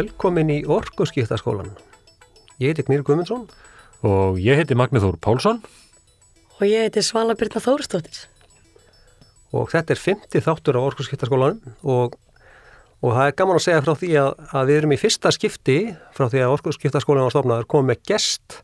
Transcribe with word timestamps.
velkomin 0.00 0.48
í 0.52 0.60
Orkuskiptaskólan. 0.64 1.74
Ég 2.60 2.72
heiti 2.72 2.84
Knýr 2.86 3.04
Guðmundsson. 3.04 3.44
Og 4.06 4.38
ég 4.40 4.56
heiti 4.56 4.76
Magnið 4.78 5.04
Þór 5.04 5.18
Pálsson. 5.20 5.60
Og 6.56 6.64
ég 6.68 6.86
heiti 6.86 7.02
Svala 7.04 7.36
Byrna 7.36 7.60
Þóristóttir. 7.60 8.22
Og 9.52 9.68
þetta 9.72 9.96
er 9.96 10.00
50 10.00 10.44
þáttur 10.46 10.78
á 10.78 10.86
Orkuskiptaskólanum 10.86 11.74
og, 11.82 12.16
og 13.02 13.16
það 13.16 13.26
er 13.26 13.36
gaman 13.40 13.58
að 13.58 13.64
segja 13.66 13.84
frá 13.84 13.92
því 13.98 14.10
að, 14.22 14.30
að 14.56 14.70
við 14.70 14.80
erum 14.80 14.94
í 14.94 15.00
fyrsta 15.00 15.32
skipti 15.36 15.78
frá 16.16 16.28
því 16.30 16.44
að 16.46 16.56
Orkuskiptaskólan 16.56 17.28
á 17.28 17.34
stofnaður 17.34 17.68
komið 17.74 17.90
með 17.90 18.04
gest 18.12 18.60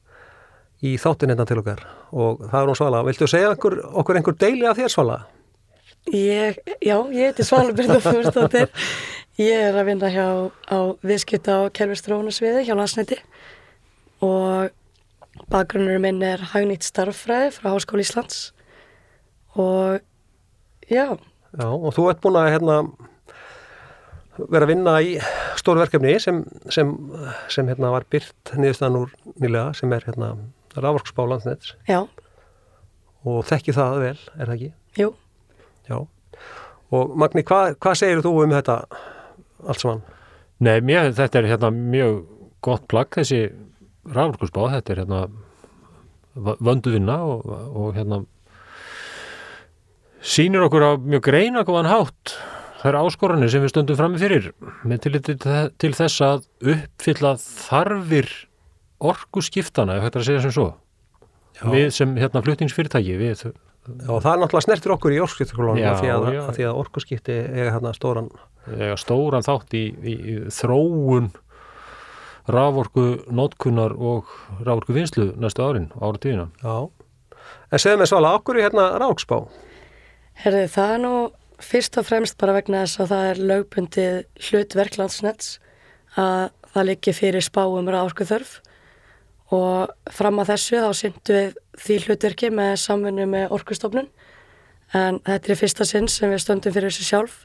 í 0.87 0.95
þáttin 1.01 1.35
hérna 1.35 1.49
til 1.49 1.61
okkar. 1.61 1.85
Og 2.17 2.47
það 2.47 2.61
er 2.63 2.71
hún 2.71 2.81
Svala. 2.81 3.05
Viltu 3.09 3.29
segja 3.29 3.53
okkur, 3.57 3.81
okkur 4.05 4.21
einhver 4.21 4.39
deili 4.41 4.69
af 4.71 4.79
þér 4.81 4.95
Svala? 4.95 5.21
Ég, 6.15 6.61
já, 6.79 6.97
ég 7.11 7.33
heiti 7.33 7.45
Svala 7.45 7.75
Byrna 7.77 7.99
Þóristóttir. 8.05 8.71
Ég 9.37 9.67
er 9.69 9.77
að 9.77 9.89
vinna 9.91 10.09
hjá 10.09 10.27
á 10.73 10.79
viðskipta 11.05 11.59
og 11.67 11.73
kerfistrónasviði 11.77 12.63
hjá 12.65 12.73
Lansniti 12.79 13.19
og 14.25 14.71
bakgrunnur 15.53 16.01
minn 16.01 16.23
er 16.25 16.41
hagnýtt 16.55 16.87
starffræði 16.87 17.51
frá 17.59 17.69
Háskóli 17.75 18.07
Íslands 18.07 18.39
og 19.61 20.01
já. 20.89 21.19
Já, 21.57 21.69
og 21.69 21.93
þú 21.93 22.07
ert 22.11 22.23
búin 22.25 22.39
að 22.41 22.49
hérna, 22.55 22.77
vera 24.39 24.65
að 24.65 24.71
vinna 24.73 24.95
í 25.05 25.19
stóru 25.61 25.83
verkefni 25.85 26.15
sem, 26.23 26.41
sem, 26.73 26.95
sem 27.53 27.69
hérna, 27.69 27.93
var 27.93 28.07
byrt 28.13 28.55
niðurstaðan 28.57 29.03
úr 29.03 29.13
nýlega 29.37 29.75
sem 29.77 29.93
er 29.97 30.07
hérna, 30.09 30.31
rávorksbá 30.77 31.27
landsnett 31.29 31.75
Já, 31.89 32.07
og 33.25 33.45
þekki 33.49 33.77
það 33.77 34.01
vel, 34.01 34.17
er 34.37 34.49
það 34.49 34.57
ekki? 34.57 34.71
jú. 35.01 35.11
Já. 35.91 36.01
Og 36.97 37.13
Magni, 37.19 37.45
hvað, 37.45 37.77
hvað 37.83 38.01
segir 38.01 38.25
þú 38.25 38.33
um 38.47 38.57
þetta 38.57 38.79
allt 39.65 39.83
saman? 39.83 40.05
Nei, 40.65 40.81
mér, 40.85 41.13
þetta 41.17 41.41
er 41.41 41.51
hérna 41.51 41.73
mjög 41.75 42.23
gott 42.65 42.87
plagg 42.91 43.17
þessi 43.17 43.43
ráðurkursbá, 44.07 44.71
þetta 44.77 44.95
er 44.95 45.03
hérna 45.05 45.27
vöndu 46.37 46.93
vinna 46.93 47.17
og, 47.25 47.47
og 47.49 47.97
hérna 47.97 48.23
sýnir 50.27 50.67
okkur 50.67 50.85
á 50.85 50.91
mjög 51.01 51.25
greina 51.29 51.65
góðan 51.67 51.91
hátt 51.91 52.35
þær 52.83 52.99
áskoranir 53.01 53.51
sem 53.53 53.63
við 53.65 53.73
stöndum 53.73 53.99
fram 53.99 54.15
með 54.15 54.25
fyrir 54.27 54.49
með 54.87 55.07
til, 55.07 55.21
til, 55.81 55.93
þess 55.97 56.25
að 56.25 56.49
uppfylla 56.75 57.37
þarfir 57.41 58.29
orkuskiptana, 59.07 59.99
ef 59.99 60.07
þetta 60.07 60.19
er 60.19 60.25
að 60.25 60.29
segja 60.31 60.45
sem 60.45 60.55
svo 60.57 60.69
Já. 61.57 61.65
við 61.73 61.89
sem 61.97 62.13
hérna 62.21 62.43
fluttingsfyrirtæki 62.45 63.17
við, 63.21 63.47
Já, 63.87 64.11
það 64.11 64.31
er 64.33 64.41
náttúrulega 64.43 64.67
snertir 64.67 64.95
okkur 64.97 65.15
í 65.15 65.23
af 65.23 66.01
því 66.01 66.13
að, 66.13 66.29
að, 66.33 66.53
því 66.57 66.67
að 66.67 66.79
orkuskipti 66.83 67.37
eiga 67.55 67.73
hérna 67.77 67.93
stóran 67.95 68.31
eiga 68.75 68.97
stóran 68.99 69.47
þátt 69.47 69.77
í, 69.79 69.85
í, 70.03 70.15
í 70.17 70.37
þróun 70.51 71.31
raforku 72.51 73.07
nótkunnar 73.35 73.95
og 73.95 74.31
raforku 74.63 74.95
vinslu 74.97 75.33
næstu 75.41 75.65
árin, 75.67 75.89
ára 75.99 76.21
tíðina. 76.23 76.49
Já. 76.63 76.91
En 77.71 77.83
segðu 77.83 78.03
mig 78.03 78.11
Svala, 78.11 78.35
okkur 78.39 78.59
er 78.59 78.69
hérna 78.69 78.89
ráksbá? 79.03 79.41
Herði, 80.43 80.67
það 80.71 80.93
er 80.95 81.03
nú 81.03 81.15
fyrst 81.63 81.97
og 81.99 82.07
fremst 82.07 82.37
bara 82.41 82.55
vegna 82.59 82.85
þess 82.85 83.03
að 83.03 83.13
það 83.13 83.31
er 83.31 83.43
lögbundið 83.51 84.19
hlut 84.49 84.77
verklandsnets 84.77 85.57
að 86.21 86.51
það 86.75 86.89
liggi 86.91 87.15
fyrir 87.17 87.45
spáum 87.45 87.91
ráorku 87.91 88.27
þörf 88.29 88.59
og 89.55 89.93
fram 90.11 90.41
að 90.43 90.55
þessu 90.55 90.81
þá 90.83 90.89
syndu 90.99 91.37
við 91.37 91.59
því 91.79 91.99
hlutverki 92.07 92.51
með 92.51 92.73
samfunnu 92.83 93.27
með 93.31 93.53
orkustofnun 93.55 94.09
en 94.97 95.21
þetta 95.27 95.53
er 95.53 95.61
fyrsta 95.61 95.87
sinn 95.87 96.09
sem 96.11 96.33
við 96.33 96.43
stöndum 96.43 96.75
fyrir 96.75 96.91
þessu 96.91 97.07
sjálf 97.07 97.39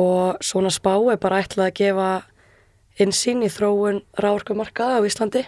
og 0.00 0.40
svona 0.44 0.72
spá 0.72 0.94
er 1.12 1.20
bara 1.20 1.42
ætlað 1.44 1.68
að 1.68 1.78
gefa 1.82 2.10
insýn 3.00 3.44
í 3.44 3.50
þróun 3.52 4.02
ráorkumarkaða 4.18 4.98
á 4.98 5.06
Íslandi 5.06 5.44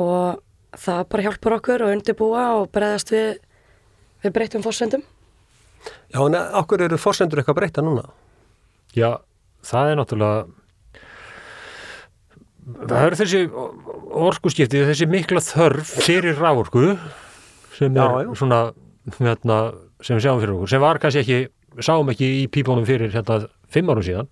og 0.00 0.42
það 0.74 1.02
bara 1.12 1.26
hjálpar 1.28 1.56
okkur 1.58 1.86
að 1.86 1.94
undirbúa 1.98 2.44
og 2.58 2.70
breyðast 2.74 3.12
við, 3.14 3.36
við 4.24 4.34
breytum 4.34 4.64
fórsendum. 4.64 5.04
Já, 6.10 6.18
en 6.24 6.36
okkur 6.58 6.86
eru 6.86 6.98
fórsendur 6.98 7.42
eitthvað 7.42 7.60
breyta 7.60 7.84
núna? 7.84 8.08
Já, 8.96 9.20
það 9.66 9.90
er 9.90 9.98
náttúrulega 10.00 10.63
það 12.64 13.06
eru 13.08 13.18
þessi 13.20 13.42
orkuskipti, 14.28 14.84
þessi 14.88 15.08
mikla 15.10 15.42
þörf 15.44 15.90
fyrir 16.06 16.38
raforku 16.40 16.94
sem 17.74 17.96
er 17.96 18.00
Já, 18.04 18.22
já. 18.24 18.30
svona 18.38 18.60
hérna, 19.18 19.58
sem 20.04 20.16
við 20.18 20.24
sjáum 20.28 20.40
fyrir 20.42 20.54
okkur, 20.56 20.70
sem 20.72 20.84
var 20.84 21.00
kannski 21.02 21.24
ekki 21.24 21.82
sáum 21.84 22.10
ekki 22.12 22.28
í 22.44 22.48
pípunum 22.54 22.86
fyrir 22.88 23.10
hérna 23.12 23.44
fimm 23.74 23.90
árum 23.90 24.04
síðan. 24.06 24.28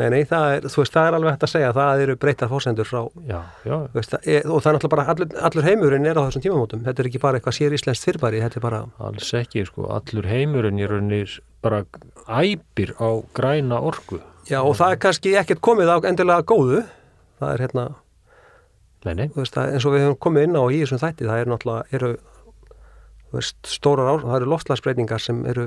Nei, 0.00 0.06
nei, 0.08 0.22
það 0.24 0.44
er, 0.54 0.66
þú 0.72 0.78
veist, 0.80 0.94
það 0.94 1.06
er 1.10 1.14
alveg 1.18 1.34
hægt 1.34 1.42
að 1.44 1.50
segja 1.52 1.68
að 1.68 1.76
það 1.76 2.02
eru 2.06 2.14
breytar 2.22 2.48
fórsendur 2.48 2.88
frá, 2.88 3.00
Já, 3.28 3.74
veist, 3.92 4.14
það 4.14 4.28
er, 4.32 4.46
og 4.48 4.62
það 4.64 4.70
er 4.70 4.76
náttúrulega 4.78 4.92
bara 4.94 5.04
allur, 5.12 5.34
allur 5.50 5.66
heimurinn 5.68 6.08
er 6.08 6.16
á 6.16 6.22
þessum 6.24 6.44
tímamótum, 6.46 6.84
þetta 6.86 7.02
er 7.04 7.08
ekki 7.10 7.20
bara 7.20 7.36
eitthvað 7.36 7.56
sér 7.58 7.76
íslenskt 7.76 8.06
fyrbæri, 8.08 8.40
þetta 8.40 8.56
er 8.56 8.64
bara, 8.64 8.78
alls 9.04 9.28
ekki, 9.36 9.66
sko, 9.68 9.90
allur 9.92 10.28
heimurinn 10.32 10.80
rauninni 10.88 11.20
bara 11.60 11.82
æpir 12.40 12.94
á 12.96 13.08
græna 13.36 13.82
orku. 13.84 14.22
já, 14.48 14.62
og 14.64 14.72
það 14.80 14.94
er 14.96 15.02
kannski 15.04 15.36
ekkert 15.42 15.60
komið 15.60 15.92
á 15.92 15.96
endilega 16.08 16.48
góðu, 16.48 16.80
það 17.42 17.54
er 17.56 17.64
hérna, 17.66 17.86
Nei, 19.02 19.14
nei, 19.18 19.30
þú 19.32 19.42
veist, 19.42 19.56
það, 19.56 19.72
eins 19.74 19.86
og 19.86 19.94
við 19.96 20.04
höfum 20.06 20.20
komið 20.22 20.44
inn 20.46 20.58
á 20.58 20.64
í 20.70 20.82
þessum 20.82 21.00
þætti, 21.02 21.26
það 21.26 21.40
er 21.40 21.48
náttúrulega, 21.50 21.96
eru, 21.98 22.10
veist, 23.34 23.56
stórar 23.66 24.10
ár, 24.12 24.22
það 24.28 24.36
eru 24.36 24.50
loftslagsbreytingar 24.52 25.24
sem 25.24 25.40
eru, 25.50 25.64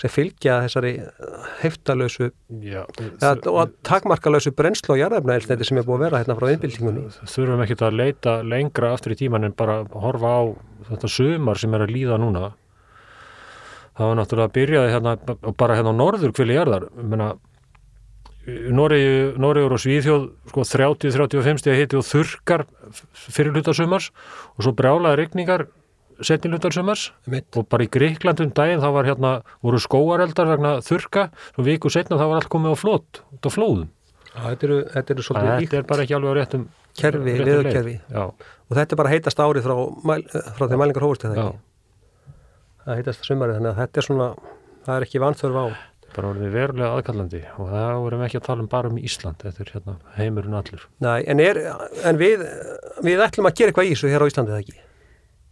sem 0.00 0.10
fylgja 0.10 0.56
þessari 0.64 0.92
heftalösu 1.60 2.30
já, 2.64 2.82
ja, 2.82 3.32
og 3.52 3.76
takmarkalösu 3.86 4.50
brennslu 4.56 4.96
og 4.96 5.02
jarðefnaelsneti 5.04 5.68
sem 5.68 5.78
er 5.78 5.86
búið 5.86 5.98
að 6.00 6.04
vera 6.08 6.22
hérna 6.24 6.38
frá 6.40 6.48
innbyltingunni. 6.50 7.06
þurfum 7.36 7.64
ekki 7.66 7.78
að 7.86 7.98
leita 8.00 8.36
lengra 8.42 8.94
aftur 8.96 9.14
í 9.14 9.20
tíman 9.20 9.46
en 9.46 9.54
bara 9.56 9.82
horfa 9.94 10.32
á 10.32 10.42
þetta 10.90 11.12
sumar 11.12 11.62
sem 11.62 11.76
er 11.76 11.86
að 11.86 11.94
líða 11.94 12.18
núna. 12.22 12.54
Það 13.96 14.10
var 14.10 14.18
náttúrulega 14.18 14.50
að 14.50 14.56
byrjaði 14.56 14.96
hérna 14.96 15.52
bara 15.56 15.76
hérna 15.78 15.94
á 15.94 16.00
norður 16.02 16.34
kvili 16.36 16.56
jarðar. 16.56 16.90
Ég 16.98 17.12
meina 17.12 17.30
Noregur 18.46 19.74
og 19.74 19.82
Svíþjóð 19.82 20.28
sko 20.52 20.66
30-35 20.68 21.62
stegi 21.62 21.80
hiti 21.80 21.98
og 21.98 22.06
þurkar 22.06 22.66
fyrir 23.14 23.56
hlutar 23.56 23.74
sumars 23.74 24.12
og 24.54 24.66
svo 24.66 24.74
brjálaði 24.78 25.24
regningar 25.24 25.66
setni 26.24 26.52
hlutar 26.52 26.72
sumars 26.72 27.10
Mitt. 27.26 27.50
og 27.58 27.66
bara 27.68 27.84
í 27.84 27.90
Gríklandum 27.92 28.54
daginn 28.56 28.80
þá 28.80 28.88
var 28.94 29.10
hérna 29.10 29.32
voru 29.66 29.82
skóareldar 29.82 30.48
vegna 30.54 30.78
þurka 30.86 31.28
og 31.56 31.66
viku 31.66 31.90
setna 31.92 32.20
þá 32.20 32.26
var 32.30 32.40
allt 32.40 32.52
komið 32.52 32.78
á 32.78 32.82
flót 32.82 33.22
á 33.42 33.48
flóðum 33.50 33.90
þetta 34.36 34.68
eru, 34.68 34.78
þetta 34.92 35.14
eru 35.14 35.24
svolítið 35.26 35.50
Þetta 35.50 35.60
líkt 35.62 35.76
er 35.76 35.88
bara 35.90 36.04
ekki 36.04 36.16
alveg 36.16 36.32
á 36.32 36.34
réttum 36.38 36.68
kerfi. 36.96 37.96
Já, 38.10 38.22
og 38.26 38.78
þetta 38.78 38.94
er 38.94 39.00
bara 39.00 39.12
heitast 39.12 39.42
árið 39.42 39.66
frá, 39.66 39.76
mæl, 40.10 40.22
frá 40.56 40.64
því 40.64 40.78
mælingar 40.80 41.06
hófust 41.06 41.26
já, 41.26 41.32
ekki. 41.32 41.58
Það 42.86 43.00
heitast 43.00 43.28
sumarið, 43.28 43.58
þannig 43.58 43.72
að 43.72 43.80
þetta 43.82 44.00
er 44.02 44.06
svona, 44.08 44.28
það 44.86 44.96
er 44.96 45.06
ekki 45.06 45.22
vanþörf 45.24 45.60
á. 45.60 45.64
Bara 46.16 46.30
orðið 46.32 46.54
verulega 46.56 46.96
aðkallandi 46.96 47.42
og 47.56 47.70
það 47.70 47.98
vorum 48.04 48.24
ekki 48.26 48.38
að 48.40 48.46
tala 48.48 48.64
um 48.64 48.70
bara 48.72 48.90
um 48.90 49.00
Ísland 49.00 49.42
þetta 49.44 49.62
er 49.64 49.72
hérna 49.74 49.96
heimurinn 50.16 50.56
allur 50.58 50.86
Nei, 51.04 51.18
en, 51.28 51.42
er, 51.44 51.60
en 52.08 52.20
við, 52.20 52.44
við 53.04 53.22
ætlum 53.26 53.48
að 53.50 53.58
gera 53.60 53.72
eitthvað 53.72 53.90
í 53.90 53.92
þessu 53.94 54.12
hér 54.12 54.24
á 54.24 54.30
Íslandi 54.30 54.54
eða 54.54 54.64
ekki. 54.64 54.78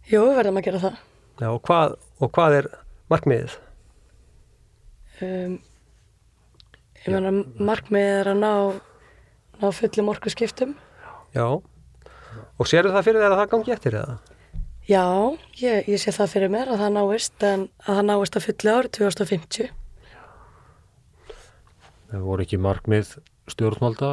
Jú, 0.05 0.23
við 0.25 0.39
verðum 0.39 0.59
að 0.59 0.67
gera 0.67 0.81
það. 0.83 0.97
Já, 1.41 1.47
og 1.51 1.61
hvað, 1.65 1.95
og 2.21 2.33
hvað 2.35 2.57
er 2.59 2.67
markmiðið? 3.13 3.55
Um, 5.25 5.55
ég 7.05 7.15
meina, 7.15 7.33
markmið 7.71 8.11
er 8.19 8.31
að 8.33 8.41
ná, 8.43 8.53
ná 9.63 9.67
fullum 9.79 10.11
orku 10.13 10.33
skiptum. 10.33 10.75
Já, 11.35 11.47
og 11.55 12.69
sérðu 12.69 12.93
það 12.95 13.09
fyrir 13.09 13.25
þér 13.25 13.35
að 13.35 13.41
það 13.41 13.51
gangi 13.55 13.75
eftir 13.75 13.99
eða? 14.01 14.19
Já, 14.85 15.05
ég, 15.57 15.87
ég 15.89 15.97
sé 15.97 16.13
það 16.13 16.35
fyrir 16.35 16.51
mér 16.53 16.69
að 16.75 16.83
það 16.83 16.93
náist, 16.99 17.35
en 17.41 17.65
að 17.87 17.97
það 17.97 18.07
náist 18.11 18.37
að 18.37 18.45
fulli 18.45 18.73
árið 18.75 18.91
2050. 18.99 19.71
það 22.15 22.25
voru 22.29 22.45
ekki 22.45 22.59
markmið 22.63 23.15
stjórnvalda 23.51 24.11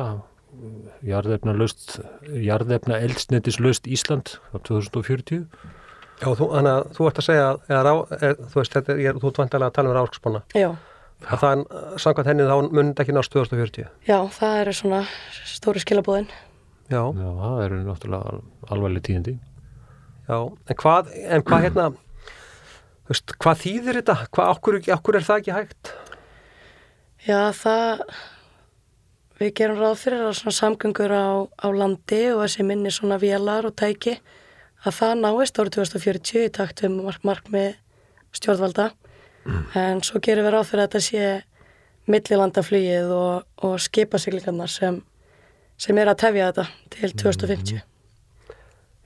jarðefna 1.06 1.54
löst 1.56 1.96
jarðefna 2.28 2.98
eldsnetislaust 3.00 3.88
Ísland 3.88 4.36
á 4.52 4.56
2040 4.60 5.46
Já, 6.22 6.28
þú, 6.38 6.46
þannig 6.52 6.70
að 6.70 6.82
þú 6.94 7.06
ert 7.08 7.18
að 7.18 7.26
segja, 7.26 7.46
eða, 7.66 7.80
rá, 7.82 7.92
er, 8.22 8.34
þú 8.52 8.58
veist, 8.60 8.74
þetta 8.76 8.96
ég, 9.00 9.16
þú 9.18 9.30
ert 9.30 9.38
vantilega 9.40 9.70
að 9.72 9.78
tala 9.78 9.94
um 10.04 10.36
Já, 10.54 10.68
að 11.22 11.40
það 11.42 11.54
er, 11.54 11.62
samkvæmt 12.04 12.30
henni 12.30 12.46
þá 12.46 12.54
mun 12.68 12.90
þetta 12.92 13.02
ekki 13.02 13.16
nást 13.16 13.32
2040. 13.34 13.88
já, 14.06 14.18
það 14.36 14.60
eru 14.60 14.74
svona 14.76 15.00
stóri 15.50 15.82
skilabúðin. 15.82 16.28
Já, 16.92 17.02
Já, 17.02 17.28
það 17.40 17.64
eru 17.64 17.80
náttúrulega 17.88 18.38
alvarleg 18.68 19.04
tíðindi 19.08 19.34
já, 20.28 20.38
en 20.68 20.78
hvað, 20.84 21.10
en 21.26 21.44
hvað 21.48 21.66
hérna, 21.66 21.88
þú 23.02 23.14
veist, 23.16 23.36
hvað 23.42 23.62
þýðir 23.64 24.00
þetta? 24.02 24.18
Hvað, 24.30 24.54
okkur, 24.56 24.80
okkur 24.98 25.18
er 25.18 25.26
það 25.26 25.42
ekki 25.42 25.56
hægt? 25.58 25.94
Já, 27.22 27.52
það, 27.54 28.00
við 29.38 29.52
gerum 29.60 29.78
ráð 29.78 30.00
fyrir 30.00 30.24
að 30.26 30.32
svona 30.40 30.54
samgöngur 30.56 31.12
á, 31.14 31.46
á 31.46 31.66
landi 31.70 32.22
og 32.32 32.40
þessi 32.42 32.64
minni 32.66 32.90
svona 32.90 33.20
vélar 33.22 33.68
og 33.68 33.76
tæki, 33.78 34.16
að 34.82 34.96
það 34.96 35.12
náist 35.20 35.60
árið 35.62 35.76
2040 35.76 36.42
í 36.42 36.50
takt 36.56 36.82
mark, 36.90 37.22
markmið 37.22 37.76
stjórnvalda. 38.34 38.88
En 39.78 40.02
svo 40.02 40.18
gerum 40.22 40.48
við 40.48 40.54
ráð 40.56 40.68
fyrir 40.70 40.82
að 40.82 40.88
þetta 40.88 41.02
sé 41.06 41.28
millilandaflugið 42.10 43.12
og, 43.14 43.44
og 43.62 43.76
skipasiglingarnar 43.82 44.70
sem, 44.70 44.98
sem 45.78 45.98
er 46.02 46.10
að 46.10 46.20
tefja 46.24 46.48
þetta 46.50 46.64
til 46.96 47.12
2050. 47.22 47.84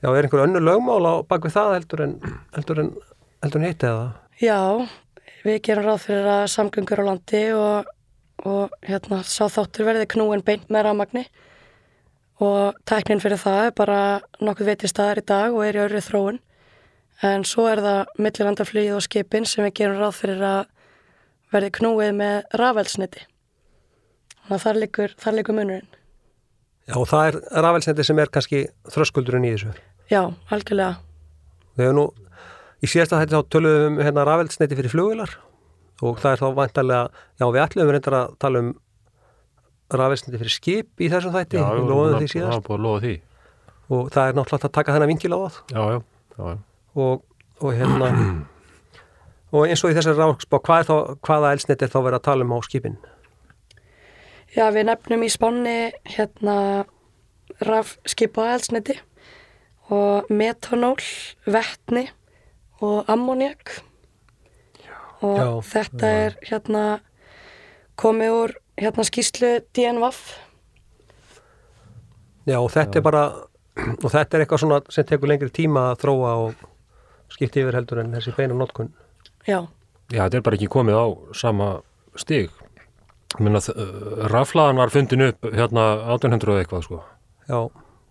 Já, 0.00 0.08
er 0.12 0.22
einhver 0.28 0.44
önnu 0.46 0.62
lögmál 0.64 1.04
á 1.04 1.14
bakvið 1.28 1.56
það 1.56 1.74
heldur 1.74 2.04
en, 2.06 2.16
heldur 2.56 2.80
en, 2.80 2.88
heldur 3.44 3.60
en 3.60 3.68
hitt 3.68 3.84
eða? 3.84 4.08
Já, 4.40 4.60
við 5.44 5.60
gerum 5.68 5.86
ráð 5.90 6.02
fyrir 6.06 6.30
að 6.32 6.46
samgöngur 6.52 7.04
á 7.04 7.08
landi 7.10 7.44
og, 7.56 7.92
og 8.44 8.74
hérna 8.84 9.22
sá 9.24 9.46
þáttur 9.48 9.86
verði 9.88 10.08
knúin 10.12 10.44
beint 10.44 10.66
með 10.68 10.88
rafmagni. 10.88 11.24
Og 12.44 12.76
tæknin 12.84 13.22
fyrir 13.22 13.40
það 13.40 13.62
er 13.68 13.76
bara 13.78 14.00
nokkuð 14.44 14.72
veitið 14.72 14.92
staðar 14.92 15.22
í 15.22 15.28
dag 15.30 15.54
og 15.56 15.64
er 15.64 15.78
í 15.78 15.84
öðru 15.86 16.02
þróun. 16.04 16.42
En 17.24 17.46
svo 17.48 17.64
er 17.70 17.80
það 17.80 18.18
millilandaflugið 18.20 18.98
og 18.98 19.06
skipin 19.06 19.48
sem 19.48 19.64
við 19.64 19.78
gerum 19.80 20.02
ráð 20.02 20.18
fyrir 20.18 20.44
að 20.44 20.60
verði 21.54 21.72
knúið 21.78 22.12
með 22.18 22.58
rafelsniti 22.60 23.24
þannig 24.46 24.60
að 24.60 24.62
þar 24.62 24.80
likur, 24.82 25.14
þar 25.18 25.36
likur 25.40 25.56
munurinn. 25.56 25.88
Já, 26.86 26.94
og 27.00 27.08
það 27.10 27.28
er 27.28 27.38
rafelsniti 27.64 28.04
sem 28.06 28.20
er 28.22 28.30
kannski 28.30 28.62
þröskuldurinn 28.94 29.46
í 29.48 29.52
þessu. 29.56 29.72
Já, 30.12 30.20
algjörlega. 30.54 31.00
Við 31.76 31.88
hefum 31.88 31.98
nú, 31.98 32.04
í 32.78 32.90
síðasta 32.90 33.18
þetta 33.22 33.40
þá 33.40 33.50
töluðum 33.56 33.96
um 33.96 34.04
hérna 34.06 34.26
rafelsniti 34.28 34.78
fyrir 34.78 34.92
flugvilar 34.92 35.34
og 36.02 36.18
það 36.20 36.32
er 36.34 36.42
þá 36.42 36.48
vantarlega, 36.58 37.22
já 37.40 37.46
við 37.54 37.62
ætlum 37.64 37.92
reyndar 37.94 38.16
að 38.20 38.34
tala 38.42 38.60
um 38.64 38.72
rafelsniti 39.96 40.40
fyrir 40.42 40.52
skip 40.56 41.00
í 41.00 41.08
þessum 41.12 41.32
þætti, 41.36 41.60
Já, 41.62 41.68
við 41.76 41.88
loðum 41.92 42.18
því 42.18 42.26
það 42.26 42.32
síðast 42.34 42.66
búið 42.66 42.76
að 42.76 42.84
lofa 42.86 43.00
því. 43.06 43.14
og 43.96 44.08
það 44.16 44.28
er 44.32 44.36
náttúrulega 44.40 44.68
að 44.68 44.74
taka 44.80 44.94
þennan 44.96 45.10
vingil 45.12 45.32
á 45.32 45.38
það 45.38 45.58
Já, 45.76 45.82
já, 45.94 45.98
já, 46.36 46.44
já. 46.50 46.56
og, 47.04 47.22
og 47.62 47.76
hérna 47.78 48.10
og 49.56 49.62
eins 49.70 49.84
og 49.86 49.92
í 49.92 49.96
þessari 49.96 50.18
ráksbá, 50.18 50.58
hvað 50.66 50.80
er 50.82 50.88
þá, 50.90 50.96
hvaða 51.28 51.52
elsniti 51.54 51.86
er 51.86 51.92
þá 51.94 51.98
verið 52.02 52.18
að 52.18 52.26
tala 52.26 52.44
um 52.48 52.52
á 52.52 52.58
skipin? 52.66 52.96
Já, 54.56 54.66
við 54.74 54.86
nefnum 54.90 55.22
í 55.22 55.30
spánni 55.32 55.76
hérna 56.16 56.56
rafskipa 57.62 58.48
elsniti 58.56 58.98
og 59.94 60.26
metanól, 60.34 60.98
vetni 61.46 62.08
og 62.82 63.06
ammoniak 63.12 63.78
og 65.24 65.36
Já, 65.38 65.50
þetta 65.72 66.12
er 66.24 66.36
hérna 66.44 66.84
komið 67.96 68.34
úr 68.36 68.56
hérna 68.76 69.06
skýslu 69.08 69.52
DNVF 69.76 70.22
Já, 72.46 72.58
og 72.60 72.70
þetta 72.74 73.00
er 73.00 73.06
bara 73.06 73.24
og 73.76 74.08
þetta 74.08 74.36
er 74.36 74.44
eitthvað 74.44 74.62
svona 74.62 74.80
sem 74.92 75.06
tekur 75.08 75.30
lengri 75.30 75.50
tíma 75.52 75.90
að 75.92 76.04
þróa 76.04 76.34
og 76.44 76.66
skipti 77.32 77.62
yfir 77.64 77.76
heldur 77.76 78.04
en 78.04 78.14
þessi 78.14 78.32
beina 78.36 78.54
notkun. 78.54 78.92
Já, 79.46 79.66
Já, 80.12 80.22
þetta 80.22 80.38
er 80.38 80.44
bara 80.46 80.58
ekki 80.58 80.70
komið 80.70 80.96
á 81.02 81.06
sama 81.34 81.66
stig. 82.18 82.52
Ég 83.34 83.42
meina, 83.42 83.58
uh, 83.58 84.28
raflaðan 84.30 84.78
var 84.78 84.92
fundin 84.94 85.24
upp 85.26 85.48
hérna 85.50 85.86
1800 86.14 86.52
og 86.52 86.60
eitthvað, 86.60 86.84
sko. 86.86 87.00
Já, 87.50 87.58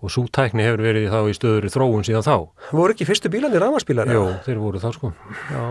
Og 0.05 0.11
svo 0.13 0.25
tækni 0.29 0.65
hefur 0.65 0.83
verið 0.85 1.07
þá 1.09 1.19
í 1.25 1.35
stöður 1.37 1.65
þróun 1.73 2.05
síðan 2.05 2.25
þá. 2.27 2.35
voru 2.77 2.93
ekki 2.93 3.07
fyrstu 3.09 3.31
bílarnir 3.33 3.63
rafmarsbílar? 3.63 4.11
Jó, 4.13 4.23
þeir 4.45 4.59
voru 4.61 4.81
það, 4.83 4.97
sko. 4.99 5.13
Já, 5.49 5.63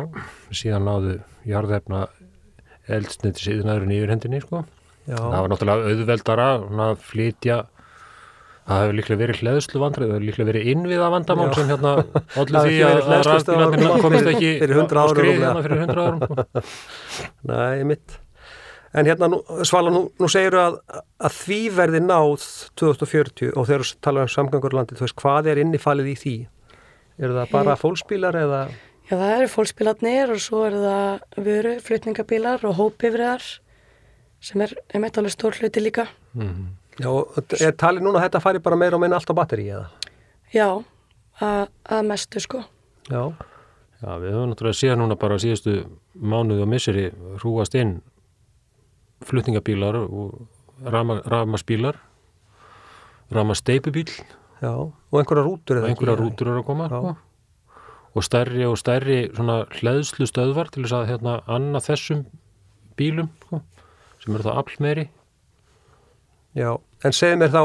Síðan 0.50 0.88
náðu 0.88 1.12
jarðefna 1.46 2.00
eldsniti 2.90 3.44
síðanæðurinn 3.46 3.94
yfir 3.94 4.12
hendinni, 4.14 4.40
sko. 4.42 4.64
já, 5.06 5.14
Það 5.20 5.38
var 5.38 5.54
náttúrulega 5.54 5.92
auðveldara 5.94 6.48
að 6.88 6.98
flytja 7.12 7.60
það 8.64 8.80
hefur 8.80 8.96
líklega 8.98 9.20
verið 9.20 9.40
hleðslu 9.42 9.80
vandrið 9.82 10.08
það 10.08 10.14
hefur 10.14 10.26
líklega 10.28 10.48
verið 10.48 10.68
innviða 10.72 11.08
vandamál 11.12 11.48
sem 11.52 11.68
hérna 11.68 11.90
allir 12.40 12.68
því 12.68 12.78
að, 12.88 13.00
rafbílarnir 13.28 13.96
komist 14.04 14.30
ekki 14.32 14.52
fyrir 14.62 14.78
100 14.80 15.00
á 15.00 15.04
skrið 15.12 15.34
hérna 15.34 15.64
fyrir 15.66 15.82
100 15.84 16.04
árum 16.04 16.22
nei, 17.52 17.84
mitt 17.92 18.16
En 18.94 19.08
hérna, 19.08 19.26
nú, 19.30 19.40
Svala, 19.66 19.90
nú, 19.90 20.04
nú 20.22 20.28
segir 20.30 20.54
að, 20.54 20.76
að 21.18 21.36
því 21.40 21.60
verði 21.74 22.00
náð 22.04 22.44
2040 22.78 23.54
og 23.58 23.66
þegar 23.66 23.86
þú 23.88 23.96
talar 24.06 24.28
um 24.28 24.32
samgangurlandi, 24.34 24.98
þú 24.98 25.06
veist, 25.06 25.16
hvað 25.18 25.50
er 25.50 25.60
innifalið 25.64 26.10
í 26.12 26.16
því? 26.20 26.34
Eru 27.18 27.36
það 27.38 27.54
bara 27.54 27.76
fólksbílar 27.78 28.38
eða? 28.38 28.60
Já, 29.08 29.16
það 29.16 29.32
eru 29.34 29.50
fólksbílarnir 29.50 30.32
og 30.34 30.40
svo 30.42 30.62
eru 30.68 30.82
það 30.84 31.42
vöru, 31.48 31.74
flutningabílar 31.84 32.64
og 32.68 32.78
hópifriðar 32.78 33.48
sem 34.44 34.62
er 34.64 34.76
einmitt 34.94 35.18
alveg 35.18 35.34
stór 35.34 35.58
hluti 35.58 35.82
líka. 35.82 36.06
Mhm. 36.38 36.70
Já, 37.02 37.08
og 37.10 37.54
er 37.58 37.74
talið 37.74 38.06
núna 38.06 38.20
að 38.20 38.28
þetta 38.28 38.44
fari 38.44 38.62
bara 38.62 38.78
meira 38.78 38.94
og 38.94 39.02
meina 39.02 39.18
allt 39.18 39.30
á 39.30 39.34
batteri 39.34 39.66
eða? 39.66 39.88
Já, 40.54 40.68
að, 41.42 41.66
að 41.90 42.06
mestu 42.06 42.42
sko. 42.44 42.62
Já, 43.10 43.34
Já, 44.04 44.18
við 44.20 44.34
höfum 44.34 44.50
náttúrulega 44.50 44.76
síðan 44.76 45.00
núna 45.00 45.16
bara 45.16 45.36
síðustu 45.40 45.74
mánuði 46.12 46.64
og 46.64 46.68
misseri 46.68 47.04
hrúast 47.40 47.76
inn 47.80 47.94
flutningabílar 49.24 49.98
og 50.04 50.46
rafmarsbílar 50.84 52.00
rafmarsteipubíl 53.32 54.10
já, 54.60 54.72
og 54.74 55.18
einhverja 55.20 55.44
rútur 55.46 55.78
og 55.78 55.82
eða 55.82 55.92
einhverja 55.92 56.18
rútur 56.18 56.50
eru 56.50 56.62
að 56.62 56.66
koma 56.66 56.88
Já. 56.88 56.98
sko. 56.98 57.16
og 58.14 58.24
stærri 58.24 58.66
og 58.66 58.78
stærri 58.78 59.18
svona 59.34 59.58
hleðslu 59.78 60.26
stöðvar 60.28 60.70
til 60.70 60.84
þess 60.84 60.98
að 60.98 61.10
hérna 61.12 61.36
anna 61.46 61.82
þessum 61.82 62.24
bílum 62.98 63.30
sko, 63.46 63.62
sem 64.22 64.34
eru 64.34 64.46
þá 64.46 64.58
aflmeiri 64.58 65.08
Já, 66.54 66.76
en 67.02 67.14
segðu 67.14 67.40
mér 67.40 67.50
þá, 67.50 67.62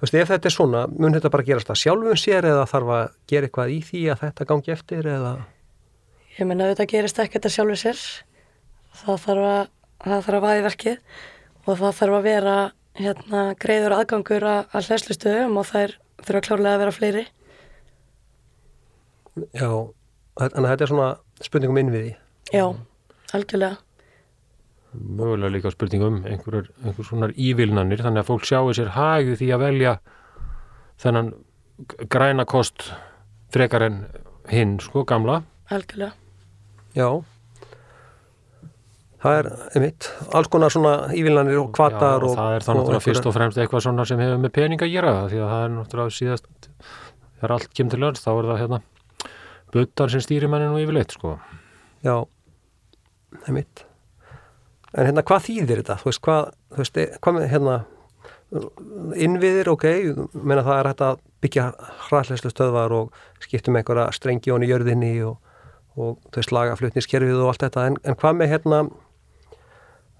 veist, 0.00 0.14
ef 0.16 0.30
þetta 0.32 0.48
er 0.48 0.54
svona, 0.54 0.86
mun 0.88 1.12
þetta 1.12 1.30
bara 1.32 1.44
gerast 1.44 1.68
það 1.68 1.80
sjálfum 1.82 2.20
sér 2.20 2.46
eða 2.48 2.62
þarf 2.70 2.92
að 2.96 3.02
gera 3.28 3.48
eitthvað 3.50 3.74
í 3.74 3.80
því 3.84 4.04
að 4.14 4.22
þetta 4.22 4.46
gangi 4.48 4.72
eftir 4.72 5.08
eða? 5.12 5.32
Ég 6.38 6.48
menna 6.48 6.70
auðvitað 6.70 6.88
gerist 6.94 7.20
ekkert 7.20 7.44
að 7.46 7.54
sjálfu 7.54 7.76
sér. 7.78 8.00
Það 9.04 9.20
þarf 9.26 9.48
að, 9.50 9.68
það 10.10 10.24
þarf 10.26 10.38
að 10.38 10.44
vaði 10.44 10.64
verkið 10.64 10.96
og 11.64 11.78
það 11.80 11.94
þarf 12.00 12.18
að 12.18 12.26
vera 12.28 12.56
hérna, 12.98 13.44
greiður 13.60 13.96
aðgangur 13.98 14.46
að, 14.48 14.60
að 14.70 14.90
hlæslustöðum 14.90 15.56
og 15.60 15.68
þær 15.70 15.96
þurfa 16.24 16.42
klárlega 16.48 16.74
að 16.76 16.82
vera 16.84 16.94
fleiri. 16.94 17.24
Já, 19.50 19.70
þannig 20.38 20.60
að 20.60 20.70
þetta 20.70 20.86
er 20.86 20.92
svona 20.92 21.08
spurningum 21.42 21.80
innviði. 21.82 22.12
Já, 22.54 22.66
algjörlega. 23.34 23.80
mögulega 24.94 25.50
líka 25.50 25.72
spurningum 25.74 26.20
einhverjar 26.22 26.68
einhver 26.84 27.06
svona 27.08 27.28
ívilnanir 27.34 28.04
þannig 28.04 28.22
að 28.22 28.28
fólk 28.28 28.44
sjáu 28.46 28.68
sér 28.76 28.92
hagið 28.94 29.40
því 29.40 29.48
að 29.50 29.64
velja 29.64 29.94
þennan 31.02 31.32
græna 32.06 32.44
kost 32.46 32.92
frekar 33.50 33.82
en 33.82 33.96
hinn 34.52 34.76
sko 34.78 35.02
gamla 35.02 35.40
Algjörlega. 35.74 36.12
Já, 36.94 37.24
það 39.24 39.40
er, 39.40 39.50
einmitt, 39.72 40.10
alls 40.36 40.52
konar 40.52 40.72
svona 40.74 40.94
ívillanir 41.16 41.58
og 41.62 41.72
kvatar 41.74 42.22
Já, 42.22 42.28
og... 42.28 42.36
það 42.36 42.58
er 42.58 42.68
það 42.68 42.80
náttúrulega 42.80 43.06
fyrst 43.08 43.28
og 43.30 43.36
fremst 43.36 43.60
eitthvað 43.60 43.86
svona 43.88 44.06
sem 44.08 44.20
hefur 44.20 44.40
með 44.44 44.54
pening 44.60 44.84
að 44.84 44.94
gera 44.94 45.16
því 45.32 45.42
að 45.42 45.52
það 45.54 45.66
er 45.66 45.74
náttúrulega 45.78 46.16
síðast 46.20 46.70
þegar 47.40 47.56
allt 47.56 47.74
kemur 47.74 47.96
til 47.96 48.08
öll 48.10 48.14
þá 48.20 48.30
er 48.34 48.50
það 48.52 48.62
hérna 48.62 48.80
buttar 49.74 50.12
sem 50.12 50.22
stýrir 50.22 50.52
manni 50.52 50.70
nú 50.70 50.82
yfirleitt 50.82 51.16
sko 51.16 51.38
Já, 52.04 52.18
einmitt. 53.48 53.86
En 54.94 55.08
hérna, 55.08 55.24
hvað 55.26 55.46
þýðir 55.46 55.80
þetta? 55.80 55.96
Þú 56.02 56.10
veist, 56.10 56.22
hvað, 56.26 56.50
þú 56.74 56.82
veist, 56.82 56.98
eh, 57.00 57.14
hvað 57.24 57.36
með, 57.38 57.46
hérna, 57.50 57.76
innviðir, 59.24 59.70
ok, 59.72 59.86
menna 60.36 60.62
það 60.66 60.80
er 60.80 60.88
hægt 60.90 61.04
að 61.06 61.22
byggja 61.44 61.64
hræðleyslu 62.08 62.52
stöðvar 62.52 62.94
og 62.94 63.16
skiptum 63.42 63.78
einhverja 63.80 64.12
strengi 64.14 64.52
í 64.52 64.68
jörðinni 64.68 65.14
og, 65.26 65.40
og 65.96 66.20
þú 66.28 66.42
veist, 66.42 66.54
laga 66.54 66.76
flutniskerfið 66.78 67.40
og 67.40 67.54
allt 67.54 67.64
þetta, 67.64 67.88
en, 67.88 67.98
en 68.04 68.20
hvað 68.20 68.38
með 68.38 68.52
hérna, 68.52 68.82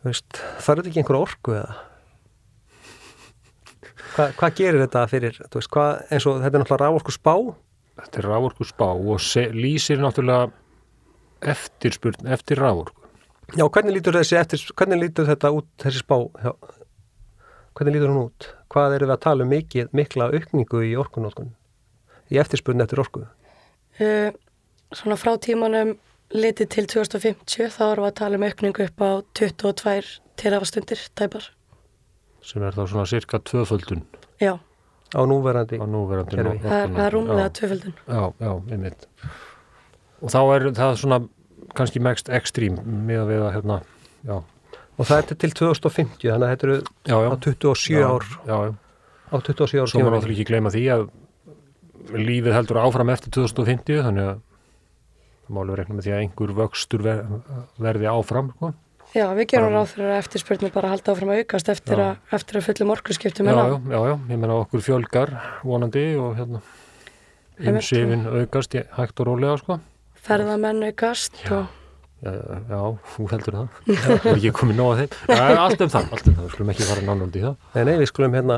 það 0.04 0.70
er 0.70 0.80
þetta 0.80 0.90
ekki 0.90 1.02
einhverja 1.02 1.26
orku 1.26 1.56
eða? 1.58 1.76
Hva, 4.14 4.26
hvað 4.38 4.58
gerir 4.61 4.84
þetta 4.84 5.06
fyrir, 5.11 5.38
þú 5.50 5.61
veist, 5.61 5.70
hvað, 5.75 6.02
eins 6.14 6.26
og 6.30 6.42
þetta 6.42 6.50
er 6.50 6.62
náttúrulega 6.62 6.84
rávorku 6.84 7.14
spá, 7.14 7.34
þetta 8.02 8.20
er 8.20 8.28
rávorku 8.30 8.68
spá 8.68 8.87
og 8.92 9.23
se, 9.23 9.49
lýsir 9.54 10.02
náttúrulega 10.02 10.52
eftirspurn 11.54 12.30
eftir 12.34 12.62
rávorku 12.62 13.04
já, 13.52 13.66
hvernig 13.68 13.99
lítur 13.99 14.16
þessi 14.18 14.38
eftir, 14.38 14.62
hvernig 14.78 15.02
lítur 15.02 15.28
þetta 15.28 15.50
út, 15.54 15.68
þessi 15.82 16.02
spá, 16.04 16.16
já, 16.44 16.52
hvernig 17.75 17.96
lítur 17.96 18.12
hún 18.12 18.23
út? 18.28 18.49
Hvað 18.73 18.96
eru 18.96 19.08
við 19.08 19.14
að 19.14 19.23
tala 19.26 19.44
um 19.44 19.52
mikið, 19.52 19.90
mikla 19.94 20.30
aukningu 20.32 20.82
í 20.87 20.94
orkunótkun? 20.99 21.52
Í 22.32 22.40
eftirspurn 22.40 22.82
eftir 22.82 23.02
orku? 23.02 23.25
Uh, 24.00 24.30
svona 24.94 25.18
frá 25.20 25.34
tímanum 25.42 25.94
litið 26.34 26.68
til 26.74 26.86
2050 26.90 27.70
þá 27.74 27.82
erum 27.92 28.04
við 28.06 28.10
að 28.10 28.16
tala 28.20 28.38
um 28.40 28.46
aukningu 28.48 28.86
upp 28.88 29.02
á 29.06 29.10
22 29.38 30.12
terafastundir 30.40 31.02
tæpar. 31.18 31.44
sem 32.44 32.62
er 32.66 32.74
þá 32.76 32.82
svona 32.90 33.06
cirka 33.08 33.38
tvöföldun 33.40 34.02
Já, 34.42 34.58
Á 35.14 35.20
núverandi, 35.30 35.78
á 35.78 35.86
núverandi 35.86 36.34
Kerfi. 36.34 36.58
það 36.64 36.98
er, 37.06 37.12
rúmlega 37.14 37.50
tvöföldun. 37.54 37.94
já, 38.08 38.22
já, 38.42 38.52
einmitt 38.74 39.06
og 40.24 40.30
þá 40.34 40.40
er 40.56 40.66
það 40.74 40.96
svona 40.98 41.20
kannski 41.74 42.00
mest 42.02 42.28
ekstrím 42.28 42.80
með 42.82 43.22
að 43.22 43.30
við 43.30 43.44
að 43.46 43.52
hérna 43.54 43.76
já, 44.26 44.36
og 44.98 45.06
það 45.06 45.18
er 45.18 45.38
til 45.44 45.52
2050, 45.54 46.30
þannig 46.30 46.46
að 46.48 46.52
þetta 46.54 46.66
eru 46.66 46.78
já, 46.82 47.16
já 47.22 47.28
á 47.30 47.36
27 47.46 47.94
já, 47.94 48.08
ár, 48.10 48.26
já, 48.48 48.56
já. 48.66 48.72
á 49.30 49.36
27 49.38 49.80
ár 49.84 49.92
svo 49.92 50.02
maður 50.02 50.16
náttúrulega 50.18 50.34
ekki 50.40 50.48
gleyma 50.50 50.74
því 50.74 50.84
að 50.96 51.06
lífið 52.14 52.52
heldur 52.58 52.82
áfram 52.82 53.10
eftir 53.14 53.32
2050 53.38 54.02
þannig 54.04 54.28
að 54.34 54.42
málu 55.52 55.76
rekna 55.76 55.94
með 55.98 56.06
því 56.08 56.12
að 56.14 56.22
einhver 56.24 56.52
vöxtur 56.60 57.02
ver, 57.04 57.22
verði 57.78 58.08
áfram 58.10 58.50
sko. 58.56 58.72
Já, 59.14 59.28
við 59.38 59.46
gerum 59.52 59.70
ráð 59.76 59.90
fyrir 59.92 60.08
að 60.10 60.20
eftirspurnin 60.24 60.72
bara 60.74 60.88
halda 60.90 61.12
áfram 61.14 61.30
að 61.30 61.42
aukast 61.44 61.68
eftir, 61.70 62.00
Já. 62.00 62.06
að, 62.08 62.32
eftir 62.38 62.58
að 62.58 62.64
fullum 62.66 62.90
orkuskiptum 62.96 63.46
já, 63.46 63.54
já, 63.54 63.76
já, 63.94 63.98
já, 64.10 64.14
ég 64.32 64.40
meina 64.42 64.56
okkur 64.64 64.82
fjölgar 64.82 65.30
vonandi 65.62 66.02
og 66.18 66.32
hérna 66.40 66.62
umsifin 67.60 68.24
aukast 68.26 68.74
í- 68.74 68.82
hægt 68.96 69.20
og 69.22 69.28
rólega 69.28 69.58
sko. 69.60 69.76
Ferðamenn 70.24 70.82
aukast 70.90 71.38
og 71.52 71.66
Já, 72.24 72.30
já, 72.70 72.78
þú 73.12 73.24
heldur 73.28 73.54
það. 73.58 73.80
Það 74.00 74.26
er 74.30 74.38
ekki 74.38 74.50
komið 74.56 74.78
nóg 74.78 74.86
að 74.94 75.00
þeim. 75.02 75.16
Já, 75.28 75.56
Allt 75.60 75.82
um 75.84 75.90
það, 75.92 76.04
allt 76.16 76.28
um 76.30 76.34
það, 76.38 76.44
við 76.46 76.52
skulum 76.54 76.70
ekki 76.72 76.86
fara 76.88 77.02
nánandi 77.04 77.36
í 77.36 77.42
það. 77.44 77.56
Nei, 77.74 77.82
nei, 77.84 77.96
við 78.00 78.08
skulum 78.08 78.36
hérna, 78.38 78.56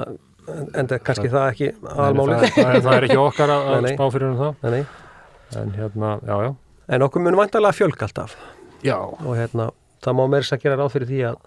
en 0.55 0.87
það 0.87 0.95
er 0.95 1.00
kannski 1.09 1.31
það 1.33 1.47
ekki 1.50 1.71
Nei, 1.73 1.88
aðalmálið. 1.97 2.37
það, 2.37 2.52
það, 2.55 2.71
er- 2.76 2.85
það 2.87 2.99
er 3.00 3.07
ekki 3.09 3.19
okkar 3.25 3.52
að, 3.57 3.88
spá 3.90 4.05
fyrir 4.14 4.28
um 4.31 4.37
það. 4.38 4.55
Nei, 4.62 4.71
nei. 4.76 4.85
En 5.64 5.75
hérna, 5.81 6.12
já, 6.31 6.37
já 6.47 6.52
En 6.88 7.02
okkur 7.02 7.23
mun 7.25 7.38
vantarlega 7.38 7.75
fjölg 7.75 8.02
alltaf 8.07 8.37
Já, 8.85 8.99
og 9.00 9.33
hérna, 9.35 9.71
það 10.05 10.19
má 10.19 10.25
að 10.38 10.61
gera 10.62 10.76
ráð 10.78 10.93
fyrir 10.95 11.09
því 11.11 11.21
að, 11.31 11.38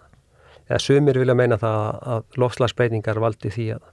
eða 0.68 0.80
sumir 0.84 1.20
vilja 1.22 1.36
meina 1.38 1.58
það 1.62 2.00
að 2.16 2.40
lofslagsbreytingar 2.44 3.22
valdi 3.24 3.52
því 3.54 3.68
að 3.78 3.86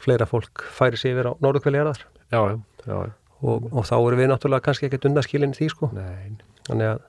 fleira 0.00 0.28
fólk 0.28 0.64
færi 0.72 0.96
sig 1.00 1.12
yfir 1.12 1.28
á 1.28 1.32
norðukvæliðarðar 1.44 2.00
já, 2.32 2.40
já, 2.40 2.56
já, 2.86 2.94
já. 2.94 3.12
og, 3.42 3.68
og 3.72 3.84
þá 3.88 3.96
erum 3.98 4.22
við 4.22 4.30
náttúrulega 4.32 4.66
kannski 4.68 4.88
ekkert 4.88 5.08
undaskilin 5.10 5.54
því 5.56 5.68
sko. 5.74 5.90
Nei, 5.96 6.38
Þannig 6.66 6.92
að 6.94 7.04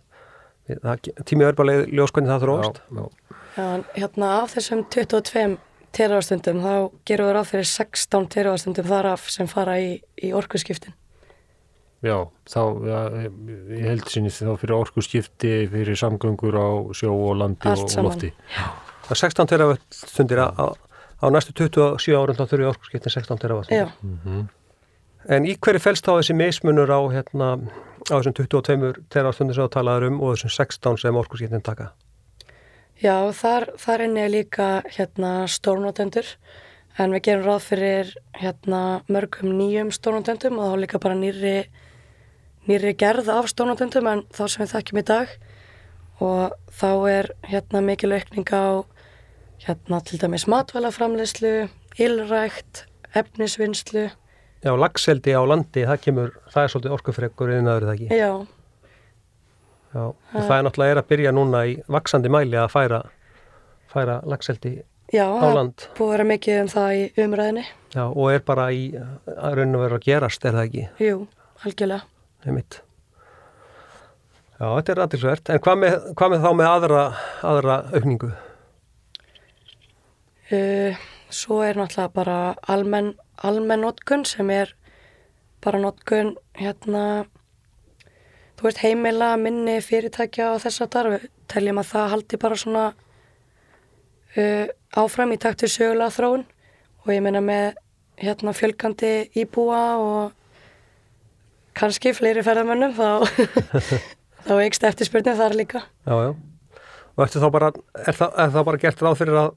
við, 0.67 0.83
það, 0.83 1.07
tími 1.23 1.47
verður 1.47 1.59
bara 1.61 1.71
leið 1.71 1.95
ljós 1.97 2.13
hvernig 2.13 2.33
það 2.33 2.45
þróast. 2.45 2.83
já, 2.83 2.99
já. 2.99 3.39
já, 3.55 3.63
en 3.63 3.87
hérna 3.95 4.33
af 4.41 4.53
þessum 4.57 4.83
22 4.93 5.57
teraðarstundum 5.97 6.61
þá 6.61 6.73
gerum 7.07 7.29
við 7.29 7.35
ráð 7.37 7.51
fyrir 7.53 7.69
16 7.71 8.31
teraðarstundum 8.35 8.89
þaraf 8.91 9.29
sem 9.33 9.49
fara 9.49 9.79
í, 9.81 9.91
í 10.19 10.33
orkuskiptin. 10.35 10.97
Já, 12.05 12.17
þá, 12.45 12.61
já, 12.85 12.97
ég 13.73 13.85
held 13.87 14.09
sinni 14.11 14.29
þá 14.29 14.51
fyrir 14.61 14.75
orku 14.77 15.01
skipti, 15.01 15.53
fyrir 15.71 15.97
samgöngur 15.97 16.53
á 16.53 16.69
sjó 16.97 17.15
og 17.15 17.39
landi 17.39 17.71
Allt 17.71 17.87
og, 17.87 17.95
og 17.97 18.09
lofti. 18.11 18.29
Það 19.07 19.15
er 19.15 19.21
16 19.23 19.49
terawatt 19.49 19.97
stundir 19.97 20.43
að, 20.43 20.61
að, 20.61 21.01
á 21.17 21.25
næstu 21.33 21.55
27 21.57 22.19
árum 22.19 22.37
þá 22.37 22.43
þurfum 22.43 22.63
við 22.63 22.71
orkusskiptin 22.75 23.15
16 23.17 23.43
terawatt. 23.43 23.73
Já, 23.73 23.89
En 25.27 25.43
í 25.43 25.57
hverju 25.59 25.81
fælst 25.83 26.05
þá 26.07 26.13
þessi 26.21 26.37
mismunur 26.39 26.91
á, 26.93 27.01
hérna, 27.11 27.47
á 28.07 28.15
þessum 28.15 28.35
22 28.37 28.91
terawatt 29.11 29.35
stundir 29.35 29.57
sem 29.57 29.65
þú 29.65 29.71
talaður 29.73 30.11
um 30.11 30.21
og 30.21 30.37
þessum 30.37 30.53
16 30.53 31.01
sem 31.01 31.17
orkusskiptin 31.19 31.65
taka? 31.65 31.91
já 33.01 33.15
þar, 33.35 33.71
þar 33.77 34.03
inni 34.07 34.23
er 34.23 34.31
líka 34.33 34.69
hérna 34.89 35.31
stórnotendur. 35.49 36.29
En 36.97 37.13
við 37.13 37.27
gerum 37.27 37.45
ráð 37.45 37.65
fyrir 37.67 38.13
hérna 38.39 38.81
mörgum 39.05 39.51
nýjum 39.53 39.91
stórnotendum 39.93 40.57
og 40.57 40.71
þá 40.71 40.79
líka 40.81 41.01
bara 41.01 41.17
nýri, 41.17 41.67
nýri 42.67 42.93
gerð 42.99 43.29
af 43.33 43.49
stórnotendum 43.51 44.07
en 44.11 44.23
þá 44.35 44.43
sem 44.47 44.63
við 44.65 44.73
þekkjum 44.75 45.01
í 45.01 45.05
dag. 45.07 45.33
Og 46.23 46.55
þá 46.73 46.89
er 47.11 47.31
hérna 47.47 47.81
mikil 47.85 48.13
aukning 48.17 48.47
á 48.53 48.83
hérna 49.65 49.99
til 50.05 50.19
dæmis 50.21 50.47
matvælaframleyslu, 50.49 51.67
ylrækt, 51.99 52.85
efnisvinnslu, 53.17 54.09
Já, 54.65 54.73
lagseldi 54.73 55.35
á 55.37 55.41
landi, 55.45 55.83
það 55.85 55.99
kemur, 56.01 56.31
það 56.49 56.63
er 56.63 56.71
svolítið 56.73 56.93
orkufrekur 56.95 57.51
innan 57.53 57.75
öðru 57.75 57.87
það 57.87 57.93
ekki. 57.93 58.07
já, 58.17 58.31
Já, 59.93 60.03
það 60.33 60.55
er 60.57 60.65
náttúrulega 60.65 60.95
er 60.95 61.01
að 61.01 61.09
byrja 61.11 61.33
núna 61.37 61.61
í 61.69 61.75
vaksandi 61.87 62.31
mæli 62.33 62.57
að 62.57 62.71
færa, 62.73 62.99
færa 63.93 64.17
lagseldi 64.25 64.73
já, 65.13 65.25
á 65.29 65.37
það 65.45 65.85
búið 65.97 66.07
að 66.07 66.11
vera 66.15 66.27
mikið 66.33 66.61
um 66.63 66.71
það 66.73 66.95
í 66.97 67.05
umræðinni, 67.27 67.65
Já, 67.93 68.03
og 68.09 68.33
er 68.33 68.43
bara 68.49 68.67
í, 68.73 68.83
að 68.97 69.59
raun 69.61 69.77
og 69.77 69.85
vera 69.85 70.01
að 70.01 70.07
gerast, 70.09 70.45
er 70.49 70.57
það 70.57 70.67
ekki, 70.67 70.87
jú, 71.05 71.19
algjörlega. 71.63 72.16
Heimitt. 72.45 72.81
Já, 74.57 74.65
þetta 74.65 74.93
er 74.93 75.01
aðtilsvert, 75.03 75.49
en 75.53 75.61
hvað 75.61 75.79
með, 75.83 75.95
hvað 76.17 76.33
með 76.33 76.43
þá 76.45 76.49
með 76.57 76.69
aðra, 76.71 77.01
aðra 77.45 77.77
aukningu? 77.93 78.31
Uh, 80.47 81.07
svo 81.29 81.59
er 81.65 81.77
náttúrulega 81.77 82.13
bara 82.15 82.37
almenn, 82.73 83.11
almenn 83.45 83.83
notkun 83.85 84.25
sem 84.25 84.49
er 84.53 84.71
bara 85.61 85.81
notkun 85.81 86.35
hérna 86.57 87.03
þú 88.57 88.65
veist 88.65 88.81
heimila, 88.81 89.35
minni, 89.37 89.77
fyrirtækja 89.83 90.53
og 90.55 90.63
þess 90.63 90.81
að 90.81 90.93
þar 90.95 91.09
við 91.13 91.27
teljum 91.51 91.81
að 91.81 91.89
það 91.91 92.11
haldi 92.13 92.39
bara 92.41 92.59
svona 92.63 92.85
uh, 94.37 94.65
áfram 94.97 95.35
í 95.35 95.39
taktu 95.41 95.69
sögulega 95.69 96.15
þróun 96.15 96.47
og 97.03 97.13
ég 97.13 97.21
meina 97.25 97.43
með 97.43 97.77
hérna 98.17 98.55
fjölgandi 98.57 99.13
íbúa 99.37 99.83
og 100.01 100.33
kannski 101.77 102.13
fleiri 102.17 102.43
ferðamönnum 102.45 102.95
þá, 102.97 103.09
þá 104.47 104.53
eikst 104.63 104.87
eftirspurnin 104.89 105.37
þar 105.39 105.57
líka. 105.57 105.83
Já, 106.07 106.15
já. 106.27 106.31
Og 107.17 107.23
eftir 107.25 107.41
þá 107.41 107.49
bara, 107.53 107.71
er 108.03 108.17
það, 108.17 108.33
er 108.43 108.51
það 108.55 108.67
bara 108.69 108.81
gert 108.81 109.05
ráð 109.05 109.19
fyrir 109.21 109.39
að, 109.41 109.53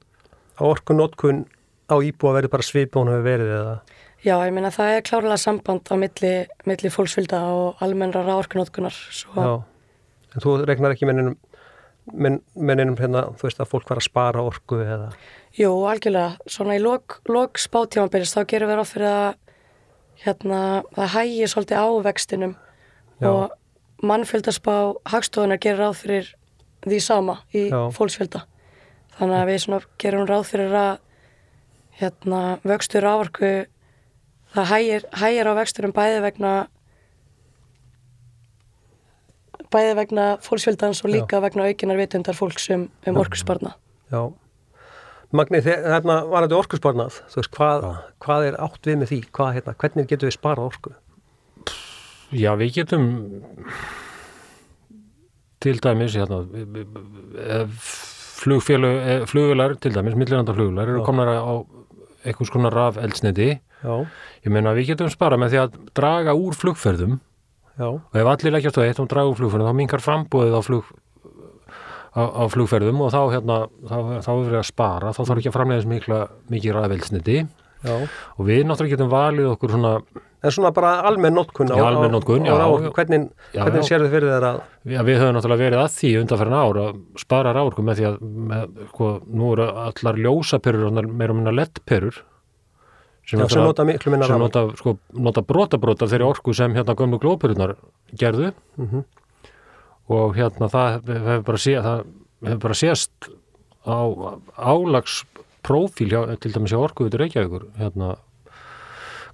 að 0.57 0.69
orkunótkun 0.71 1.43
á 1.91 1.95
íbúa 2.01 2.37
verði 2.37 2.53
bara 2.53 2.65
svipun 2.65 3.11
hefur 3.11 3.27
verið 3.27 3.53
eða? 3.57 3.75
Já, 4.21 4.35
ég 4.45 4.53
meina 4.53 4.69
það 4.73 4.95
er 4.95 5.05
klárlega 5.05 5.41
samband 5.41 5.89
á 5.89 5.95
milli, 5.97 6.33
milli 6.69 6.91
fólksfylgda 6.93 7.41
og 7.51 7.81
almennra 7.81 8.21
ráorkunótkunar. 8.25 8.97
Svo, 9.13 9.33
Já. 9.33 9.53
En 10.31 10.43
þú 10.43 10.59
regnar 10.63 10.93
ekki 10.93 11.07
menninum, 11.09 11.35
menn, 12.13 12.37
menninum 12.55 12.97
hérna, 12.99 13.25
þú 13.35 13.49
veist 13.49 13.61
að 13.63 13.71
fólk 13.73 13.89
var 13.91 13.99
að 13.99 14.07
spara 14.07 14.43
orku 14.45 14.79
eða? 14.85 15.09
Jú, 15.57 15.71
algjörlega. 15.89 16.37
Svona 16.47 16.77
í 16.77 16.83
lok, 16.83 17.17
lok 17.27 17.59
spátímanbyrjus 17.59 18.35
þá 18.37 18.45
gerum 18.53 18.71
við 18.71 18.79
ráð 18.79 18.91
fyrir 18.93 19.09
að 19.09 19.50
hérna, 20.25 20.83
það 20.95 21.13
hægi 21.15 21.49
svolítið 21.49 21.81
á 21.81 21.87
vextinum 22.05 22.55
Já. 23.21 23.29
og 23.29 24.05
mannfjöldaspá 24.05 24.75
hagstofunar 25.09 25.61
gerir 25.61 25.81
ráð 25.81 25.95
fyrir 26.01 26.31
því 26.85 26.99
sama 27.01 27.39
í 27.53 27.67
Já. 27.69 27.89
fólksfjölda. 27.93 28.45
Þannig 29.17 29.37
að 29.37 29.49
við 29.51 29.87
gerum 30.01 30.27
ráð 30.29 30.45
fyrir 30.49 30.75
að 30.77 30.93
hérna, 32.01 32.59
vöxtur 32.65 33.05
áorku 33.05 33.51
það 34.55 34.69
hægir, 34.71 35.07
hægir 35.15 35.49
á 35.49 35.53
vexturum 35.59 35.93
bæði 35.95 36.21
vegna 36.25 36.53
bæði 39.71 39.95
vegna 40.01 40.25
fólksfjöldans 40.43 41.03
og 41.05 41.13
líka 41.13 41.39
vegna 41.43 41.69
aukinar 41.69 41.99
vitundar 41.99 42.35
fólks 42.35 42.67
um, 42.75 42.89
um 43.07 43.19
orkusbarna. 43.21 43.75
Já. 44.11 44.33
Magni, 45.31 45.61
þarna 45.63 46.17
var 46.27 46.45
þetta 46.45 46.59
orkusbarnað, 46.59 47.17
þú 47.31 47.39
veist, 47.39 47.51
hvað, 47.55 47.85
hvað 48.25 48.47
er 48.49 48.57
átt 48.65 48.87
við 48.89 48.97
með 48.99 49.11
því? 49.11 49.19
Hvað, 49.37 49.51
hérna, 49.57 49.75
hvernig 49.79 50.09
getum 50.09 50.27
við 50.27 50.35
sparað 50.35 50.69
orku? 50.71 50.93
Já, 52.35 52.51
við 52.59 52.73
getum 52.81 53.05
til 55.61 55.77
dæmis 55.83 56.17
hérna, 56.17 56.41
flugfélug, 58.41 59.27
flugvélar 59.29 59.77
til 59.79 59.93
dæmis, 59.95 60.17
milliranda 60.19 60.55
flugvélar 60.57 60.89
eru 60.89 61.03
Já. 61.03 61.05
komnar 61.05 61.31
á 61.31 61.53
einhvers 62.25 62.51
konar 62.53 62.73
raf 62.75 62.97
eldsniti 63.01 63.49
ég 63.55 64.49
meina 64.53 64.73
við 64.77 64.91
getum 64.91 65.09
spara 65.13 65.39
með 65.41 65.53
því 65.53 65.61
að 65.61 65.77
draga 65.97 66.35
úr 66.37 66.57
flugferðum 66.57 67.15
já, 67.77 67.87
og 67.87 68.17
ef 68.17 68.29
allir 68.33 68.55
leggjast 68.55 68.77
á 68.77 68.85
eitt 68.85 69.01
og 69.01 69.09
draga 69.09 69.31
úr 69.31 69.39
flugferðum 69.39 69.69
þá 69.71 69.77
minkar 69.79 70.03
frambóðið 70.05 70.57
á, 70.57 70.61
flug, 70.65 70.91
á, 72.17 72.43
flugferðum 72.51 73.01
og 73.05 73.13
þá, 73.13 73.21
hérna, 73.35 73.57
þá, 73.87 73.95
þá 74.25 74.31
er 74.33 74.41
verið 74.47 74.59
að 74.61 74.67
spara 74.71 75.13
þá 75.15 75.21
þarf 75.23 75.37
ekki 75.41 75.51
að 75.51 75.55
framlega 75.57 75.81
þess 75.81 75.91
mikla 75.93 76.19
mikið 76.51 76.75
raf 76.75 76.95
eldsniti 76.97 77.37
já. 77.41 77.93
og 78.35 78.41
við 78.49 78.65
náttúrulega 78.67 78.95
getum 78.97 79.13
valið 79.13 79.53
okkur 79.55 79.77
svona 79.77 79.95
En 80.41 80.49
svona 80.49 80.71
bara 80.73 81.03
almenn 81.05 81.35
notkun 81.37 81.69
á, 81.69 81.77
almenn 81.85 82.15
notkun, 82.15 82.47
á, 82.49 82.57
já, 82.57 82.65
á. 82.65 82.89
Hvernig, 82.97 83.27
Já, 83.53 83.61
hvernig 83.61 83.83
sér 83.85 84.01
þið 84.01 84.13
fyrir 84.15 84.31
þeirra 84.31 84.49
Já, 84.89 85.01
við 85.05 85.19
höfum 85.21 85.35
náttúrulega 85.37 85.61
verið 85.67 85.81
að 85.83 85.91
því 85.99 86.09
undanferðin 86.23 86.55
ár 86.57 86.79
að 86.81 86.95
spara 87.21 87.51
ráorku 87.53 87.85
með 87.85 87.99
því 87.99 88.07
að 88.09 88.15
með, 88.49 88.63
sko, 88.89 89.09
nú 89.29 89.51
eru 89.53 89.67
allar 89.83 90.17
ljósaperur 90.25 90.87
og 90.87 90.97
meira 91.13 91.35
og 91.35 91.37
minna 91.37 91.53
lettperur 91.53 92.17
sem, 93.21 93.37
já, 93.37 93.45
sem 93.53 93.61
nota 93.61 93.85
rafmagn? 93.85 94.41
nota, 94.41 94.63
sko, 94.81 94.95
nota 95.13 95.45
brota-brota 95.45 96.09
þeirri 96.09 96.25
orku 96.31 96.57
sem 96.57 96.73
hérna 96.73 96.97
gömlu 96.97 97.21
glóperunar 97.21 97.75
gerðu 98.17 98.49
Mhm. 98.81 99.05
Og 100.11 100.35
hérna 100.35 100.69
það 100.71 100.97
hefur 101.11 101.45
bara, 101.47 101.61
sé, 101.61 101.77
bara 102.41 102.77
sést 102.77 103.29
á 103.87 103.99
álagsprófíl 104.57 106.17
til 106.41 106.53
dæmis 106.53 106.73
hjá 106.73 106.81
orkuvitur 106.81 107.23
Reykjavíkur 107.23 107.69
hérna 107.79 108.15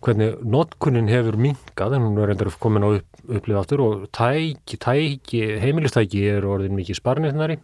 hvernig 0.03 0.37
notkunin 0.45 1.09
hefur 1.09 1.39
minkað 1.41 1.97
en 1.97 2.05
hún 2.05 2.19
er 2.21 2.33
endur 2.33 2.51
komin 2.61 2.85
á 2.85 2.89
upp, 2.99 3.23
upplið 3.25 3.59
aftur 3.59 3.83
og 3.83 4.05
tæki, 4.13 4.77
tæki, 4.77 5.41
heimilistæki 5.63 6.21
er 6.35 6.45
orðin 6.45 6.77
mikið 6.77 6.99
sparnirnari 6.99 7.57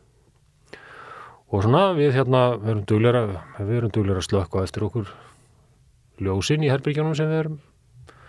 og 1.53 1.61
svona 1.61 1.91
við 1.97 2.15
hérna 2.17 2.45
við 2.57 2.71
erum 2.73 2.87
erum 3.77 3.93
dugleira 3.93 4.23
að 4.23 4.27
slökka 4.27 4.65
eftir 4.65 4.87
okkur 4.87 5.13
ljósin 6.23 6.65
í 6.65 6.71
herbyrgjónum 6.73 7.15
sem 7.17 7.29
við 7.29 7.43
erum 7.43 7.61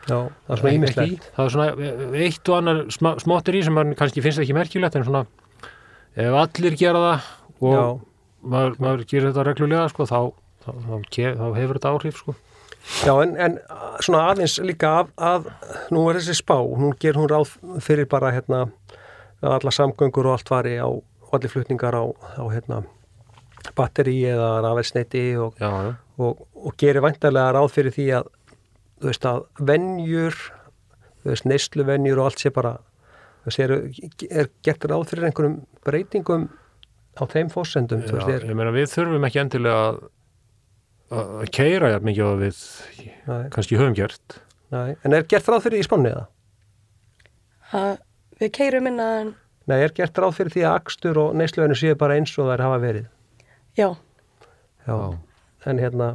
Já, 0.05 0.19
það 0.47 0.55
er 0.55 0.61
svona 0.61 0.75
ímislegt. 0.77 1.29
það 1.37 1.45
er 1.47 1.53
svona 1.55 1.67
eitt 2.25 2.49
og 2.51 2.57
annar 2.59 2.81
sma, 2.93 3.15
smáttir 3.23 3.57
í 3.57 3.63
sem 3.65 3.73
mann 3.77 3.95
kannski 3.97 4.25
finnst 4.25 4.43
ekki 4.43 4.57
merkilegt 4.57 4.99
en 4.99 5.07
svona 5.07 5.25
ef 6.15 6.39
allir 6.45 6.77
gera 6.79 7.01
það 7.05 7.29
og 7.65 7.77
Já. 7.77 7.85
maður, 8.55 8.75
maður 8.85 9.05
gerir 9.09 9.31
þetta 9.31 9.47
reglulega 9.49 9.87
sko, 9.93 10.07
þá, 10.11 10.19
þá, 10.67 10.71
þá, 10.85 10.97
þá 11.41 11.47
hefur 11.57 11.79
þetta 11.79 11.95
áhrif 11.95 12.21
sko. 12.21 12.35
Já, 13.01 13.15
en, 13.25 13.33
en 13.41 13.57
svona 14.05 14.27
aðeins 14.35 14.59
líka 14.61 14.91
að, 15.01 15.15
að 15.17 15.49
nú 15.95 16.05
er 16.11 16.19
þessi 16.21 16.37
spá, 16.43 16.59
hún 16.61 16.93
ger 17.01 17.17
hún 17.17 17.31
ráð 17.33 17.55
fyrir 17.81 18.05
bara 18.11 18.35
hérna 18.35 18.67
alla 19.41 19.73
samgöngur 19.73 20.29
og 20.29 20.37
allt 20.37 20.53
fari 20.53 20.77
á 20.77 20.89
allir 21.35 21.51
flutningar 21.51 21.97
á, 21.97 22.05
á 22.39 22.45
hérna, 22.53 22.83
batteri 23.75 24.19
eða 24.29 24.61
rafelsneiti 24.63 25.25
og, 25.41 25.57
og, 26.21 26.45
og 26.55 26.77
gerir 26.79 27.03
væntarlega 27.03 27.57
ráð 27.57 27.73
fyrir 27.75 27.95
því 27.97 28.07
að 28.21 28.29
þú 29.05 29.13
veist 29.13 29.29
að 29.29 29.45
venjur 29.71 30.41
þú 31.21 31.31
veist 31.31 31.49
neysluvenjur 31.49 32.21
og 32.23 32.31
allt 32.31 32.41
sé 32.41 32.53
bara 32.55 32.75
þú 33.45 33.51
veist, 33.51 33.61
er, 33.61 33.77
er 34.33 34.51
gert 34.65 34.89
ráð 34.89 35.07
fyrir 35.13 35.29
einhverjum 35.29 35.61
breytingum 35.85 36.49
á 37.21 37.23
þeim 37.29 37.53
fósendum 37.53 38.03
þú 38.07 38.17
veist, 38.17 38.33
já 38.33 38.41
er, 38.41 38.49
ég 38.49 38.57
meina 38.57 38.73
við 38.75 38.89
þurfum 38.95 39.29
ekki 39.29 39.43
endilega 39.45 39.85
að 39.93 40.03
að 41.15 41.51
keira 41.55 41.93
jafn 41.93 42.09
mikið 42.09 42.27
og 42.27 42.39
við 42.41 42.61
nei, 43.29 43.43
kannski 43.53 43.77
höfum 43.79 43.97
gert. 43.97 44.39
Nei, 44.73 44.97
en 45.05 45.15
er 45.15 45.27
gert 45.29 45.49
ráð 45.53 45.67
fyrir 45.67 45.85
því 45.85 45.85
í 45.85 46.15
að 47.75 47.91
við 48.41 48.51
keirum 48.57 48.89
inn 48.91 49.03
að 49.03 49.33
Nei, 49.65 49.79
er 49.81 49.95
gert 49.97 50.19
ráð 50.21 50.35
fyrir 50.37 50.53
því 50.53 50.65
að 50.69 50.75
akstur 50.77 51.19
og 51.23 51.37
neysluvenjur 51.41 51.79
séu 51.81 51.95
bara 51.97 52.19
eins 52.19 52.35
og 52.37 52.51
þær 52.51 52.63
hafa 52.67 52.81
verið? 52.83 53.07
Já, 53.79 53.87
já, 54.85 54.93
Já. 54.93 54.99
en 55.71 55.81
hérna 55.81 56.09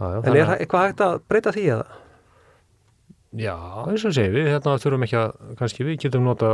já, 0.00 0.06
en 0.22 0.36
er 0.36 0.44
að- 0.46 0.60
eitthvað 0.60 0.86
hægt 0.88 1.00
að 1.06 1.18
breyta 1.28 1.52
því 1.56 1.64
eða? 1.76 1.86
Já, 3.36 3.56
eins 3.90 4.04
og 4.08 4.14
segir 4.16 4.32
við, 4.32 4.46
hérna 4.54 4.76
þurfum 4.80 5.04
ekki 5.04 5.16
að, 5.20 5.32
kannski 5.58 5.84
við 5.84 5.98
getum 6.06 6.24
nota 6.24 6.50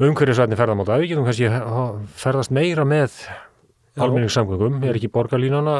umhverjusvætni 0.00 0.56
ferðamáta, 0.58 0.96
við 1.02 1.12
getum 1.12 1.26
kannski 1.28 1.48
ha- 1.52 1.92
ferðast 2.22 2.50
meira 2.56 2.86
með 2.88 3.14
almenningssamgöngum, 4.00 4.78
er 4.88 4.96
ekki 4.96 5.10
borgarlínana 5.12 5.74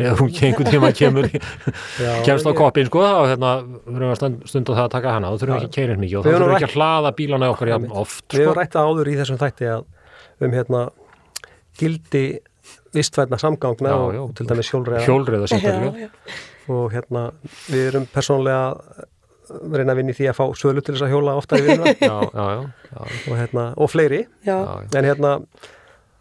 eða 0.00 0.14
hún 0.18 0.30
einhvern 0.32 0.70
tíma 0.72 0.90
kemur 0.96 1.28
kemst 2.26 2.48
á 2.48 2.52
koppin 2.56 2.88
sko 2.88 3.02
og 3.04 3.26
hérna 3.30 3.50
við 3.62 3.96
erum 4.00 4.10
að 4.14 4.18
stund, 4.18 4.44
stunda 4.48 4.76
það 4.78 4.86
að 4.88 4.94
taka 4.96 5.14
hana 5.18 5.30
og 5.34 5.40
þurfum 5.42 5.54
Já. 5.54 5.60
ekki 5.60 5.68
að 5.70 5.76
keira 5.76 5.94
eins 5.94 6.00
mikið 6.04 6.18
og 6.18 6.24
Við 6.24 6.30
þá 6.32 6.36
þurfum 6.38 6.50
rætt- 6.50 6.58
ekki 6.64 6.70
að 6.70 6.76
hlaða 6.80 7.12
bílana 7.20 7.50
okkar 7.54 7.72
jafn 7.74 7.90
oft 8.02 8.24
Við 8.34 8.40
hefum 8.40 8.50
sko. 8.54 8.58
rætt 8.60 8.74
það 8.76 8.88
áður 8.90 9.10
í 9.12 9.16
þessum 9.20 9.40
þætti 9.44 9.68
að 9.70 9.84
um 10.40 10.56
hérna 10.56 10.82
gildi 11.80 12.24
vistvætna 12.94 13.38
samgangna 13.38 13.88
Já, 13.92 13.96
og 13.96 14.14
já. 14.14 14.22
til 14.38 14.46
dæmis 14.50 14.70
hjólreiða. 14.72 15.04
hjólreiða 15.06 15.46
já, 15.46 15.50
sérstaklega. 15.54 16.10
Og 16.70 16.92
hérna 16.94 17.22
við 17.70 17.86
erum 17.90 18.06
persónlega 18.14 18.62
að 18.70 19.74
reyna 19.74 19.92
að 19.92 19.98
vinna 20.00 20.12
í 20.14 20.16
því 20.20 20.28
að 20.30 20.38
fá 20.38 20.44
sölu 20.60 20.82
til 20.86 20.94
þess 20.94 21.02
að 21.06 21.12
hjóla 21.14 21.34
ofta 21.40 21.58
í 21.58 21.64
vinnuna. 21.66 21.94
Já, 22.00 22.16
já, 22.30 22.44
já, 22.54 22.62
já, 22.92 23.00
og, 23.30 23.36
hérna, 23.40 23.64
og 23.76 23.90
fleiri. 23.90 24.20
Já, 24.46 24.56
já, 24.58 24.74
já. 24.84 24.98
en 25.00 25.08
hérna 25.10 25.32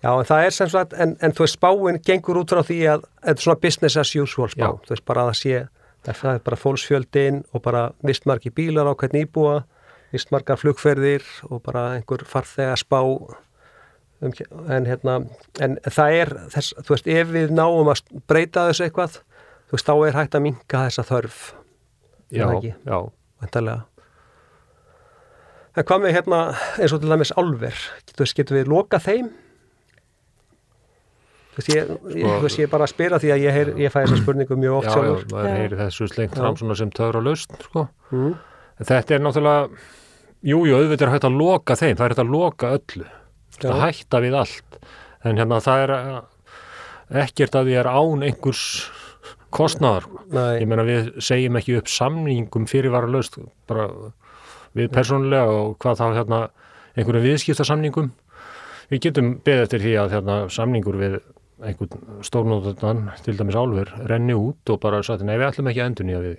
já 0.03 0.13
en 0.15 0.25
það 0.29 0.45
er 0.45 0.55
sem 0.55 0.69
sagt 0.71 0.93
en, 0.95 1.17
en 1.21 1.31
þú 1.35 1.43
veist 1.45 1.57
spáin 1.59 1.99
gengur 2.07 2.39
út 2.41 2.53
frá 2.55 2.63
því 2.63 2.79
að 2.93 3.03
þetta 3.25 3.35
er 3.35 3.43
svona 3.45 3.59
business 3.65 3.97
as 3.99 4.13
usual 4.15 4.49
spá. 4.49 4.63
Já. 4.63 4.71
þú 4.87 4.95
veist 4.95 5.05
bara 5.05 5.25
að 5.27 5.33
það 5.33 5.39
sé 5.41 5.67
það 6.09 6.33
er 6.33 6.39
bara 6.47 6.57
fólksfjöldin 6.63 7.41
og 7.53 7.61
bara 7.61 7.81
vistmarki 8.07 8.49
bílar 8.55 8.87
á 8.87 8.93
hvern 8.95 9.19
íbúa 9.19 9.57
vistmarkar 10.13 10.57
flugferðir 10.57 11.25
og 11.51 11.61
bara 11.67 11.83
einhver 11.99 12.23
farþega 12.25 12.77
spá 12.79 13.01
um, 14.21 14.33
en 14.69 14.85
hérna 14.89 15.17
en 15.63 15.77
það 15.85 16.17
er 16.21 16.33
þess, 16.55 16.73
þú 16.83 16.95
veist 16.95 17.07
ef 17.15 17.31
við 17.35 17.53
náum 17.55 17.91
að 17.93 18.01
breyta 18.29 18.67
þessu 18.69 18.87
eitthvað 18.87 19.19
þú 19.69 19.77
veist 19.77 19.89
þá 19.89 19.93
er 20.09 20.17
hægt 20.19 20.35
að 20.39 20.45
minka 20.47 20.85
þessa 20.87 21.05
þörf 21.07 21.39
já, 22.33 22.47
já. 22.85 22.99
En 25.79 25.85
hvað 25.87 26.01
með 26.03 26.15
hérna 26.17 26.39
eins 26.81 26.91
og 26.95 26.99
til 27.03 27.11
dæmis 27.13 27.31
álver, 27.39 27.77
þú 28.09 28.23
veist, 28.25 28.35
getur 28.35 28.57
við 28.57 28.71
loka 28.73 28.99
þeim? 28.99 29.29
Þú 31.53 31.61
veist, 31.61 31.69
ég, 31.71 31.91
ég, 32.19 32.33
Sko- 32.39 32.49
ég 32.61 32.65
er 32.67 32.71
bara 32.71 32.85
að 32.87 32.91
spyrja 32.93 33.19
því 33.21 33.31
að 33.35 33.43
ég, 33.45 33.55
heyr, 33.55 33.71
ég 33.85 33.93
fæ 33.93 33.99
þessa 34.03 34.19
spurningu 34.21 34.57
mjög 34.59 34.75
oft 34.79 34.87
já, 34.87 34.91
já, 34.91 34.97
sjálfur. 34.97 35.25
maður 35.33 35.47
Já. 35.49 35.55
heyri 35.59 35.79
þessu 35.79 36.07
slengt 36.11 36.35
Já. 36.35 36.41
fram 36.43 36.57
svona 36.59 36.75
sem 36.79 36.91
töfra 36.95 37.21
laust 37.23 37.55
sko. 37.67 37.85
Mm. 38.11 38.35
En 38.79 38.89
Þetta 38.89 39.15
er 39.17 39.23
náttúrulega, 39.25 39.81
jú, 40.51 40.59
jú, 40.69 40.75
auðvitað 40.79 41.05
er 41.07 41.13
hægt 41.15 41.27
að 41.29 41.37
loka 41.39 41.75
þeim, 41.79 41.95
það 41.99 42.05
er 42.05 42.13
hægt 42.15 42.23
að 42.23 42.33
loka 42.35 42.71
öllu, 42.77 43.07
Já. 43.63 43.71
að 43.73 43.83
hætta 43.87 44.21
við 44.23 44.37
allt. 44.39 44.79
En 45.27 45.39
hérna 45.39 45.59
það 45.63 45.83
er 45.83 45.93
ekkert 47.25 47.57
að 47.59 47.69
því 47.69 47.77
er 47.81 47.89
án 47.91 48.23
einhvers 48.27 48.63
kostnaðar. 49.51 50.05
sko. 50.07 50.23
Nei, 50.31 50.59
Ég 50.61 50.67
meina 50.69 50.85
við 50.87 51.11
segjum 51.25 51.57
ekki 51.59 51.77
upp 51.79 51.89
samningum 51.89 52.67
fyrirvara 52.69 53.09
laust, 53.09 53.39
bara 53.67 53.89
við 54.77 54.91
persónulega 54.93 55.49
og 55.49 55.77
hvað 55.81 55.99
þá 55.99 56.05
hérna 56.19 56.41
einhverju 56.95 57.25
viðskiptasamningum. 57.25 58.11
Við 58.89 59.01
getum 59.05 59.33
beðið 59.45 59.65
eftir 59.65 59.83
því 59.85 59.95
að 60.01 60.13
hérna, 60.15 60.37
samningur 60.49 60.97
við 60.97 61.19
einhvern 61.59 62.21
stórnóðan, 62.23 63.09
til 63.25 63.35
dæmis 63.37 63.57
álfur, 63.59 63.91
renni 64.07 64.35
út 64.37 64.71
og 64.71 64.79
bara 64.79 65.01
sagt, 65.03 65.25
nei 65.27 65.35
við 65.37 65.49
ætlum 65.49 65.69
ekki 65.71 65.81
að 65.83 65.89
endur 65.91 66.07
nýja 66.07 66.21
við 66.23 66.37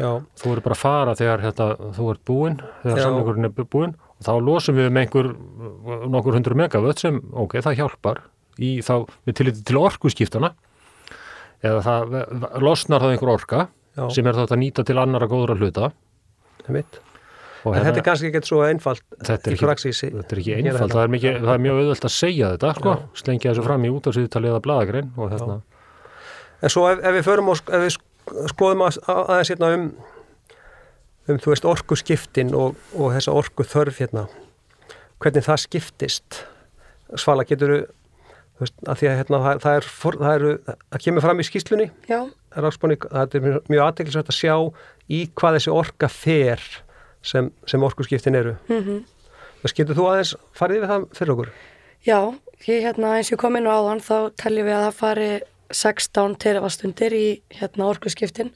já, 0.00 0.10
þú 0.40 0.52
eru 0.54 0.64
bara 0.64 0.76
að 0.76 0.80
fara 0.80 1.14
þegar 1.18 1.44
þetta, 1.44 1.66
þú 1.96 2.08
ert 2.12 2.22
búinn, 2.26 2.56
þegar 2.82 2.98
Já. 2.98 3.04
samlingurinn 3.04 3.48
er 3.48 3.68
búinn 3.74 3.94
þá 4.24 4.32
losum 4.44 4.76
við 4.76 4.90
með 4.92 5.06
einhver 5.06 5.28
nokkur 6.12 6.36
hundru 6.36 6.54
megavött 6.58 6.98
sem, 7.02 7.20
ok, 7.32 7.58
það 7.64 7.78
hjálpar 7.80 8.22
í 8.60 8.80
þá, 8.84 8.94
við 9.26 9.36
tilliti 9.40 9.62
til 9.64 9.78
orkuskiptana 9.80 10.52
eða 11.64 11.80
það 11.84 12.18
losnar 12.64 13.00
það 13.04 13.14
einhver 13.14 13.32
orka 13.34 13.62
já, 13.96 14.04
sem 14.14 14.26
er 14.30 14.36
þetta 14.40 14.56
að 14.56 14.62
nýta 14.64 14.84
til 14.88 14.96
annara 15.00 15.28
góðra 15.30 15.56
hluta. 15.60 15.90
Það 16.64 16.76
mitt. 16.76 17.00
og 17.64 17.74
En 17.76 17.84
þetta 17.84 18.00
er 18.00 18.04
kannski 18.06 18.28
ekki 18.30 18.40
svo 18.48 18.60
einfalt 18.64 19.02
Þetta 19.20 19.50
er 19.50 19.56
ekki- 19.56 19.66
þetta 20.00 20.32
er 20.36 20.38
ekki 20.40 20.54
einfalt, 20.56 20.92
það 20.94 21.02
er, 21.04 21.10
mikið, 21.16 21.34
það 21.44 21.54
er 21.54 21.64
mjög 21.66 21.80
auðvöld 21.80 22.06
að 22.08 22.14
segja 22.16 22.52
þetta, 22.54 22.70
sko, 22.78 22.94
Já. 22.94 23.08
slengja 23.22 23.50
þessu 23.52 23.64
fram 23.66 23.84
í 23.84 23.90
út 23.92 24.08
á 24.08 24.10
síðutalið 24.16 24.52
eða 24.54 24.62
bladagrein 24.64 25.10
og 25.16 25.30
hérna, 25.34 25.58
En 26.62 26.68
svo 26.68 26.86
ef, 26.92 26.98
ef 27.04 27.14
við 27.16 27.24
förum 27.24 27.48
og 27.48 27.60
ef 27.72 27.80
við 27.84 27.92
sk- 27.96 28.48
skoðum 28.52 28.82
að, 28.84 28.96
að, 29.08 29.20
aðeins 29.32 29.50
hérna 29.54 29.68
um 29.76 29.84
um, 31.28 31.38
þú 31.38 31.52
veist, 31.52 31.64
orku 31.68 31.96
skiptin 31.98 32.54
og, 32.56 32.76
og 32.96 33.12
þessa 33.16 33.34
orku 33.36 33.66
þörf 33.66 34.00
hérna. 34.02 34.26
Hvernig 35.20 35.44
það 35.46 35.62
skiptist? 35.66 36.42
Svala, 37.20 37.44
getur 37.48 37.74
þú 37.80 38.64
veist, 38.64 38.76
að 38.86 39.00
því 39.00 39.08
að 39.10 39.18
hérna 39.20 39.40
það, 39.44 39.62
það 39.64 39.78
er, 39.80 39.88
það 40.04 40.34
eru, 40.34 40.52
það 40.76 41.02
kemur 41.06 41.24
fram 41.26 41.40
í 41.42 41.46
skýslunni 41.48 41.88
já, 42.10 42.20
Ráksbóni, 42.60 42.96
það 43.04 43.34
er 43.38 43.44
mjög- 43.70 43.82
aðteklisvægt 43.86 44.30
að 44.32 44.38
sjá 44.40 44.54
í 45.10 45.20
hvað 45.38 45.56
þessi 45.58 45.72
orka 45.74 46.08
fer 46.10 46.62
sem, 47.22 47.50
sem 47.68 47.82
orku 47.86 48.06
skiptin 48.06 48.38
eru. 48.40 48.56
Mm 48.70 49.00
Þess 49.60 49.74
getur 49.76 49.92
þú 49.98 50.04
aðeins 50.08 50.30
farið 50.56 50.78
við 50.80 50.88
það 50.88 51.02
fyrir 51.18 51.32
okkur? 51.34 51.48
já, 52.06 52.18
ég 52.64 52.78
hérna 52.86 53.10
eins 53.18 53.28
og 53.28 53.34
ég 53.34 53.40
kom 53.42 53.56
inn 53.58 53.66
á 53.68 53.76
áðan 53.76 53.98
þá 54.00 54.14
teljum 54.40 54.64
við 54.70 54.76
að 54.78 54.84
það 54.86 54.94
fari 55.02 55.26
16 55.70 56.36
terafastundir 56.40 57.12
í 57.12 57.26
hérna 57.58 57.90
orkuskiptin. 57.92 58.54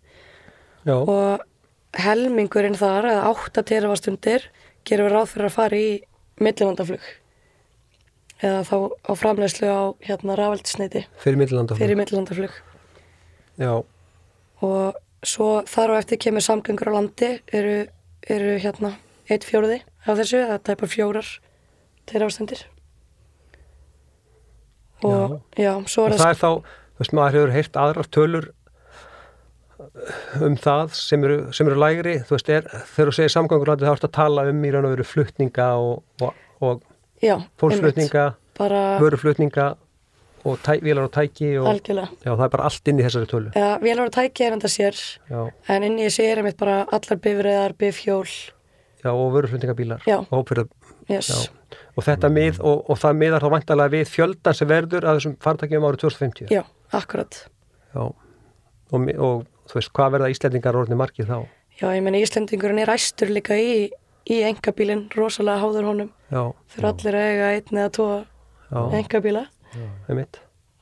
Já, 0.89 0.95
og 0.97 1.45
helmingurinn 2.01 2.79
þar, 2.79 3.11
eða 3.13 3.29
8 3.33 3.65
terafastundir 3.71 4.49
gerum 4.87 5.09
við 5.09 5.15
ráð 5.15 5.31
fyrir 5.33 5.49
að 5.49 5.57
fara 5.57 5.79
í 5.79 5.91
millilandaflug. 6.43 7.07
Eða 8.45 8.61
þá 8.69 8.77
á 9.07 9.13
framlegslu 9.17 9.71
á 9.71 9.83
hérna 10.05 10.37
rafaldisneiti 10.39 11.05
fyrir 11.23 11.41
millilanda 11.41 11.79
fyrir 11.79 11.99
millilandaflug. 11.99 12.55
Já, 13.63 13.73
og 14.65 15.01
svo 15.25 15.49
þar 15.71 15.95
á 15.97 16.01
eftir 16.03 16.21
kemur 16.21 16.45
samgöngur 16.45 16.91
á 16.91 16.97
landi 16.97 17.31
eru, 17.55 17.77
eru 18.27 18.57
hérna 18.61 18.97
eitt 19.31 19.47
fjóruði 19.47 19.81
af 20.05 20.19
þessu, 20.19 20.43
það 20.43 20.57
er 20.57 20.65
tæpar 20.69 20.91
fjórar 20.93 21.31
terafastundir 22.11 22.67
og 25.05 25.39
já, 25.57 25.73
svo 25.89 26.05
og 26.05 26.13
er 26.13 26.19
það 26.19 26.25
það 26.25 26.35
er 26.35 26.41
þá, 26.43 26.51
þú 26.95 27.05
veist, 27.05 27.17
maður 27.17 27.39
hefur 27.39 27.55
heyrt 27.55 27.81
aðrar 27.81 28.11
tölur 28.17 28.51
um 30.43 30.57
það 30.59 30.97
sem 30.99 31.25
eru, 31.27 31.39
sem 31.55 31.69
eru 31.71 31.79
lægri, 31.79 32.17
þú 32.27 32.35
veist, 32.35 32.51
er, 32.51 32.67
þegar 32.95 33.11
þú 33.11 33.17
segir 33.19 33.33
samgangurlandi 33.35 33.87
þá 33.87 33.93
ertu 33.95 34.09
að 34.09 34.17
tala 34.17 34.47
um 34.51 34.65
í 34.67 34.73
raun 34.75 34.89
og 34.89 34.95
veru 34.97 35.07
flutninga 35.07 35.69
og, 35.79 36.25
og, 36.25 36.35
og 36.65 36.83
fólksflutninga, 37.63 38.25
bara 38.59 38.83
vöruflutninga 39.03 39.69
og 40.45 40.59
tæ, 40.61 40.75
vélar 40.85 41.07
og 41.07 41.13
tæki 41.15 41.55
og 41.61 41.71
algjörlega 41.71 42.11
já, 42.21 42.33
það 42.35 42.45
er 42.47 42.53
bara 42.57 42.67
allt 42.69 42.91
inn 42.91 42.99
í 42.99 43.07
þessari 43.07 43.31
tölu. 43.31 43.53
Já, 43.55 43.69
vélar 43.81 44.11
og 44.11 44.17
tæki 44.19 44.45
er 44.45 44.59
enda 44.59 44.69
sér 44.69 44.99
Já, 45.31 45.39
en 45.73 45.87
inn 45.87 45.97
í 46.01 46.09
þessu 46.09 46.27
er 46.27 46.43
einmitt 46.43 46.59
bara 46.61 46.83
allar 46.85 47.23
bifriðar, 47.25 47.77
bifhjól 47.81 48.27
já 49.05 49.11
og 49.13 49.33
vöruflutningabílar 49.39 50.05
og 50.11 50.29
hópfyrir, 50.35 50.69
yes. 51.09 51.31
já. 51.31 51.81
Og 51.95 52.03
þetta 52.03 52.29
mið, 52.35 52.59
og, 52.67 52.85
og 52.91 52.99
það 52.99 53.19
miðar 53.23 53.45
þá 53.45 53.51
vantarlega 53.55 53.95
við 53.95 54.09
fjöldan 54.11 54.57
sem 54.59 54.69
verður 54.69 55.07
að 55.07 55.21
þessum 55.21 55.35
fartakjum 55.47 55.87
árið 55.87 56.07
2050. 56.09 56.51
já, 56.51 56.65
akkurat 56.91 57.45
Já. 57.95 58.11
Og, 58.91 59.11
og 59.23 59.45
þú 59.71 59.79
veist, 59.79 59.93
hvað 59.97 60.15
verða 60.17 60.31
Íslendingar 60.35 60.77
orðni 60.81 60.99
margir 60.99 61.29
þá? 61.29 61.39
Já, 61.81 61.87
ég 61.97 62.03
menn 62.07 62.19
Íslendingurinn 62.19 62.79
er 62.85 62.93
æstur 62.95 63.33
líka 63.35 63.57
í, 63.59 63.89
í 64.31 64.37
engabílinn, 64.47 65.07
rosalega 65.17 65.63
háður 65.65 65.89
honum 65.91 66.11
fyrir 66.71 66.89
allir 66.91 67.19
að 67.19 67.31
eiga 67.33 67.49
einn 67.57 67.81
eða 67.83 67.93
tvo 67.99 68.09
já, 68.71 68.81
engabíla 69.01 69.45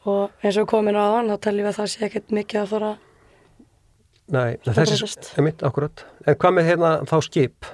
og 0.05 0.43
eins 0.43 0.59
og 0.59 0.67
komin 0.69 0.99
á 0.99 1.05
hann, 1.15 1.31
þá 1.31 1.39
teljum 1.47 1.67
við 1.67 1.71
að 1.73 1.79
það 1.81 1.91
sé 1.93 2.05
ekkert 2.09 2.33
mikið 2.35 2.61
að 2.65 2.71
fara 2.75 2.93
Nei, 4.33 4.57
Það 4.65 4.77
þessi, 4.79 4.97
breytist. 4.97 5.27
einmitt, 5.37 5.63
akkurat. 5.67 6.03
En 6.25 6.37
hvað 6.41 6.55
með 6.57 6.69
hérna 6.71 6.91
þá 7.11 7.17
skip? 7.27 7.67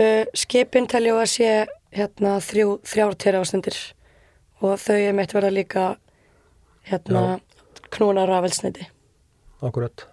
uh, 0.00 0.24
Skipin 0.38 0.86
teljum 0.88 1.18
við 1.18 1.24
að 1.24 1.32
sé 1.32 1.48
hérna 1.92 2.36
þrjú, 2.40 2.68
þrjár 2.88 3.16
terafastundir 3.20 3.76
og 4.62 4.78
þau 4.80 4.96
er 4.96 5.16
mitt 5.18 5.34
verða 5.34 5.50
líka 5.52 5.86
hérna 6.88 7.40
knúna 7.92 8.24
rafelsniti 8.30 8.86
Akkurat. 9.62 10.06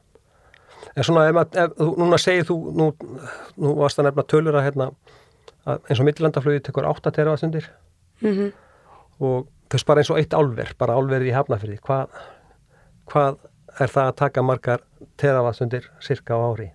En 0.96 1.06
svona, 1.06 1.28
ef, 1.30 1.58
ef, 1.60 1.78
núna 2.00 2.18
segir 2.22 2.48
þú, 2.48 2.58
nú, 2.78 2.90
nú 3.60 3.76
varst 3.80 4.00
að 4.00 4.10
nefna 4.10 4.26
tölur 4.30 4.58
að 4.60 4.66
hérna, 4.70 4.90
að 5.68 5.86
eins 5.90 6.02
og 6.02 6.08
mittilandaflögi 6.08 6.64
tekur 6.70 6.88
8 6.90 7.14
teravatsundir 7.18 7.70
mm 8.24 8.50
og 9.20 9.48
þess 9.72 9.86
bara 9.88 10.02
eins 10.02 10.10
og 10.14 10.20
eitt 10.20 10.36
álver, 10.36 10.74
bara 10.80 10.96
álverið 10.98 11.32
í 11.32 11.36
hafnafyrði. 11.36 11.80
Hvað, 11.86 12.14
hvað 13.12 13.40
er 13.84 13.92
það 13.94 14.06
að 14.06 14.18
taka 14.22 14.44
margar 14.46 14.86
teravatsundir 15.20 15.90
cirka 16.04 16.38
á 16.38 16.40
ári? 16.40 16.70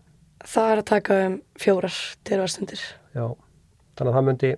Það 0.44 0.70
er 0.72 0.82
að 0.82 0.88
taka 0.90 1.18
um 1.24 1.38
fjórar 1.60 1.96
teravatsundir. 2.28 2.82
Já, 3.16 3.24
þannig 3.96 4.10
að 4.10 4.18
það 4.18 4.28
myndi, 4.28 4.52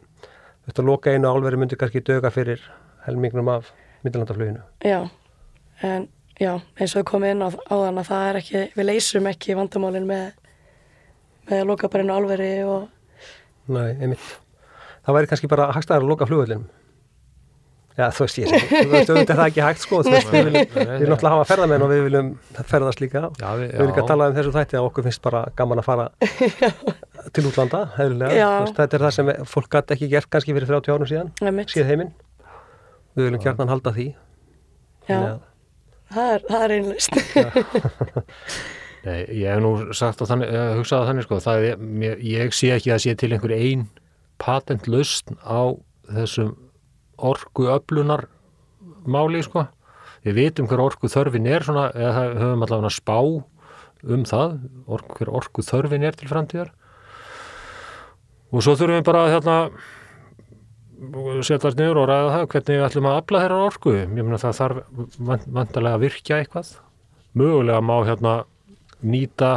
þetta 0.67 0.87
loka 0.89 1.15
einu 1.15 1.31
álveri 1.31 1.63
myndi 1.63 1.79
kannski 1.79 2.03
döga 2.03 2.33
fyrir 2.35 2.65
helmingnum 3.07 3.53
af 3.55 3.71
mittilandaflöginu. 4.03 4.65
Já, 4.83 5.07
en 5.87 6.09
já, 6.41 6.53
eins 6.77 6.95
og 6.97 7.01
við 7.03 7.07
komum 7.11 7.29
inn 7.31 7.45
á, 7.45 7.49
á 7.49 7.75
þann 7.87 8.01
að 8.03 8.09
það 8.11 8.25
er 8.31 8.41
ekki, 8.43 8.65
við 8.77 8.89
leysum 8.91 9.29
ekki 9.31 9.57
vandamálin 9.59 10.09
með, 10.09 10.27
með 11.51 11.63
að 11.63 11.69
loka 11.71 11.91
bara 11.93 12.07
einu 12.07 12.17
álveri 12.19 12.51
og 12.67 12.89
Nei, 13.67 13.97
einmitt. 13.99 14.27
Það 15.07 15.17
væri 15.17 15.29
kannski 15.31 15.49
bara 15.51 15.65
hagstæðar 15.75 16.05
að 16.05 16.11
loka 16.13 16.27
flugvöldinum. 16.29 16.67
Já, 17.97 18.11
þú 18.13 18.27
veist, 18.27 18.39
ég 18.43 18.51
sé, 18.53 18.59
þú 18.69 18.91
veist, 18.93 19.09
auðvitað 19.11 19.31
er 19.33 19.39
það 19.41 19.47
ekki 19.51 19.63
hægt 19.65 19.81
sko, 19.83 19.99
þú 20.05 20.13
veist, 20.13 20.29
við 20.35 20.49
viljum, 20.51 20.67
við 20.77 20.91
viljum 20.93 21.11
náttúrulega 21.15 21.33
hafa 21.33 21.47
ferðamenn 21.49 21.85
og 21.87 21.91
við 21.91 22.03
viljum 22.07 22.29
ferðast 22.69 23.01
líka. 23.03 23.23
Já, 23.41 23.47
við, 23.57 23.63
Við 23.73 23.81
viljum 23.81 23.93
ekki 23.95 24.03
að 24.03 24.11
tala 24.11 24.27
um 24.31 24.37
þessu 24.37 24.53
þætti 24.59 24.77
að 24.79 24.89
okkur 24.91 25.07
finnst 25.07 25.23
bara 25.25 25.41
gaman 25.57 25.81
að 25.81 25.87
fara 25.89 26.07
til 27.39 27.45
útlanda. 27.49 27.81
Veist, 27.97 28.77
þetta 28.77 28.99
er 29.01 29.05
það 29.07 29.15
sem 29.17 29.33
fólk 29.55 29.71
gæti 29.73 29.97
ekki 29.97 30.11
gert 30.13 30.31
kannski 30.37 30.57
fyrir 30.59 30.71
30 30.75 30.95
árum 30.95 31.11
síðan, 31.11 31.33
síð 31.73 31.89
heiminn. 31.91 32.13
Við 33.17 33.31
viljum 33.31 33.45
gert 33.47 33.65
halda 33.73 33.95
því. 33.97 34.07
Já, 35.09 35.17
að- 35.23 35.41
það 36.15 36.33
er, 36.35 36.45
það 36.51 36.65
er 36.67 36.75
einlust. 36.77 37.21
Nei, 39.07 39.21
ég 39.39 39.53
hef 39.53 39.61
nú 39.63 39.73
sagt 39.95 40.23
og 40.25 40.31
þannig, 40.31 40.51
hugsað 40.81 41.05
á 41.05 41.09
þannig 41.11 41.27
sko, 41.29 41.39
það 41.45 41.67
mér, 41.79 42.23
ég 42.27 42.55
sé 42.57 42.73
ekki 42.75 42.91
að 42.95 43.03
sé 43.05 43.15
til 43.19 43.31
einhver 43.37 43.55
ein 43.55 43.85
patentlausn 44.43 45.39
á 45.47 45.79
þessum 46.11 46.57
orku 47.17 47.69
öflunar 47.73 48.27
máli 49.07 49.45
sko. 49.47 49.67
Við 50.27 50.41
vitum 50.41 50.67
hver 50.67 50.83
orku 50.83 51.11
þörfin 51.11 51.47
er 51.47 51.63
svona, 51.63 51.87
eða 51.95 52.25
höfum 52.35 52.65
allavega 52.67 52.91
spá 52.91 53.19
um 54.07 54.25
það, 54.27 54.57
hver 54.87 55.31
orku 55.39 55.63
þörfin 55.63 56.07
er 56.07 56.19
til 56.19 56.31
framtíðar. 56.31 56.73
Og 58.51 58.63
svo 58.63 58.75
þurfum 58.75 58.99
við 58.99 59.07
bara 59.07 59.23
hérna, 59.31 59.57
setjast 61.47 61.79
niður 61.79 62.03
og 62.03 62.09
ræða 62.11 62.33
það 62.33 62.45
hvernig 62.53 62.77
við 62.79 62.85
ætlum 62.89 63.09
að 63.11 63.21
afla 63.21 63.43
þeirra 63.45 63.63
orku. 63.67 63.95
Ég 63.97 64.13
meina 64.17 64.41
það 64.41 64.59
þarf 64.61 64.83
vant, 65.31 65.47
vantarlega 65.59 65.99
að 65.99 66.05
virkja 66.07 66.41
eitthvað. 66.41 66.73
Mögulega 67.37 67.85
má 67.85 67.97
hérna 68.09 68.35
nýta 69.05 69.51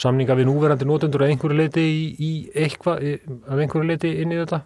samninga 0.00 0.36
við 0.38 0.48
núverandi 0.48 0.88
notendur 0.88 1.26
að 1.26 1.34
einhverju 1.34 1.58
leiti 1.58 1.84
í, 1.84 2.02
í 2.16 2.32
eitthvað, 2.56 3.04
af 3.44 3.60
einhverju 3.60 3.88
leiti 3.90 4.12
inn 4.22 4.32
í 4.32 4.38
þetta 4.40 4.62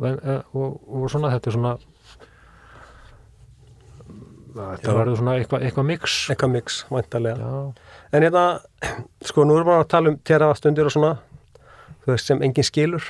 og, 0.00 0.20
og, 0.56 0.78
og 0.88 1.10
svona 1.12 1.32
þetta 1.34 1.50
er 1.50 1.56
svona 1.58 1.74
þetta 4.56 4.94
verður 4.96 5.20
svona 5.20 5.36
eitthvað, 5.38 5.64
eitthvað 5.66 5.88
mix 5.90 6.16
Eitthvað 6.32 6.54
mix, 6.54 6.78
væntalega. 6.90 7.50
Já, 7.50 7.90
En 8.10 8.24
hérna, 8.26 8.44
sko, 9.28 9.44
nú 9.46 9.54
erum 9.54 9.68
við 9.68 9.72
bara 9.72 9.84
að 9.84 9.90
tala 9.92 10.10
um 10.10 10.16
teravattstundir 10.26 10.88
og 10.88 10.94
svona, 10.94 11.10
veist, 12.08 12.26
sem 12.26 12.40
enginn 12.42 12.66
skilur. 12.66 13.04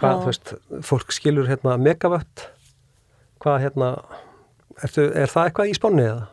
Hvað, 0.00 0.20
þú 0.22 0.30
veist, 0.30 0.52
fólk 0.88 1.12
skilur 1.14 1.48
hérna 1.50 1.76
megavött. 1.80 2.46
Hvað, 3.42 3.58
hérna, 3.66 3.90
ertu, 4.82 5.08
er 5.10 5.30
það 5.30 5.48
eitthvað 5.48 5.72
í 5.72 5.76
spánni 5.76 6.06
eða? 6.06 6.28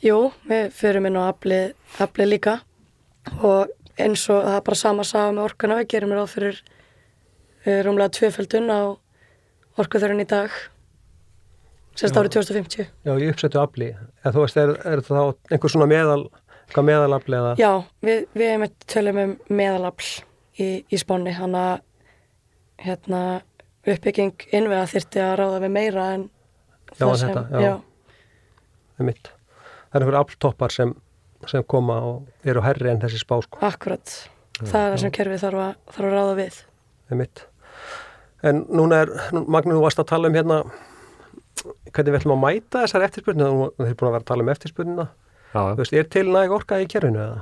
Jú, 0.00 0.16
við 0.48 0.70
förum 0.72 1.06
inn 1.10 1.20
á 1.20 1.28
aflið 1.28 2.28
líka 2.30 2.56
og 3.44 3.68
eins 4.00 4.24
og 4.32 4.42
það 4.46 4.56
er 4.56 4.66
bara 4.66 4.80
sama 4.80 5.04
saga 5.04 5.32
með 5.36 5.46
orkuna, 5.50 5.78
við 5.82 5.90
gerum 5.92 6.14
ráð 6.16 6.30
fyrir 6.34 6.60
uh, 7.66 7.80
rúmlega 7.84 8.14
tvöföldun 8.16 8.72
á 8.72 8.80
orkuþörun 9.80 10.24
í 10.24 10.28
dag, 10.28 10.54
sérst 11.98 12.16
árið 12.16 12.38
2050. 12.38 12.88
Já, 13.06 13.12
í 13.12 13.28
uppsettu 13.30 13.60
afli. 13.60 13.90
En 14.24 14.34
þú 14.34 14.46
veist, 14.46 14.58
er, 14.60 14.72
er 14.88 15.04
það 15.04 15.34
einhver 15.50 15.74
svona 15.74 15.88
meðal, 15.90 16.24
meðalafli 16.80 17.38
eða? 17.38 17.52
Já, 17.60 17.70
við, 18.06 18.26
við 18.40 18.66
tölum 18.90 19.20
um 19.20 19.36
meðalafl 19.52 20.10
í, 20.56 20.70
í 20.80 21.00
spánni, 21.00 21.36
hann 21.36 21.56
að 21.58 21.84
hérna, 22.84 23.20
uppbygging 23.86 24.46
innvega 24.52 24.86
þyrfti 24.90 25.22
að 25.24 25.36
ráða 25.40 25.60
við 25.64 25.72
meira 25.76 26.08
en 26.16 26.26
Já, 26.98 27.06
en 27.06 27.20
þetta, 27.22 27.42
já. 27.54 27.60
já, 27.62 27.74
Einmitt. 29.00 29.30
Það 29.90 29.96
er 29.96 30.04
einhver 30.04 30.18
afltoppar 30.20 30.74
sem, 30.74 30.90
sem 31.50 31.62
koma 31.70 31.96
og 32.06 32.46
eru 32.50 32.60
herri 32.64 32.90
en 32.92 33.00
þessi 33.02 33.20
spá, 33.22 33.38
sko. 33.46 33.60
akkurat. 33.66 34.12
Það 34.60 34.82
er 34.82 34.90
það 34.92 34.98
sem 35.04 35.14
kerfið 35.16 35.44
þarf 35.44 35.62
að, 35.64 35.70
þarf 35.94 36.08
að 36.10 36.16
ráða 36.18 36.34
við. 36.40 36.58
Einmitt. 37.10 37.44
En 38.46 38.62
núna 38.72 39.02
er, 39.04 39.12
nú, 39.36 39.44
Magnús, 39.52 39.78
þú 39.78 39.84
varst 39.86 40.02
að 40.02 40.10
tala 40.12 40.28
um 40.30 40.36
hérna 40.36 40.58
hvernig 41.90 42.12
við 42.14 42.18
ætlum 42.20 42.36
að 42.36 42.42
mæta 42.44 42.82
þessar 42.84 43.06
eftirspurnu, 43.06 43.48
þú 43.76 43.86
hefur 43.86 43.96
búin 44.00 44.10
að 44.10 44.14
vera 44.16 44.22
að 44.24 44.28
tala 44.30 44.44
um 44.46 44.52
eftirspurnuna. 44.52 45.06
já, 45.54 45.60
Þú 45.60 45.80
veist, 45.82 45.96
er 46.00 46.10
til 46.16 46.26
næg 46.32 46.54
orka 46.56 46.78
í 46.80 46.86
kerfinu 46.90 47.20
eða? 47.24 47.40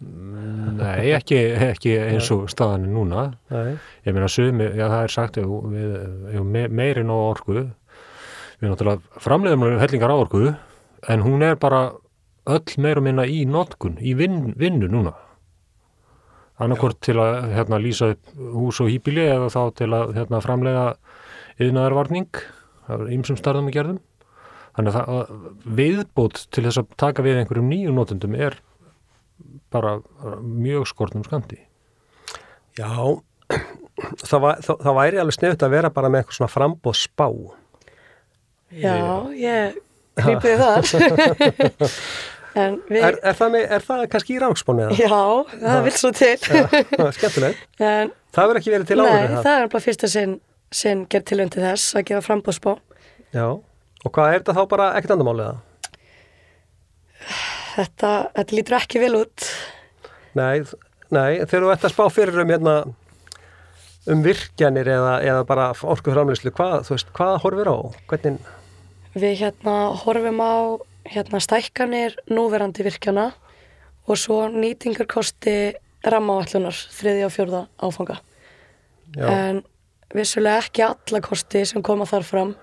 Nei, 0.00 1.10
ekki, 1.12 1.38
ekki 1.70 1.94
eins 2.00 2.30
og 2.32 2.46
staðan 2.52 2.86
er 2.88 2.94
núna. 2.94 3.24
Nei. 3.52 3.74
ég 4.06 4.16
meina 4.16 4.28
sumi, 4.32 4.68
já 4.72 4.86
það 4.86 5.02
er 5.02 5.14
sagt 5.14 5.40
við 5.40 5.96
hefum 6.32 6.52
me, 6.54 6.66
meiri 6.68 7.04
nóg 7.04 7.24
orku 7.34 7.56
við 8.60 8.68
náttúrulega 8.68 9.24
framleiðum 9.24 9.80
hellingar 9.80 10.12
á 10.12 10.16
orku 10.16 10.44
en 11.08 11.24
hún 11.24 11.44
er 11.44 11.58
bara 11.60 11.90
öll 12.50 12.76
meira 12.80 13.02
minna 13.04 13.26
í 13.28 13.44
notkun, 13.48 13.98
í 14.00 14.14
vin, 14.16 14.54
vinnu 14.58 14.88
núna. 14.90 15.14
Annarkvort 16.60 16.98
til 17.04 17.16
að 17.20 17.54
hérna, 17.54 17.80
lýsa 17.80 18.10
upp 18.14 18.32
hús 18.36 18.80
og 18.84 18.90
hýpili 18.92 19.24
eða 19.24 19.48
þá 19.52 19.62
til 19.80 19.90
að 19.96 20.14
hérna, 20.18 20.42
framleiða 20.44 20.86
yðnaðarvarning 21.60 22.42
af 22.90 23.04
ýmsum 23.08 23.38
starðum 23.40 23.70
og 23.70 23.76
gerðum. 23.76 24.00
Þannig 24.76 24.98
að 25.00 25.30
viðbót 25.78 26.44
til 26.52 26.66
þess 26.66 26.82
að 26.82 26.92
taka 27.00 27.24
við 27.24 27.40
einhverjum 27.40 27.70
nýjum 27.72 27.96
notendum 27.96 28.36
er 28.36 28.58
bara 29.72 29.96
mjög 30.42 30.86
skortnum 30.90 31.24
skandi 31.26 31.58
Já, 32.78 32.90
það, 33.50 34.40
var, 34.44 34.60
það, 34.64 34.76
það 34.86 34.96
væri 35.00 35.20
alveg 35.22 35.36
sniðut 35.36 35.64
að 35.66 35.72
vera 35.74 35.90
bara 35.94 36.10
með 36.12 36.22
eitthvað 36.22 36.36
svona 36.38 36.52
frambóð 36.54 36.96
spá. 37.00 37.26
Já, 38.70 38.94
ég 39.34 39.78
grípið 40.20 40.62
það. 40.62 40.84
en 42.60 42.76
við, 42.88 43.00
Er, 43.02 43.18
er, 43.22 43.36
það, 43.38 43.50
með, 43.56 43.64
er 43.76 43.84
það 43.86 44.04
kannski 44.12 44.36
í 44.36 44.38
rákspónu 44.42 44.86
eða? 44.86 44.98
já, 45.00 45.58
það 45.64 45.80
vil 45.88 45.94
svo 45.98 46.12
til. 46.20 46.36
Er 46.54 47.16
skemmtilegt. 47.18 47.66
en 47.82 48.14
Það 48.30 48.46
verður 48.46 48.60
ekki 48.62 48.74
verið 48.76 48.92
til 48.92 49.00
nei, 49.00 49.08
áður 49.10 49.34
það 49.42 49.56
er 49.64 49.72
bara 49.74 49.84
fyrsta 49.88 50.10
sinn, 50.10 50.36
sinn 50.70 51.02
gerð 51.10 51.26
tilönd 51.32 51.54
til 51.56 51.64
þess 51.66 51.96
að 51.98 52.06
gefa 52.12 52.22
frambóðsbá. 52.28 52.76
Já. 53.34 53.46
Og 54.06 54.14
hvað 54.14 54.30
er 54.30 54.38
þetta 54.38 54.54
þá 54.56 54.62
bara 54.70 54.92
ekkert 55.00 55.16
andamálið 55.16 55.48
það? 55.50 55.58
Þetta, 57.74 58.10
þetta 58.36 58.56
lítur 58.56 58.76
ekki 58.80 59.02
vel 59.02 59.14
út. 59.20 59.46
Nei, 60.38 60.62
nei, 61.14 61.40
þegar 61.44 61.66
þú 61.66 61.72
ert 61.74 61.86
að 61.86 61.94
spá 61.94 62.04
fyrir 62.12 62.40
um 62.42 62.50
hérna 62.50 62.74
um 64.10 64.22
virkjanir 64.24 64.88
eða, 64.90 65.16
eða 65.26 65.42
bara 65.48 65.68
orkuframlýslu, 65.74 66.52
hvað, 66.56 66.86
þú 66.88 66.94
veist, 66.96 67.10
hvað 67.16 67.36
horfir 67.44 67.70
á? 67.70 67.76
Hvernig, 68.10 68.48
Við 69.10 69.40
hérna 69.42 69.74
horfum 70.04 70.38
á 70.38 70.54
hérna 71.10 71.40
stækkanir 71.42 72.14
núverandi 72.30 72.84
virkjana 72.86 73.32
og 74.06 74.18
svo 74.18 74.44
nýtingarkosti 74.54 75.54
rammavallunar 76.06 76.76
þriði 76.94 77.24
og 77.26 77.32
fjórða 77.34 77.62
áfanga. 77.82 78.20
já, 79.16 79.26
En 79.26 79.62
vissulega 80.14 80.62
ekki 80.62 80.82
alla 80.86 81.20
kosti 81.20 81.64
sem 81.66 81.82
koma 81.82 82.06
þar 82.06 82.24
fram. 82.24 82.54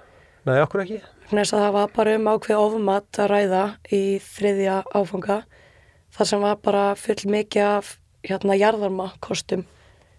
nei, 0.46 0.62
okkur 0.64 0.86
ekki? 0.86 1.02
Þess 1.32 1.54
að 1.54 1.64
það 1.66 1.74
var 1.76 1.90
bara 1.96 2.16
um 2.16 2.28
ákveð 2.32 2.62
ofumat 2.64 3.20
að 3.20 3.30
ræða 3.34 3.64
í 3.92 4.02
þriðja 4.24 4.76
áfanga 4.96 5.38
þar 6.18 6.30
sem 6.32 6.42
var 6.46 6.56
bara 6.64 6.84
full 6.96 7.20
mikið 7.34 7.64
af 7.68 7.90
hérna 8.28 8.56
jarðarma 8.58 9.10
kostum 9.24 9.66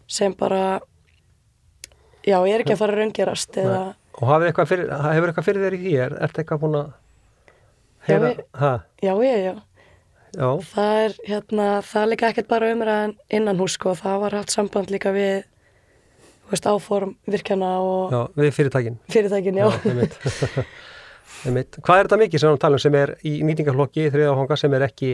sem 0.09 0.35
bara 0.37 0.81
já, 2.27 2.37
ég 2.45 2.55
er 2.59 2.65
ekki 2.65 2.75
að 2.77 2.83
fara 2.83 2.93
að 2.97 3.01
raungerast 3.03 3.57
eða, 3.63 3.81
Og 4.19 4.43
eitthvað 4.43 4.67
fyrir, 4.69 4.89
hefur 4.91 5.31
eitthvað 5.31 5.45
fyrir 5.47 5.63
þér 5.65 5.75
í 5.77 5.79
því? 5.83 5.91
Er, 6.03 6.15
ertu 6.27 6.41
eitthvað 6.43 6.63
búin 6.65 6.77
að 6.81 6.89
heyra? 8.09 8.31
við- 8.33 8.41
Ha, 8.59 8.73
já, 9.03 9.13
já, 9.23 9.37
já 9.39 9.55
já, 10.35 10.49
það 10.75 10.97
er 11.05 11.15
hérna, 11.29 11.69
það 11.87 12.03
er 12.03 12.11
líka 12.13 12.29
ekkert 12.33 12.49
bara 12.51 12.73
umræðan 12.75 13.15
innan 13.31 13.59
hús 13.63 13.77
sko, 13.79 13.95
það 13.97 14.19
var 14.25 14.37
haft 14.41 14.51
samband 14.53 14.91
líka 14.93 15.13
við 15.15 15.45
veist, 16.51 16.67
áform 16.67 17.15
virkjana 17.29 17.71
og 17.81 18.13
já, 18.13 18.21
við 18.37 18.53
fyrirtækin. 18.59 18.99
fyrirtækin, 19.09 19.57
já, 19.63 19.69
einmitt. 19.87 20.19
Hvað 21.45 21.99
er 21.99 22.09
þetta 22.09 22.21
mikið 22.23 22.43
sem 22.43 22.55
við 22.55 22.63
talum 22.65 22.83
sem 22.83 22.97
er 22.99 23.15
í 23.27 23.35
nýtingarflokki, 23.47 24.09
þriða 24.15 24.33
áfanga 24.35 24.59
sem 24.59 24.75
er 24.75 24.87
ekki, 24.89 25.13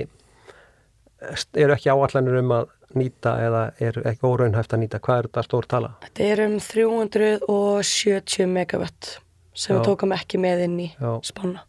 eru 1.64 1.77
ekki 1.77 1.92
áallanir 1.92 2.40
um 2.40 2.57
að 2.61 2.72
nýta 2.94 3.35
eða 3.42 3.62
eru 3.83 4.05
ekki 4.09 4.29
óraunhæft 4.31 4.74
að 4.77 4.85
nýta? 4.85 5.03
Hvað 5.05 5.20
er 5.20 5.29
þetta 5.29 5.46
stór 5.48 5.68
tala? 5.68 5.92
þetta 6.07 6.27
er 6.31 6.44
um 6.46 6.57
370 6.62 8.50
megawatt 8.55 9.16
sem 9.55 9.74
Já. 9.74 9.79
við 9.79 9.87
tókum 9.90 10.14
ekki 10.16 10.40
með 10.42 10.66
inn 10.68 10.81
í 10.87 10.90
Já. 10.94 11.11
spanna 11.27 11.66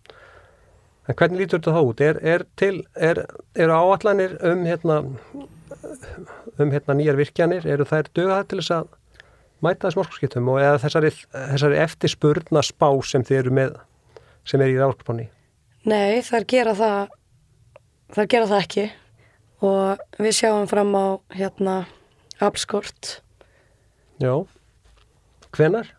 En 1.05 1.13
hvernig 1.13 1.43
lítur 1.43 1.62
þetta 1.62 1.73
þá 1.75 1.81
út? 1.86 2.01
Er, 2.01 2.19
er 2.25 2.43
til, 2.58 2.75
er, 2.97 3.21
eru 3.53 3.73
áallanir 3.77 4.38
um 4.49 4.63
hérna, 4.65 4.95
um 6.58 6.71
hérna 6.73 6.95
nýjar 6.97 7.19
virkjanir, 7.19 7.67
eru 7.69 7.86
þær 7.86 8.10
dögaðar 8.17 8.47
til 8.49 8.62
þess 8.62 8.73
að 8.79 8.88
mæta 9.65 9.86
þessum 9.86 10.01
orkurskiptum 10.01 10.49
og 10.49 10.62
eða 10.63 10.79
þessari, 10.81 11.12
þessari 11.36 11.77
eftirspurna 11.84 12.63
spá 12.65 12.89
sem 13.05 13.25
þið 13.25 13.41
eru 13.43 13.53
með 13.60 13.77
sem 14.45 14.62
er 14.62 14.73
í 14.73 14.79
ráðspáni 14.79 15.29
Nei, 15.86 16.21
þær 16.25 16.45
gera 16.49 16.73
það 16.77 17.12
þær 18.15 18.29
gera 18.31 18.47
það 18.49 18.63
ekki. 18.63 18.86
Og 19.65 20.21
við 20.21 20.34
sjáum 20.39 20.65
fram 20.69 20.95
á 20.97 21.05
hérna 21.34 21.75
aflskort 22.43 23.19
Já. 24.21 24.34
Hvenar? 25.55 25.91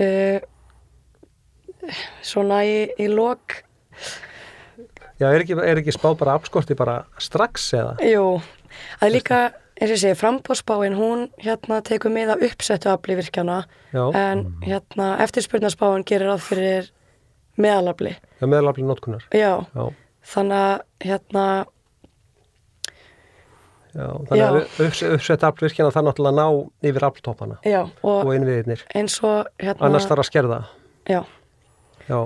uh, 0.00 0.38
svona 2.24 2.62
í, 2.68 2.76
í 3.00 3.08
lok. 3.10 3.60
Já, 5.20 5.28
er 5.28 5.42
ekki, 5.42 5.56
er 5.58 5.80
ekki 5.82 5.92
spá 5.94 6.12
bara 6.16 6.38
afskorti 6.38 6.76
bara 6.78 7.02
strax 7.20 7.72
eða? 7.76 7.96
Jú, 8.06 8.38
það 9.00 9.08
er 9.08 9.12
líka 9.12 9.40
eins 9.80 9.90
og 9.90 9.96
ég 9.96 10.00
segi, 10.04 10.16
frambóðspáin 10.20 10.96
hún 10.96 11.26
hérna 11.40 11.80
tekur 11.84 12.12
með 12.12 12.34
að 12.36 12.46
uppsettu 12.48 12.92
Já, 12.92 14.04
en 14.16 14.46
hérna 14.64 15.10
eftirspurnaspáin 15.24 16.04
gerir 16.08 16.30
ráð 16.30 16.46
fyrir 16.48 16.90
meðalafli. 17.64 18.14
Já 18.40 18.46
meðalafli 18.48 18.86
notkunar. 18.88 19.26
Já, 19.34 19.52
Já, 19.74 19.84
þannig 20.34 20.64
að 20.64 20.80
hérna 21.06 21.44
já 23.90 24.06
Þannig 24.30 24.44
að 24.46 24.58
uppsett 25.16 25.44
aflvirkjana 25.48 25.90
það 25.94 26.04
náttúrulega 26.06 26.36
ná 26.38 26.90
yfir 26.90 27.06
afltoppana 27.08 27.56
já, 27.66 27.80
og 28.06 28.20
og 28.22 28.34
innviðirnir. 28.36 28.84
eins 28.94 29.16
og 29.26 29.48
hérna 29.58 29.88
annars 29.88 30.06
þarf 30.06 30.22
að 30.24 30.28
skerða. 30.30 30.60
Já, 31.10 31.22
Já. 32.10 32.20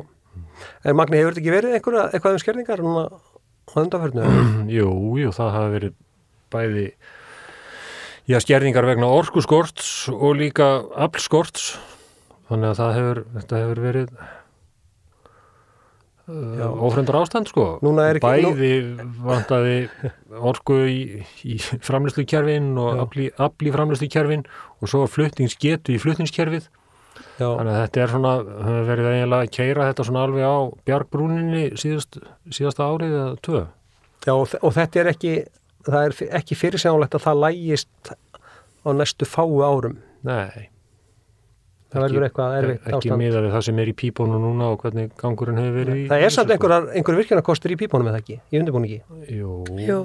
En 0.84 0.96
Magni, 0.96 1.18
hefur 1.20 1.32
þetta 1.34 1.40
ekki 1.42 1.52
verið 1.54 1.74
einhverja, 1.78 2.04
eitthvað 2.12 2.36
um 2.36 2.40
skerðingar 2.42 2.80
núna 2.84 3.02
á 3.08 3.74
undanferðinu? 3.80 4.44
Jú, 4.76 4.88
jú, 5.20 5.32
það 5.36 5.50
hafi 5.56 5.72
verið 5.74 5.94
bæði 6.54 6.84
já, 8.30 8.38
skerðingar 8.44 8.88
vegna 8.88 9.08
orkuskorts 9.12 9.90
og 10.12 10.36
líka 10.40 10.68
aflskorts. 11.06 11.74
Þannig 12.50 12.70
að 12.74 12.80
það 12.80 12.96
hefur, 12.98 13.20
þetta 13.38 13.60
hefur 13.62 13.82
verið 13.84 14.14
ófremdar 16.28 17.18
ástand 17.20 17.50
sko. 17.50 17.64
Ekki- 17.84 18.22
bæði 18.24 18.70
vantaði 19.24 19.74
orku 20.40 20.78
í, 20.88 21.00
í 21.44 21.58
framlýslukerfin 21.60 22.70
og 22.80 22.88
Já. 22.96 23.02
afli, 23.04 23.26
afli 23.36 23.72
framlýslukerfin 23.74 24.46
og 24.80 24.88
svo 24.88 25.04
fluttingsgetu 25.06 25.92
í 25.92 26.00
fluttingskerfið 26.00 26.70
Já, 27.38 27.46
þannig 27.46 27.72
að 27.74 27.80
þetta 27.82 28.02
er 28.02 28.12
svona, 28.14 28.32
verið 28.88 29.10
eiginlega 29.12 29.44
að 29.44 29.52
keira 29.54 29.88
þetta 29.90 30.06
svona 30.08 30.24
alveg 30.26 30.48
á 30.48 30.56
bjargbrúninni 30.88 31.64
síðast, 31.78 32.18
síðasta 32.50 32.88
árið 32.88 33.14
eða 33.20 33.38
tvö. 33.44 33.64
Já 34.24 34.32
og, 34.34 34.54
og 34.64 34.74
þetta 34.74 35.00
er 35.02 35.10
ekki 35.12 35.34
það 35.84 36.06
er 36.08 36.36
ekki 36.40 36.56
fyrirsjánulegt 36.58 37.14
að 37.18 37.26
það 37.28 37.42
lægist 37.44 38.14
á 38.84 38.88
næstu 38.96 39.28
fáu 39.28 39.60
árum. 39.60 40.00
Nei 40.24 40.70
það 41.94 42.04
verður 42.04 42.26
eitthvað 42.26 42.54
erfitt 42.58 42.84
ekki 42.90 42.98
ástand. 42.98 43.20
miða 43.22 43.40
við 43.44 43.54
það 43.54 43.64
sem 43.68 43.80
er 43.84 43.90
í 43.90 43.94
pípónu 44.02 44.38
núna 44.42 44.68
og 44.74 44.84
hvernig 44.84 45.10
gangurinn 45.20 45.60
hefur 45.62 45.76
verið 45.80 46.00
í 46.02 46.04
Það 46.10 46.24
er 46.26 46.34
samt 46.34 46.52
einhverjur 46.54 47.20
virkjanarkostur 47.22 47.74
í 47.74 47.78
pípunum 47.80 48.10
eða 48.10 48.20
ekki, 48.22 48.38
í 48.50 48.60
undirbúningi? 48.60 48.98
Sko. 49.04 49.20
Jú, 49.30 49.54
jú, 49.86 49.98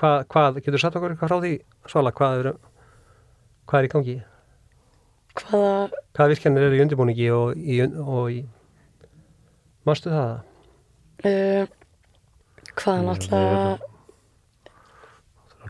hvað, 0.00 0.16
hvað, 0.34 0.60
getur 0.66 0.82
satt 0.84 0.98
okkur 1.00 1.14
eitthvað 1.16 1.32
frá 1.32 1.38
því 1.42 1.52
Svala, 1.90 2.12
hvað 2.16 2.42
er, 2.42 2.50
hvað 3.66 3.80
er 3.80 3.88
í 3.88 3.92
gangi? 3.96 4.16
Hvaða 5.36 5.72
hvaða 6.16 6.30
virkjanir 6.32 6.68
eru 6.68 6.78
í 6.78 6.84
undirbúningi 6.86 7.26
og 7.36 7.58
í, 7.60 7.80
og 7.84 8.30
í 8.32 8.38
mástu 9.88 10.12
það? 10.14 10.38
uh, 11.26 11.66
hvaða 12.76 12.96
Mm, 13.00 13.06
náttúrulega 13.10 13.92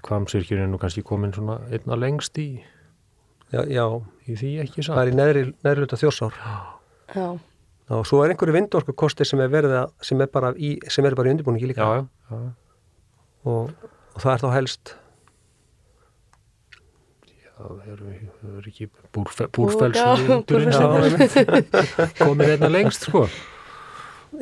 Kvamsirkjun 0.06 0.60
er 0.62 0.68
nú 0.70 0.78
kannski 0.78 1.02
komin 1.02 1.32
svona 1.34 1.56
einna 1.72 1.96
lengst 1.98 2.36
í, 2.38 2.60
Já, 3.54 3.62
já, 3.70 3.84
í 4.26 4.36
því 4.40 4.52
ekki 4.64 4.84
það 4.88 5.02
er 5.02 5.10
í 5.10 5.16
neðri, 5.16 5.44
neðri 5.64 5.84
hluta 5.84 5.98
þjórsár. 6.00 6.38
Já, 7.14 7.26
og 7.94 8.06
svo 8.08 8.24
er 8.24 8.34
einhverju 8.34 8.56
vindorku 8.56 8.94
kostir 8.98 9.28
sem 9.28 9.40
er 9.44 9.50
verið 9.52 9.76
að, 9.84 9.92
sem 10.04 10.22
er 10.24 10.30
bara 10.32 10.52
í, 10.58 10.74
sem 10.90 11.06
er 11.06 11.14
bara 11.18 11.30
í 11.30 11.36
undirbúningi 11.36 11.70
líka. 11.70 11.86
Já, 11.86 12.06
já, 12.30 12.40
já, 12.42 12.86
og, 13.46 13.90
og 14.16 14.24
það 14.24 14.32
er 14.34 14.42
þá 14.42 14.48
helst 14.56 14.96
það 17.56 17.84
eru 17.92 18.08
er 18.60 18.66
ekki 18.68 18.88
búrfe, 19.14 19.46
Já, 19.96 20.08
Já, 20.76 22.10
komin 22.18 22.50
einna 22.52 22.68
lengst 22.68 23.06
sko. 23.08 23.24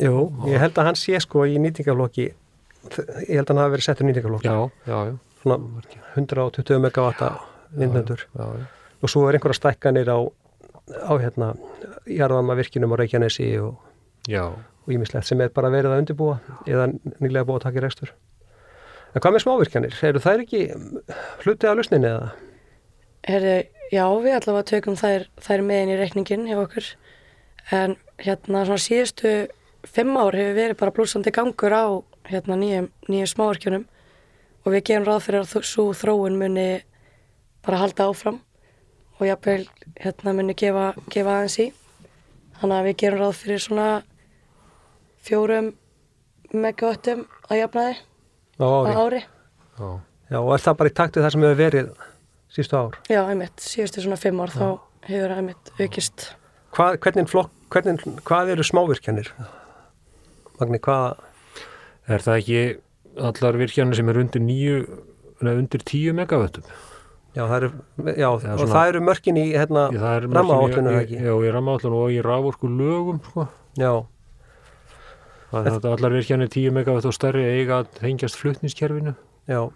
Jú, 0.00 0.24
ég 0.50 0.58
held 0.58 0.80
að 0.80 0.88
hann 0.88 0.98
sé 0.98 1.20
sko 1.22 1.44
í 1.46 1.58
nýtingaflokki 1.62 2.24
ég 2.26 3.36
held 3.38 3.46
að 3.46 3.52
hann 3.52 3.62
hafi 3.62 3.74
verið 3.76 3.86
settur 3.86 4.08
nýtingaflokki 4.08 4.48
Já, 4.50 4.56
já, 4.88 4.96
já, 5.10 5.14
svona 5.42 5.58
120 6.16 6.80
megavatta 6.82 7.30
vindnendur 7.76 8.24
já, 8.26 8.44
já. 8.58 8.66
Og 9.02 9.10
svo 9.10 9.26
er 9.28 9.38
einhverja 9.38 9.60
stækkanir 9.60 10.10
á, 10.10 10.18
á 11.08 11.12
hérna 11.18 11.54
jarðanma 12.06 12.56
virkinum 12.58 12.94
á 12.94 13.00
Reykjanesi 13.00 13.50
og 13.60 13.80
og 14.84 14.92
ímislegt 14.92 15.28
sem 15.28 15.40
er 15.40 15.52
bara 15.52 15.72
verið 15.72 15.92
að 15.92 16.02
undirbúa 16.02 16.38
eða 16.68 16.88
nýlega 17.22 17.46
búið 17.48 17.60
að 17.60 17.66
taka 17.66 17.80
í 17.80 17.84
rekstur. 17.84 18.12
En 19.14 19.22
hvað 19.22 19.34
með 19.34 19.44
smávirkjanir? 19.44 19.98
Eru 20.10 20.20
þær 20.20 20.42
ekki 20.44 20.62
hluti 21.44 21.68
af 21.68 21.78
lausninni 21.78 22.10
eða? 22.10 22.30
Herri, 23.24 23.54
já, 23.94 24.04
við 24.20 24.36
allavega 24.36 24.68
tökum 24.68 24.98
þær, 25.00 25.28
þær 25.40 25.64
með 25.64 25.82
inn 25.82 25.92
í 25.94 25.98
reikningin 26.00 26.48
hjá 26.50 26.58
okkur 26.60 26.88
en 27.72 27.96
hérna 28.20 28.64
svona 28.68 28.84
síðustu 28.84 29.34
fimm 29.88 30.16
ár 30.18 30.36
hefur 30.36 30.58
verið 30.58 30.80
bara 30.80 30.96
blúsandi 30.96 31.32
gangur 31.32 31.72
á 31.72 31.84
hérna 32.28 32.58
nýjum, 32.60 32.90
nýjum 33.08 33.30
smáverkjunum 33.32 33.86
og 34.64 34.72
við 34.72 34.84
gerum 34.90 35.08
ráð 35.08 35.24
fyrir 35.28 35.44
að 35.44 35.64
svo 35.68 35.86
þróun 35.96 36.36
muni 36.40 36.68
bara 37.64 37.80
halda 37.80 38.10
áfram 38.10 38.42
og 39.20 39.26
jafnvel 39.28 39.66
hérna 40.02 40.34
muni 40.34 40.54
gefa, 40.58 40.88
gefa 41.12 41.36
aðeins 41.38 41.58
í 41.62 41.68
þannig 42.60 42.76
að 42.80 42.88
við 42.88 42.96
gerum 43.02 43.22
ráð 43.22 43.36
fyrir 43.42 43.62
svona 43.62 43.88
fjórum 45.24 45.72
megavöttum 46.54 47.24
að 47.50 47.60
jafnaði 47.62 47.96
Á 48.54 48.64
á 48.64 48.78
ári. 48.86 48.94
ári. 49.04 49.22
já. 49.78 49.88
Já, 50.30 50.38
og 50.40 50.52
er 50.54 50.62
það 50.64 50.76
bara 50.80 50.90
í 50.90 50.94
taktu 50.96 51.20
það 51.22 51.32
sem 51.34 51.42
hefur 51.44 51.58
verið 51.60 51.88
sístu 52.54 52.78
ár? 52.78 52.94
Já, 53.10 53.20
einmitt, 53.28 53.60
síðustu 53.60 54.04
svona 54.04 54.16
fimm 54.20 54.40
ár 54.40 54.52
þá 54.54 54.64
hefur 55.08 55.34
einmitt 55.36 55.72
aukist 55.80 56.28
Hvað, 56.74 56.96
hvernig 57.04 57.28
flokk, 57.30 57.52
hvernig, 57.70 58.00
hvað 58.26 58.48
eru 58.54 58.64
smávirkjanir? 58.66 59.28
Magni, 60.58 60.80
hvað? 60.82 61.20
Er 62.10 62.22
það 62.24 62.38
ekki 62.40 62.62
allar 63.28 63.58
virkjanir 63.60 63.94
sem 63.98 64.08
er 64.10 64.18
undir 64.18 64.42
nýju, 64.42 64.80
undir 65.46 65.84
tíu 65.86 66.14
megavöttum? 66.18 66.66
Já, 67.34 67.42
það 67.50 67.56
eru, 67.56 67.68
já, 68.14 68.28
og 68.30 68.40
svona- 68.44 68.72
það 68.74 68.88
eru 68.92 69.00
mörkin 69.02 69.38
í 69.42 69.44
hérna 69.52 69.84
það 69.90 70.16
er 70.16 70.26
í- 70.94 71.00
ekki? 71.02 71.16
Já, 71.24 71.32
í 71.34 71.52
rammaállun 71.56 71.96
og 71.98 72.10
í 72.14 72.18
raforku 72.22 72.68
lögum, 72.70 73.20
sko. 73.30 73.48
Já, 73.76 73.92
Það 75.54 75.66
er 75.66 75.70
þetta 75.76 75.90
allar 75.94 76.10
virkjanir 76.10 76.48
10 76.50 76.70
megavött 76.74 77.04
og 77.06 77.12
stærri 77.14 77.42
eiga 77.46 77.82
að 77.84 77.90
tengjast 78.00 78.36
flutningskerfinu. 78.40 79.14
já. 79.48 79.70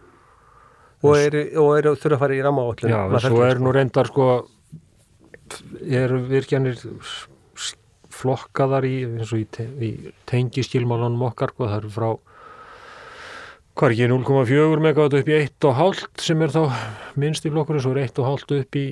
Og 1.04 1.14
eru, 1.16 1.42
og 1.62 1.76
eru 1.78 1.92
þurfa 1.94 2.16
að 2.16 2.18
fara 2.18 2.34
í 2.34 2.42
rammaáætlun? 2.42 2.90
Já, 2.90 3.04
en 3.06 3.20
svo 3.22 3.42
er 3.46 3.58
nú 3.62 3.70
reyndar 3.72 4.06
sko, 4.10 4.48
eru 5.86 6.18
virkjanir 6.26 6.74
flokkaðar 8.10 8.84
í, 8.88 8.94
eins 9.06 9.32
og 9.32 9.38
í, 9.38 9.46
te, 9.50 9.64
í 9.78 9.90
tengiskilmálunum 10.26 11.22
okkar, 11.30 11.52
sko, 11.54 11.68
það 11.70 11.76
eru 11.82 11.90
frá 11.94 12.08
hvað 13.78 13.92
er 13.92 13.94
ekki 13.94 14.08
0,4 14.10 14.82
megavött 14.82 15.16
upp 15.20 15.28
í 15.30 15.36
1,5 15.38 16.22
sem 16.24 16.40
er 16.42 16.50
þá 16.50 16.62
minnst 17.20 17.46
í 17.46 17.52
flokkurinn, 17.54 17.82
svo 17.84 17.94
er 17.94 18.08
1,5 18.08 18.56
upp 18.58 18.78
í 18.78 18.86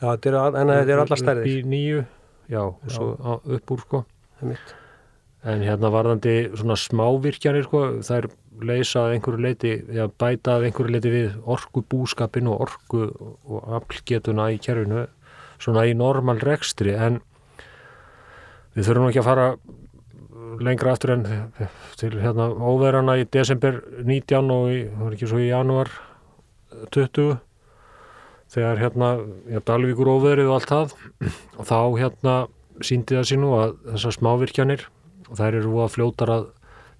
Já, 0.00 0.06
þetta 0.16 0.30
eru, 0.30 0.40
en 0.56 0.72
þetta 0.72 0.92
eru 0.94 1.02
allar 1.04 1.18
upp 1.18 1.20
stærðir. 1.20 1.48
í 1.52 1.70
9, 1.70 2.04
já, 2.50 2.60
og 2.64 2.90
svo 2.90 3.08
á, 3.20 3.32
upp 3.36 3.72
úr 3.74 3.82
sko. 3.84 4.02
En 5.50 5.64
hérna 5.64 5.90
varðandi 5.92 6.34
svona 6.56 6.76
smávirkjanir 6.80 7.66
sko, 7.68 7.82
það 8.04 8.16
er 8.16 8.28
leysa 8.70 9.04
að 9.04 9.14
einhverju 9.14 9.44
leiti, 9.44 9.74
eða 9.92 10.08
bæta 10.20 10.56
að 10.56 10.66
einhverju 10.68 10.94
leiti 10.96 11.12
við 11.14 11.36
orku 11.54 11.84
búskapin 11.92 12.48
og 12.50 12.64
orku 12.66 13.06
og 13.46 13.70
aflgetuna 13.78 14.50
í 14.52 14.58
kerfinu 14.60 15.06
svona 15.60 15.84
í 15.88 15.94
normal 15.96 16.40
rekstri 16.42 16.96
en 16.96 17.20
við 18.74 18.88
þurfum 18.88 19.10
ekki 19.10 19.22
að 19.22 19.28
fara 19.28 19.46
lengra 20.60 20.94
aftur 20.94 21.14
en 21.16 21.26
til 22.00 22.12
hérna 22.20 22.50
óverana 22.52 23.16
í 23.20 23.26
desember 23.32 23.80
19 24.04 24.54
og 24.54 24.70
í, 24.72 24.80
það 24.90 25.04
var 25.04 25.16
ekki 25.16 25.30
svo 25.30 25.40
í 25.40 25.48
janúar 25.50 25.92
20 26.94 27.38
þegar 28.50 28.80
hérna, 28.82 29.10
hérna 29.46 29.66
Dalvíkur 29.66 30.10
óverið 30.10 30.50
og 30.50 30.56
allt 30.58 30.72
það. 30.72 30.94
Og 31.58 31.68
þá 31.68 31.78
hérna 32.00 32.36
síndi 32.84 33.18
það 33.18 33.36
nú 33.42 33.52
að 33.58 33.76
þessar 33.92 34.16
smávirkjanir 34.16 34.86
og 35.28 35.38
þær 35.38 35.58
eru 35.60 35.76
að 35.84 35.92
fljótar 35.94 36.34
að 36.34 36.48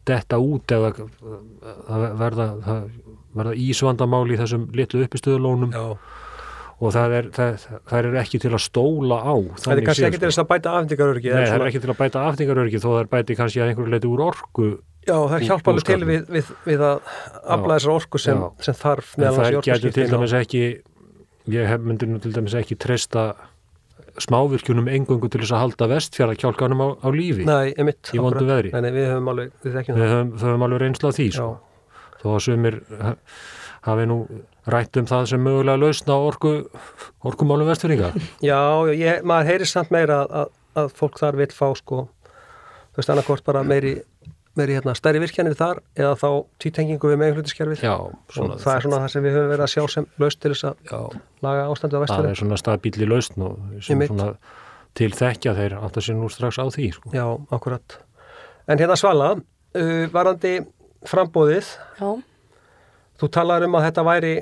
detta 0.09 0.39
út 0.41 0.73
eða 0.73 0.93
það 0.97 2.05
verða, 2.21 2.47
það 2.65 2.85
verða 3.37 3.55
ísvandamál 3.67 4.25
í 4.31 4.39
þessum 4.41 4.67
litlu 4.77 5.05
uppistöðulónum. 5.07 5.75
Já, 5.75 5.97
og 6.81 6.95
það 6.95 7.15
er, 7.19 7.27
það, 7.37 7.65
það 7.91 8.07
er 8.09 8.19
ekki 8.23 8.39
til 8.41 8.53
að 8.57 8.63
stóla 8.65 9.19
á 9.21 9.35
það 9.61 9.73
er 9.75 9.83
kannski 9.89 10.07
ekki 10.09 10.21
til 10.23 10.31
að 10.33 10.47
bæta 10.49 10.71
afhendingarörgi. 10.77 11.33
Nei, 11.35 11.43
það 11.51 11.57
er 11.59 11.67
ekki 11.69 11.83
til 11.85 11.93
að 11.93 11.99
bæta 11.99 12.23
aftingarörgi 12.31 12.81
þó 12.81 12.87
það 12.89 13.01
er 13.03 13.11
bæti 13.15 13.37
kannski 13.41 13.61
að 13.61 13.73
einhverju 13.73 13.93
leiti 13.95 14.11
úr 14.11 14.25
orku 14.31 14.71
Já, 15.01 15.17
það 15.17 15.45
hjálpa 15.49 15.73
alveg 15.73 15.87
til 15.89 16.01
við, 16.09 16.25
við, 16.29 16.49
við 16.69 16.83
að 16.85 17.13
afla 17.57 17.77
þessar 17.77 17.95
orku 17.95 18.21
sem, 18.21 18.43
sem 18.65 18.77
þarf 18.77 19.15
en 19.17 19.29
það 19.37 19.59
getur 19.65 19.95
til 19.97 20.09
dæmis 20.13 20.35
ekki 20.41 20.65
ég 21.51 21.71
hef 21.73 21.85
myndi 21.85 22.09
nú 22.09 22.21
til 22.23 22.35
dæmis 22.37 22.57
ekki 22.61 22.77
treysta 22.81 23.31
smávirkjunum 24.21 24.91
engöngu 24.93 25.31
til 25.33 25.41
þess 25.43 25.55
að 25.57 25.63
halda 25.65 25.89
vestfjara 25.95 26.37
kjálkanum 26.39 26.83
á, 26.85 26.89
á 27.01 27.09
lífi 27.15 27.47
Nei, 27.49 27.73
emitt. 27.81 28.11
Í 28.13 28.21
vondu 28.21 28.45
veðri. 28.45 28.73
Nei, 28.75 28.83
nei, 28.85 28.93
við 28.97 29.09
höfum 29.13 29.31
alveg, 29.33 29.53
við 29.65 29.79
höfum, 29.87 30.33
höfum 30.43 30.65
alveg 30.67 30.83
reynsla 30.85 31.13
á 31.13 31.17
því 31.17 31.27
sko. 31.37 31.49
Þó 32.21 32.29
að 32.37 32.81
ha- 33.01 33.17
hafi 33.87 34.07
nú 34.11 34.21
rætt 34.71 34.99
um 35.01 35.09
það 35.09 35.27
sem 35.33 35.43
mögulega 35.45 35.81
lausna 35.81 36.17
á 36.17 36.21
orku, 36.21 36.55
orkumálum 37.27 37.71
vestfjörninga 37.71 38.13
já, 38.51 38.61
já, 38.61 38.95
ég, 38.97 39.23
maður 39.27 39.53
heyrir 39.55 39.71
samt 39.71 39.93
meira 39.95 40.23
að, 40.25 40.33
að, 40.43 40.55
að 40.83 40.95
fólk 41.01 41.21
þar 41.21 41.39
vil 41.41 41.51
fá 41.55 41.67
sko, 41.79 42.05
þú 42.93 43.01
veist, 43.01 43.13
annarkort 43.15 43.47
bara 43.49 43.63
meiri, 43.67 43.95
meiri 44.59 44.77
hérna, 44.77 44.95
stærri 44.99 45.23
virkjanir 45.23 45.57
þar 45.59 45.81
eða 45.97 46.15
þá 46.21 46.29
títengingu 46.63 47.13
við 47.13 47.21
meginhlutiskerfið. 47.23 47.85
já, 47.87 47.95
og 47.97 48.57
það 48.61 48.73
er 48.75 48.87
svona 48.87 49.03
það 49.05 49.13
sem 49.15 49.27
við 49.27 49.39
höfum 49.39 49.53
verið 49.55 49.67
að 49.67 49.75
sjá 49.75 49.85
sem 49.97 50.09
laust 50.21 50.43
til 50.45 50.53
þess 50.55 50.69
að 50.71 50.91
já, 50.93 51.23
laga 51.47 51.69
ástandið 51.73 51.97
á 51.97 52.01
það 52.01 52.07
vesturinn. 52.07 52.31
er 52.35 52.43
svona 52.43 52.61
stabíli 52.61 53.09
lausn 53.09 53.47
og 53.47 53.79
svona 53.87 54.31
til 54.99 55.13
þekkja 55.15 55.55
þeir 55.57 55.77
átt 55.79 56.01
að 56.01 56.07
sé 56.09 56.17
nú 56.19 56.29
strax 56.33 56.59
á 56.59 56.67
því 56.67 56.89
sko. 56.97 57.13
Já, 57.15 57.27
akkurat. 57.55 58.01
En 58.67 58.81
hérna 58.83 58.97
Svala, 58.99 59.29
uh, 59.39 60.05
varandi 60.13 60.59
frambóðið, 61.09 61.71
Já, 62.01 62.09
þú 63.21 63.29
talar 63.37 63.67
um 63.67 63.77
að 63.79 63.87
þetta 63.89 64.05
væri, 64.09 64.35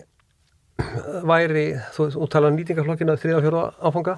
væri 1.28 1.64
þú, 1.96 2.08
þú 2.14 2.28
talar 2.32 2.52
um 2.52 2.58
nýtingaflokkina 2.58 3.16
þriða 3.18 3.38
og 3.40 3.46
fjóra 3.46 3.62
áfanga. 3.90 4.16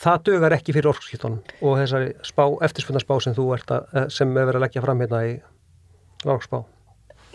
Það 0.00 0.22
dugar 0.30 0.54
ekki 0.56 0.72
fyrir 0.72 0.88
orkskiptunum 0.94 1.40
og 1.60 1.74
þessari 1.76 2.12
spá, 2.24 2.44
eftirspunarspá 2.66 3.18
sem 3.20 3.34
þú 3.36 3.44
ert 3.56 3.72
að, 3.76 3.90
eh, 3.92 4.06
sem 4.08 4.30
er 4.32 4.46
verið 4.48 4.60
að 4.60 4.64
leggja 4.64 4.84
fram 4.86 5.02
hérna 5.04 5.20
í 5.28 5.34
orkspá. 6.24 6.64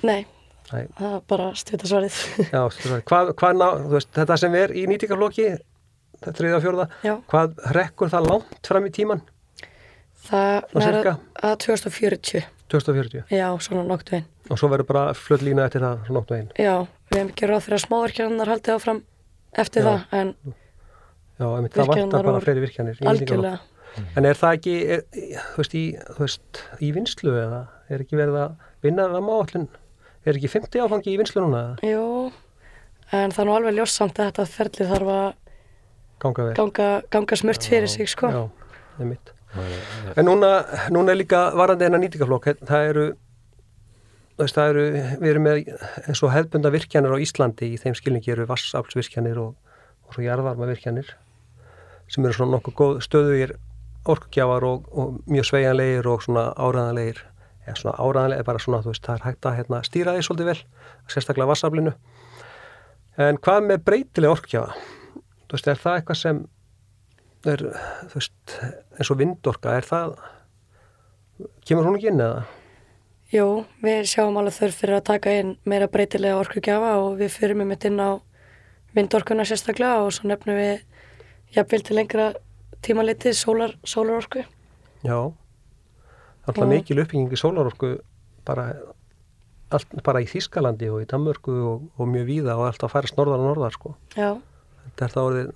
nei, 0.03 0.25
Nei, 0.73 0.87
það 0.97 1.11
er 1.13 1.19
bara 1.29 1.51
stutta 1.53 1.85
svarið. 1.85 2.15
já, 2.55 2.61
hvað, 2.73 3.01
hvað, 3.05 3.27
hvað 3.37 3.57
ná, 3.59 3.65
þú 3.83 3.91
veist, 3.91 4.09
þetta 4.17 4.37
sem 4.41 4.55
er 4.57 4.71
í 4.73 4.87
nýtingaflokki, 4.89 5.45
þriða 6.25 6.57
og 6.57 6.63
fjóra, 6.63 6.87
Já, 7.05 7.13
hvað 7.29 7.59
rekkur 7.77 8.09
það 8.09 8.29
langt 8.31 8.69
fram 8.71 8.87
í 8.89 8.93
tíman? 8.95 9.21
það 10.25 10.79
er 10.81 10.97
að 11.11 11.57
2040. 11.67 12.47
2040. 12.73 13.25
Já, 13.29 13.47
svona 13.61 13.83
nokkuð 13.89 14.15
einn. 14.19 14.25
Og 14.49 14.59
svo 14.59 14.69
verður 14.71 14.87
bara 14.89 15.03
flutt 15.17 15.43
lína 15.45 15.65
eftir 15.67 15.83
það 15.85 15.99
svona 16.07 16.19
nokkuð 16.19 16.37
einn. 16.39 16.49
Já, 16.57 16.75
við 17.11 17.19
hefum 17.19 17.31
ekki 17.33 17.49
ráð 17.51 17.63
fyrir 17.65 17.77
að 17.77 17.83
smáverkjarnar 17.85 18.51
haldið 18.53 18.75
áfram 18.75 19.01
eftir 19.63 19.85
Já. 19.85 19.87
það, 19.87 20.05
en 20.19 20.33
Já, 21.35 21.45
einmitt, 21.51 21.75
það 21.75 21.91
vantar 21.91 22.27
bara 22.29 22.43
fleiri 22.43 22.63
virkjanir. 22.63 22.99
algjörlega. 23.11 23.59
En 24.19 24.25
er 24.27 24.35
það 24.39 24.57
ekki, 24.57 24.75
er, 24.91 25.03
þú, 25.13 25.57
veist, 25.61 25.75
í, 25.77 25.83
þú 26.17 26.23
veist, 26.25 26.61
í 26.83 26.89
vinslu 26.95 27.35
eða 27.39 27.61
er 27.91 28.03
ekki 28.03 28.17
verið 28.19 28.39
að 28.41 28.55
vinna 28.83 29.05
það 29.13 29.23
máallin? 29.29 29.67
Er 30.25 30.35
ekki 30.39 30.49
50 30.51 30.83
áfangi 30.83 31.13
í 31.13 31.19
vinslu 31.21 31.43
núna? 31.45 31.61
Jú, 31.85 32.31
en 33.13 33.31
það 33.31 33.41
er 33.43 33.47
nú 33.47 33.55
alveg 33.55 33.77
ljósamt 33.77 34.19
að 34.19 34.31
þetta 34.31 34.47
ferli 34.51 34.89
þarf 34.89 35.11
að 35.15 35.27
Ganga 36.25 36.45
ganga, 36.55 36.89
ganga 37.11 37.35
smurt 37.35 37.65
fyrir 37.67 37.91
sig, 37.91 38.07
sko. 38.09 38.29
Já, 38.31 38.43
einmitt. 39.03 39.31
En 40.15 40.27
núna, 40.27 40.51
núna 40.93 41.13
er 41.13 41.19
líka 41.19 41.49
varandi 41.55 41.87
enna 41.87 41.99
nýtingaflokk, 42.01 42.49
það 42.67 42.89
eru, 42.89 43.05
veist, 44.39 44.57
það 44.57 44.71
eru, 44.73 44.87
við 45.21 45.29
erum 45.31 45.47
með 45.47 45.61
eins 46.05 46.23
og 46.23 46.33
hefðbunda 46.33 46.71
virkjanir 46.75 47.15
á 47.15 47.23
Íslandi, 47.23 47.71
í 47.75 47.79
þeim 47.81 47.95
skilningi 47.97 48.33
eru 48.35 48.47
vassaflsvirkjanir 48.49 49.39
og, 49.41 49.53
og 50.07 50.17
svo 50.17 50.25
jarðvarma 50.25 50.69
virkjanir 50.71 51.15
sem 52.11 52.25
eru 52.25 52.37
svona 52.37 52.57
nokkuð 52.57 52.99
stöðugir 53.01 53.55
orkugjafar 54.05 54.65
og, 54.67 54.89
og 54.93 55.15
mjög 55.31 55.47
sveigjanlegir 55.49 56.09
og 56.09 56.21
svona 56.25 56.49
áræðanlegir 56.53 57.23
eða 57.65 57.77
svona 57.79 57.95
áræðanlegir, 57.97 58.45
bara 58.45 58.61
svona, 58.61 58.81
þú 58.85 58.91
veist, 58.91 59.05
það 59.07 59.15
er 59.15 59.25
hægt 59.25 59.47
að 59.49 59.55
hérna, 59.59 59.79
stýra 59.87 60.13
því 60.13 60.25
svolítið 60.27 60.51
vel, 60.51 60.59
sérstaklega 61.09 61.49
vassaflinu. 61.49 61.95
En 63.25 63.39
hvað 63.41 63.69
með 63.71 63.85
breytilega 63.87 64.35
orkugjafa? 64.35 64.75
Þú 65.45 65.57
veist, 65.57 65.71
er 65.71 65.81
það 65.81 65.97
eitthvað 65.99 66.19
sem 66.21 66.43
er, 67.53 67.63
þú 68.09 68.19
veist, 68.19 68.55
eins 68.97 69.11
og 69.11 69.19
vindorka, 69.19 69.75
er 69.77 69.87
það, 69.87 70.15
kemur 71.67 71.89
hún 71.89 71.99
ekki 71.99 72.11
inn 72.11 72.23
eða? 72.25 72.45
Jú, 73.33 73.45
við 73.83 74.07
sjáum 74.09 74.37
alveg 74.39 74.55
þörf 74.55 74.81
fyrir 74.81 74.99
að 74.99 75.07
taka 75.09 75.33
inn 75.41 75.55
meira 75.67 75.89
breytilega 75.91 76.39
orkugjafa 76.39 76.91
og 77.01 77.15
við 77.19 77.33
fyrir 77.33 77.57
með 77.57 77.71
mitt 77.71 77.87
inn 77.89 77.97
á 77.99 78.21
vindorkuna 78.95 79.45
sérstaklega 79.47 80.03
og 80.05 80.13
svo 80.15 80.29
nefnum 80.29 80.59
við 80.59 80.83
jafnvel 81.55 81.81
til 81.83 81.97
lengra 81.97 82.27
tímalitið 82.85 83.35
sólar, 83.35 83.73
sólarorku. 83.83 84.45
Já, 85.05 85.17
alltaf 86.45 86.69
mikil 86.69 87.01
uppbygging 87.01 87.33
í 87.33 87.39
sólarorku 87.39 87.95
bara, 88.47 88.69
allt, 89.73 89.95
bara 90.05 90.21
í 90.21 90.29
Þískalandi 90.29 90.91
og 90.93 91.01
í 91.03 91.09
Danmörku 91.09 91.55
og, 91.65 91.87
og 91.97 92.11
mjög 92.11 92.29
víða 92.29 92.59
og 92.59 92.69
alltaf 92.69 92.91
að 92.91 92.95
færast 92.99 93.17
norðar 93.17 93.41
og 93.41 93.49
norðar 93.49 93.75
sko. 93.75 93.95
Já, 94.15 94.35
Þetta 94.85 95.05
er 95.05 95.13
það 95.15 95.29
orðið, 95.29 95.47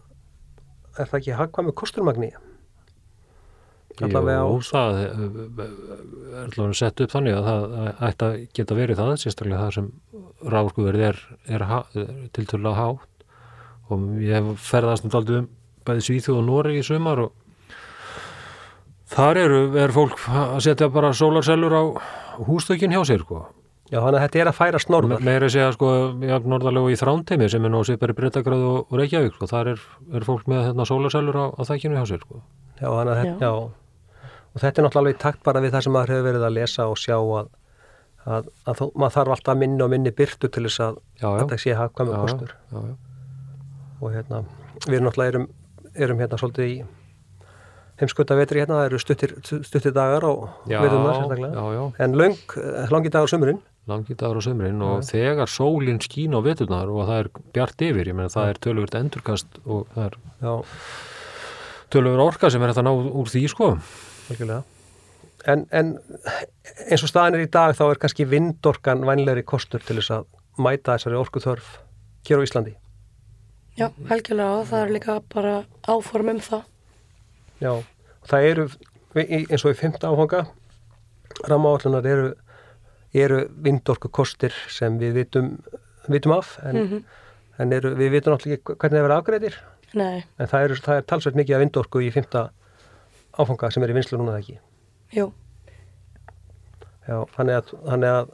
er 0.98 1.10
það 1.10 1.20
ekki 1.20 1.36
hagkvæmi 1.40 1.74
kosturmagni? 1.78 2.32
Allavega 4.00 4.46
á- 4.46 4.48
Jú, 4.48 4.60
það 4.64 4.98
eh, 5.04 5.10
er 6.40 6.46
allavega 6.46 6.78
sett 6.80 7.02
upp 7.04 7.12
þannig 7.12 7.36
að 7.36 7.48
það 7.50 8.04
ætti 8.10 8.28
að 8.30 8.36
geta 8.56 8.78
verið 8.78 9.00
það, 9.02 9.14
sérstaklega 9.24 9.64
það 9.66 9.74
sem 9.76 9.90
ráðskuverð 10.54 11.04
er, 11.10 11.20
er, 11.52 11.66
er 11.68 12.06
tiltölulega 12.38 12.80
hátt 12.80 13.26
og 13.90 14.06
ég 14.24 14.38
hef 14.38 14.64
ferðast 14.70 15.04
um 15.08 15.12
daldið 15.14 15.42
um 15.42 15.50
bæði 15.90 16.06
Svíþjóð 16.06 16.38
og 16.40 16.46
Noregi 16.48 16.80
í 16.84 16.86
sumar 16.86 17.24
og 17.26 17.32
þar 19.10 19.40
eru, 19.42 19.62
er 19.82 19.92
fólk 19.96 20.20
að 20.30 20.60
setja 20.68 20.90
bara 20.94 21.12
sólarsellur 21.18 21.74
á 21.76 21.84
hústökin 22.48 22.94
hjá 22.94 23.02
sér 23.10 23.24
sko. 23.26 23.42
Já, 23.90 23.98
þannig 24.04 24.20
að 24.20 24.24
þetta 24.28 24.40
er 24.44 24.50
að 24.52 24.58
færast 24.60 24.90
norðar. 24.94 25.20
Me- 25.20 25.26
meira 25.32 25.48
að 25.48 25.54
segja 25.56 25.72
sko, 25.74 25.88
já, 26.22 26.36
norðarlega 26.46 26.92
í 26.94 26.98
þrántemi 27.00 27.48
sem 27.50 27.64
er 27.66 27.72
nú 27.74 27.80
svipari 27.88 28.14
breytagráð 28.14 28.66
og, 28.70 28.80
og 28.92 29.00
Reykjavík 29.02 29.34
sko. 29.40 29.48
þar 29.50 29.72
er, 29.74 29.80
er 30.14 30.26
fólk 30.28 30.46
með 30.52 30.62
hérna, 30.68 30.86
sólarsellur 30.86 31.40
á, 31.42 31.46
á 31.58 31.62
þækkinu 31.66 31.98
hjá 31.98 32.06
sér 32.12 32.22
sko. 32.22 32.42
Já, 32.82 32.86
þannig 32.86 33.14
að 33.14 33.18
Já. 33.18 33.24
þetta, 33.24 33.50
já. 33.50 34.30
Og 34.50 34.62
þetta 34.62 34.82
er 34.82 34.86
náttúrulega 34.86 35.02
alveg 35.02 35.16
í 35.18 35.22
takt 35.24 35.42
bara 35.46 35.62
við 35.66 35.74
það 35.74 35.84
sem 35.88 35.94
maður 35.98 36.14
hefur 36.14 36.28
verið 36.30 36.46
að 36.50 36.54
lesa 36.60 36.86
og 36.90 36.98
sjá 37.02 37.16
að, 37.18 37.50
að, 38.30 38.48
að 38.70 38.78
þó, 38.80 38.86
maður 38.94 39.16
þarf 39.18 39.34
alltaf 39.36 39.58
minni 39.64 39.84
og 39.86 39.90
minni 39.94 40.14
byrtu 40.22 40.50
til 40.54 40.64
þess 40.68 40.80
að 40.86 40.96
já, 41.22 41.26
já, 41.26 41.34
þetta 41.42 41.60
sé 41.66 41.76
hagkvæmi 41.82 42.14
já, 42.14 42.20
kostur. 42.24 42.54
já, 42.70 42.80
já. 42.86 42.96
Og 44.00 44.14
hérna, 44.16 44.44
við 44.86 45.04
náttúrulega 45.06 45.34
erum, 45.34 45.50
erum 45.96 46.22
hérna 46.24 46.40
svolítið 46.42 46.70
í 46.70 46.78
heimskvölda 48.00 48.38
vetri 48.40 48.62
hérna, 48.64 48.78
það 48.80 48.86
eru 48.90 49.00
stuttir, 49.04 49.34
stuttir 49.68 49.92
dagar 49.96 50.24
og 50.30 50.46
Já, 50.72 50.80
viðunar 50.86 51.18
sérstaklega. 51.18 51.52
já, 51.58 51.66
já, 51.76 51.84
En 52.06 52.14
löng, 52.16 52.38
langi 52.94 53.12
dagar 53.12 53.28
sumurinn, 53.28 53.60
langi 53.88 54.16
dagur 54.16 54.38
á 54.38 54.44
sömurinn 54.46 54.82
og 54.86 55.04
þegar 55.08 55.50
sólinn 55.50 56.02
skín 56.04 56.36
á 56.36 56.40
veturnar 56.46 56.90
og 56.92 57.08
það 57.08 57.20
er 57.24 57.30
bjart 57.56 57.82
yfir, 57.82 58.08
ég 58.12 58.16
meina 58.18 58.30
það 58.30 58.50
er 58.52 58.60
töluvert 58.66 58.98
endurkast 59.00 59.48
og 59.66 59.88
það 59.96 60.06
er 60.06 60.18
töluvert 61.94 62.26
orka 62.26 62.50
sem 62.54 62.62
er 62.62 62.70
hægt 62.74 62.82
að 62.84 62.90
ná 62.90 62.92
úr 62.94 63.32
því 63.32 63.46
sko. 63.50 63.70
En, 65.50 65.64
en 65.72 65.94
eins 66.92 67.02
og 67.06 67.10
staðan 67.10 67.38
er 67.40 67.46
í 67.48 67.50
dag 67.50 67.72
þá 67.78 67.86
er 67.94 68.02
kannski 68.04 68.26
vindorkan 68.30 69.06
vænlegri 69.08 69.46
kostur 69.48 69.82
til 69.82 69.96
þess 70.02 70.12
að 70.20 70.28
mæta 70.60 70.98
þessari 70.98 71.18
orku 71.18 71.40
þörf 71.42 71.78
hér 72.28 72.44
á 72.44 72.46
Íslandi. 72.46 72.74
já, 73.80 73.88
helgilega 74.10 74.60
og 74.60 74.68
það 74.68 74.84
er 74.84 74.92
líka 74.94 75.16
bara 75.34 75.54
áform 75.88 76.30
um 76.36 76.42
það. 76.44 76.64
Já, 77.64 77.72
það 78.28 78.48
eru 78.52 78.66
í- 79.16 79.48
eins 79.50 79.64
og 79.66 79.72
í 79.72 79.80
fymta 79.80 80.12
áfanga 80.12 80.44
rammaállunar 81.48 82.06
eru, 82.06 82.34
eru 83.14 83.40
vindorku 83.66 84.10
kostir 84.14 84.54
sem 84.70 85.00
við 85.02 85.14
vitum, 85.24 85.52
vitum 86.10 86.32
af 86.38 86.58
en, 86.64 86.76
Mhm. 86.76 87.04
en 87.60 87.74
eru, 87.74 87.96
við 87.96 88.12
vitum 88.18 88.34
náttúrulega 88.36 88.58
ekki 88.60 88.76
hvernig 88.78 89.00
það 89.00 89.08
verða 89.08 89.22
afgreiðir 89.24 89.56
Nei, 89.94 90.24
en 90.40 90.48
það 90.48 90.64
er, 90.64 90.70
það 90.86 90.98
er 90.98 91.02
talsveit 91.10 91.36
mikið 91.36 91.56
af 91.56 91.62
vindorku 91.64 92.00
í 92.06 92.12
fymta 92.14 92.50
áfanga 93.40 93.72
sem 93.74 93.84
er 93.84 93.90
í 93.90 93.94
vinslu 93.98 94.18
núna 94.20 94.38
ekki. 94.40 94.60
jú, 95.14 95.32
Já, 97.10 97.26
þannig 97.36 97.56
að, 97.58 97.72
þannig 97.90 98.12
að 98.14 98.30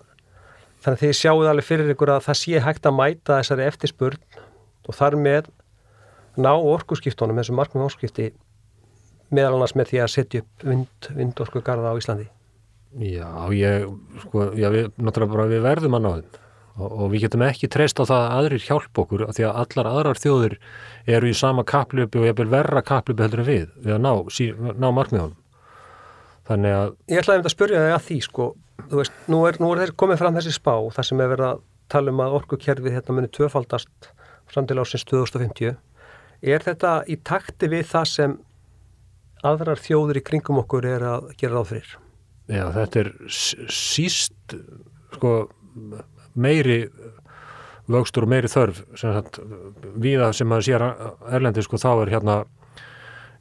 þannig 0.86 0.98
að 1.00 1.02
þið 1.02 1.14
sjáuð 1.18 1.48
alveg 1.50 1.66
fyrir 1.66 1.92
ykkur 1.96 2.12
að 2.14 2.26
það 2.28 2.38
sé 2.42 2.60
hægt 2.62 2.86
að 2.90 2.98
mæta 3.00 3.38
þessari 3.40 3.64
eftirspurn 3.70 4.18
og 4.90 4.96
þar 4.98 5.16
með 5.18 5.48
ná 6.38 6.52
orkuskiptunum, 6.60 7.38
þessum 7.40 7.56
markmum 7.56 7.86
orkuskipti 7.88 8.34
meðal 9.32 9.56
annars 9.56 9.74
með 9.80 9.88
því 9.94 10.02
að 10.04 10.12
setja 10.14 10.42
upp 10.44 10.66
vind, 10.68 11.08
vindorku 11.16 11.62
garða 11.66 11.96
á 11.96 11.98
Íslandi. 11.98 12.28
Já, 12.96 13.28
ég, 13.52 13.86
sko, 14.24 14.50
já, 14.56 14.70
við, 14.72 14.90
náttúrulega 14.96 15.34
bara 15.34 15.48
við 15.52 15.64
verðum 15.66 15.98
að 15.98 16.04
ná 16.06 16.12
þeim 16.14 16.44
og, 16.76 16.86
og 16.88 17.10
við 17.12 17.26
getum 17.26 17.44
ekki 17.44 17.70
treyst 17.72 18.00
á 18.00 18.04
það 18.08 18.22
að 18.22 18.36
aðrir 18.38 18.64
hjálp 18.66 19.02
okkur 19.04 19.24
af 19.26 19.36
því 19.36 19.48
að 19.48 19.58
allar 19.64 19.90
aðrar 19.92 20.22
þjóðir 20.22 20.56
eru 21.18 21.32
í 21.32 21.36
sama 21.36 21.66
kaplöpu 21.68 22.22
og 22.22 22.30
ég 22.30 22.38
vil 22.40 22.48
verra 22.52 22.84
kaplöpu 22.86 23.26
heldur 23.26 23.44
en 23.44 23.50
við 23.50 23.66
við 23.84 23.98
að 23.98 24.04
ná, 24.06 24.12
sí, 24.32 24.48
ná 24.56 24.88
markmiðunum. 24.96 25.36
Þannig 26.46 26.76
að, 26.78 26.94
Ég 27.10 27.22
ætlaði 27.22 27.40
einmitt 27.40 27.50
að 27.50 27.56
spyrja 27.56 27.84
þig 27.84 27.96
að 27.96 28.06
því 28.06 28.20
sko, 28.28 28.48
þú 28.86 29.02
veist, 29.02 29.20
nú 29.34 29.42
er, 29.50 29.60
nú 29.60 29.72
er 29.74 29.82
þeir 29.82 29.94
komið 30.04 30.22
fram 30.22 30.40
þessi 30.40 30.56
spá 30.56 30.74
þar 30.96 31.10
sem 31.10 31.24
er 31.24 31.32
verið 31.34 31.48
að 31.50 31.64
tala 31.92 32.14
um 32.14 32.24
að 32.24 32.38
orkukerfið 32.40 32.96
hérna 32.96 33.18
muni 33.18 33.32
tvöfaldast 33.34 34.10
fram 34.52 34.70
til 34.70 34.80
ásins 34.80 35.08
2050. 35.10 35.76
Er 36.46 36.64
þetta 36.64 36.96
í 37.10 37.18
takti 37.26 37.70
við 37.72 37.88
það 37.90 38.10
sem 38.14 38.40
aðrar 39.46 39.82
þjóður 39.82 40.22
í 40.22 40.26
kringum 40.26 40.62
okkur 40.62 40.88
er 40.90 41.08
að 41.16 41.32
gera 41.40 41.58
ráð 41.58 41.72
fyrir? 41.74 41.96
Já, 42.52 42.66
þetta 42.76 43.02
er 43.02 43.12
síst, 43.32 44.58
sko, 45.16 45.36
meiri 46.36 46.86
vöxtur 47.92 48.26
og 48.26 48.32
meiri 48.34 48.50
þörf 48.50 48.82
sem 48.98 49.14
sagt, 49.14 49.40
viða 50.02 50.32
sem 50.34 50.50
maður 50.50 50.68
sér 50.68 50.86
erlendi 51.38 51.64
sko 51.66 51.80
þá 51.82 51.90
er 51.94 52.14
hérna 52.16 52.38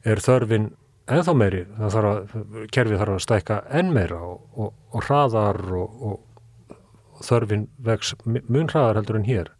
er 0.05 0.21
þörfin 0.21 0.69
ennþá 1.09 1.35
meiri. 1.37 1.63
Það 1.77 1.95
þarf 1.95 2.11
að, 2.11 2.39
kerfið 2.73 3.01
þarf 3.01 3.15
að 3.15 3.23
stækka 3.25 3.59
enn 3.79 3.91
meira 3.93 4.21
og, 4.25 4.39
og, 4.53 4.73
og 4.93 5.05
hraðar 5.07 5.61
og, 5.79 6.01
og 6.09 7.21
þörfin 7.25 7.67
vex 7.85 8.13
mun 8.25 8.69
hraðar 8.71 9.01
heldur 9.01 9.19
en 9.19 9.27
hér. 9.27 9.51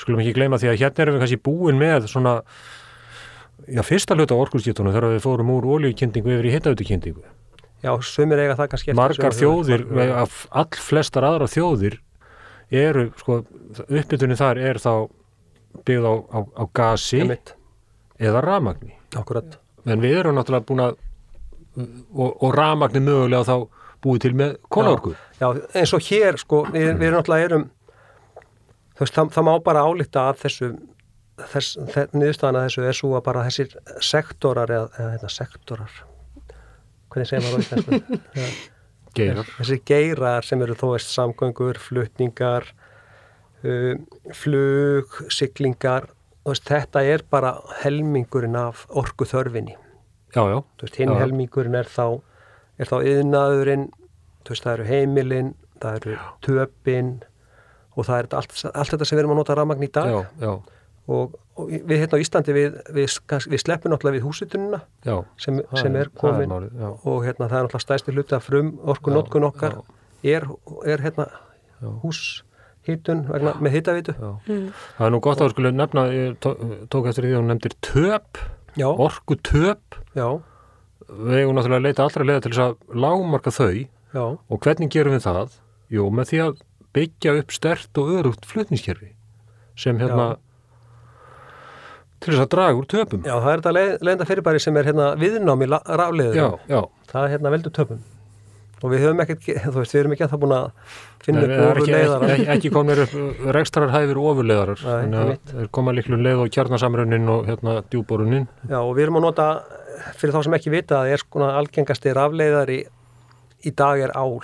Skulum 0.00 0.22
ekki 0.22 0.36
gleyma 0.38 0.60
því 0.60 0.72
að 0.72 0.80
hérna 0.84 1.04
erum 1.04 1.16
við 1.16 1.24
kannski 1.24 1.42
búin 1.44 1.80
með 1.80 2.08
svona 2.12 2.38
já, 3.68 3.82
fyrsta 3.84 4.16
hluta 4.16 4.38
orkurskiptunum 4.40 4.94
þegar 4.94 5.16
við 5.16 5.24
fórum 5.24 5.52
úr 5.56 5.68
ólíukynningu 5.74 6.36
yfir 6.36 6.48
í 6.48 6.54
hittautukynningu 6.56 7.24
Já, 7.80 7.94
sumir 8.04 8.42
eiga 8.42 8.56
það 8.58 8.70
kannski 8.74 8.94
Margar 8.96 9.34
þjóðir, 9.36 9.86
all 10.50 10.68
flestar 10.76 11.24
aðra 11.24 11.48
þjóðir 11.48 11.96
eru, 12.70 13.08
sko, 13.18 13.40
uppbytunni 13.86 14.36
þar 14.38 14.60
er 14.62 14.80
þá 14.82 14.92
byggð 15.86 16.06
á, 16.06 16.14
á, 16.28 16.38
á 16.60 16.64
gasi 16.76 17.22
Emitt. 17.24 17.54
eða 18.20 18.42
ramagni. 18.44 18.94
Akkurat. 19.16 19.56
En 19.88 20.02
við 20.02 20.18
erum 20.20 20.36
náttúrulega 20.36 20.68
búin 20.68 20.84
að, 20.84 20.98
og, 22.12 22.30
og 22.30 22.54
ramagni 22.54 23.02
mögulega 23.04 23.48
þá 23.48 23.56
búið 24.04 24.22
til 24.26 24.34
með 24.36 24.54
kólaorku. 24.72 25.14
Já, 25.40 25.46
já, 25.48 25.64
eins 25.80 25.94
og 25.96 26.04
hér, 26.04 26.38
sko, 26.40 26.62
við, 26.68 26.92
við 27.00 27.08
erum 27.08 27.18
náttúrulega 27.20 27.48
erum, 27.48 27.66
veist, 29.00 29.16
það, 29.16 29.32
það 29.36 29.48
má 29.48 29.52
bara 29.64 29.86
álíkta 29.88 30.28
af 30.30 30.44
þessu, 30.44 30.70
þess, 31.40 31.74
þess 31.94 32.14
niðurstaðana 32.14 32.68
þessu 32.68 32.86
er 32.86 33.00
svo 33.00 33.16
að 33.16 33.26
bara 33.30 33.48
þessir 33.48 33.74
sektorar 34.04 34.76
eða, 34.76 34.88
eða 34.98 35.12
hérna, 35.16 35.32
sektorar, 35.32 36.00
hvernig 37.10 37.28
segir 37.30 37.44
maður 37.44 37.58
á 37.58 37.62
íslensku? 37.64 38.50
Geirar. 39.16 39.48
Þessi 39.58 39.80
geirar 39.90 40.46
sem 40.46 40.60
eru 40.62 40.76
þó 40.78 40.92
veist 40.92 41.10
samgöngur, 41.10 41.80
flutningar, 41.82 42.68
uh, 43.64 43.94
flug, 44.38 45.16
siglingar, 45.34 46.06
veist, 46.46 46.68
þetta 46.70 47.02
er 47.02 47.24
bara 47.30 47.56
helmingurinn 47.82 48.58
af 48.58 48.84
orku 48.88 49.26
þörfinni. 49.26 49.74
Já, 50.36 50.44
já. 50.46 50.60
Veist, 50.82 51.00
hinn 51.00 51.10
já. 51.10 51.18
helmingurinn 51.24 51.78
er 51.80 51.90
þá, 51.90 52.20
er 52.78 52.92
þá 52.92 52.96
yðnaðurinn, 53.00 53.88
veist, 54.46 54.62
það 54.62 54.76
eru 54.76 54.88
heimilinn, 54.92 55.54
það 55.82 55.98
eru 56.00 56.18
töpinn 56.46 57.16
og 57.96 58.06
það 58.06 58.20
er 58.20 58.28
allt, 58.38 58.54
allt 58.70 58.94
þetta 58.94 59.08
sem 59.08 59.18
við 59.18 59.24
erum 59.24 59.34
að 59.34 59.42
nota 59.42 59.58
rafmagn 59.58 59.88
í 59.88 59.90
dag. 59.90 60.12
Já, 60.12 60.20
já. 60.46 60.52
Og, 61.10 61.32
og 61.58 61.70
við 61.72 61.96
hérna 62.04 62.18
á 62.18 62.22
Íslandi 62.22 62.52
við, 62.54 62.74
við, 62.94 63.14
við 63.50 63.58
sleppum 63.64 63.90
náttúrulega 63.90 64.18
við 64.20 64.26
húsitununa 64.28 64.78
Já, 65.08 65.16
sem, 65.42 65.56
sem 65.80 65.96
er- 65.98 66.04
er 66.06 66.10
komin 66.20 66.44
er 66.46 66.50
málið, 66.52 66.76
já. 66.78 66.90
og 67.10 67.24
hérna 67.26 67.48
það 67.50 67.56
er 67.58 67.64
náttúrulega 67.66 67.84
stæsti 67.86 68.14
hluti 68.14 68.36
af 68.36 68.44
frum 68.46 68.68
orku 68.94 69.10
notkun 69.10 69.48
okkar 69.48 69.74
er, 70.22 70.46
er 70.86 71.02
hérna 71.02 71.26
húshitun 72.04 73.24
vegna, 73.28 73.54
með 73.62 73.74
hitavitu 73.78 74.14
já. 74.16 74.30
Það 74.46 75.06
er 75.08 75.12
nú 75.14 75.20
gott 75.24 75.40
að 75.42 75.48
við 75.50 75.54
skulle 75.56 75.72
nefna, 75.76 76.04
ég 76.14 76.36
tó- 76.44 76.56
tók 76.92 77.08
eftir 77.10 77.26
því 77.26 77.32
að 77.34 77.40
hún 77.40 77.50
nefndir 77.54 77.74
töp, 77.84 78.40
já, 78.78 78.86
orku 78.90 79.36
töp. 79.42 79.98
já, 80.14 80.28
Við 81.10 81.40
eigum 81.42 81.56
náttúrulega 81.58 81.80
að 81.80 81.86
leita 81.88 82.04
allra 82.06 82.24
leiða 82.28 82.42
til 82.44 82.50
þess 82.52 82.62
að 82.62 83.00
lágmarka 83.02 83.50
þau. 83.50 83.88
Já, 84.14 84.22
og 84.46 84.60
hvernig 84.62 84.90
gerum 84.94 85.16
við 85.16 85.24
það? 85.26 85.56
Jú, 85.90 86.04
með 86.14 86.28
því 86.30 86.38
að 86.44 86.60
byggja 86.94 87.32
upp 87.40 87.50
stert 87.50 87.98
og 87.98 88.12
örugt 88.14 88.46
flutningskerfi 88.46 89.08
sem 89.74 89.98
hérna 89.98 90.36
til 92.20 92.34
þess 92.34 92.44
að 92.44 92.52
draga 92.54 92.78
úr 92.78 92.86
töpum. 92.90 93.24
já, 93.24 93.34
það 93.34 93.50
er 93.52 93.60
þetta 93.60 93.74
leið, 93.76 93.92
leiðenda 94.06 94.30
fyrirbæri 94.30 94.62
sem 94.62 94.76
er 94.80 94.88
hérna 94.90 95.10
viðnám 95.20 95.64
í 95.64 95.68
rafleiður 95.72 96.40
já, 96.40 96.48
já. 96.68 96.80
það 97.12 97.26
er 97.26 97.34
hérna 97.34 97.54
veldur 97.56 97.76
töpum 97.76 98.02
og 98.80 98.92
við 98.94 99.02
höfum 99.04 99.22
ekkert, 99.24 99.48
þú 99.66 99.74
veist, 99.76 99.94
við 99.94 100.00
erum 100.00 100.14
ekki 100.16 100.24
að 100.24 100.30
það 100.32 100.42
búin 100.44 100.54
að 100.56 100.94
finna 101.24 101.42
upp 101.44 101.50
það 101.50 101.64
er 101.64 101.80
ofur 101.80 102.30
ekki, 102.30 102.46
ekki, 102.54 102.70
komnir 102.72 103.02
upp 103.04 103.42
rekstrarhæfir 103.56 104.20
ofurleiðarar 104.22 104.84
Nei, 104.86 104.94
þannig 104.94 105.58
að 105.64 105.68
koma 105.76 105.94
líklu 105.96 106.20
leið 106.20 106.44
og 106.46 106.54
kjarnasamrunnin 106.54 107.28
og 107.34 107.50
hérna 107.50 107.74
djúborunin 107.92 108.46
Já, 108.70 108.78
og 108.80 108.94
við 108.96 109.04
erum 109.04 109.20
að 109.20 109.26
nota, 109.26 109.48
fyrir 110.16 110.32
þá 110.36 110.46
sem 110.46 110.56
ekki 110.56 110.72
vita, 110.72 111.02
það 111.02 111.12
er 111.12 111.24
svona 111.26 111.50
algengasti 111.60 112.16
rafleiðari 112.16 112.78
í 113.68 113.72
dag 113.76 114.00
er 114.00 114.14
ál. 114.16 114.40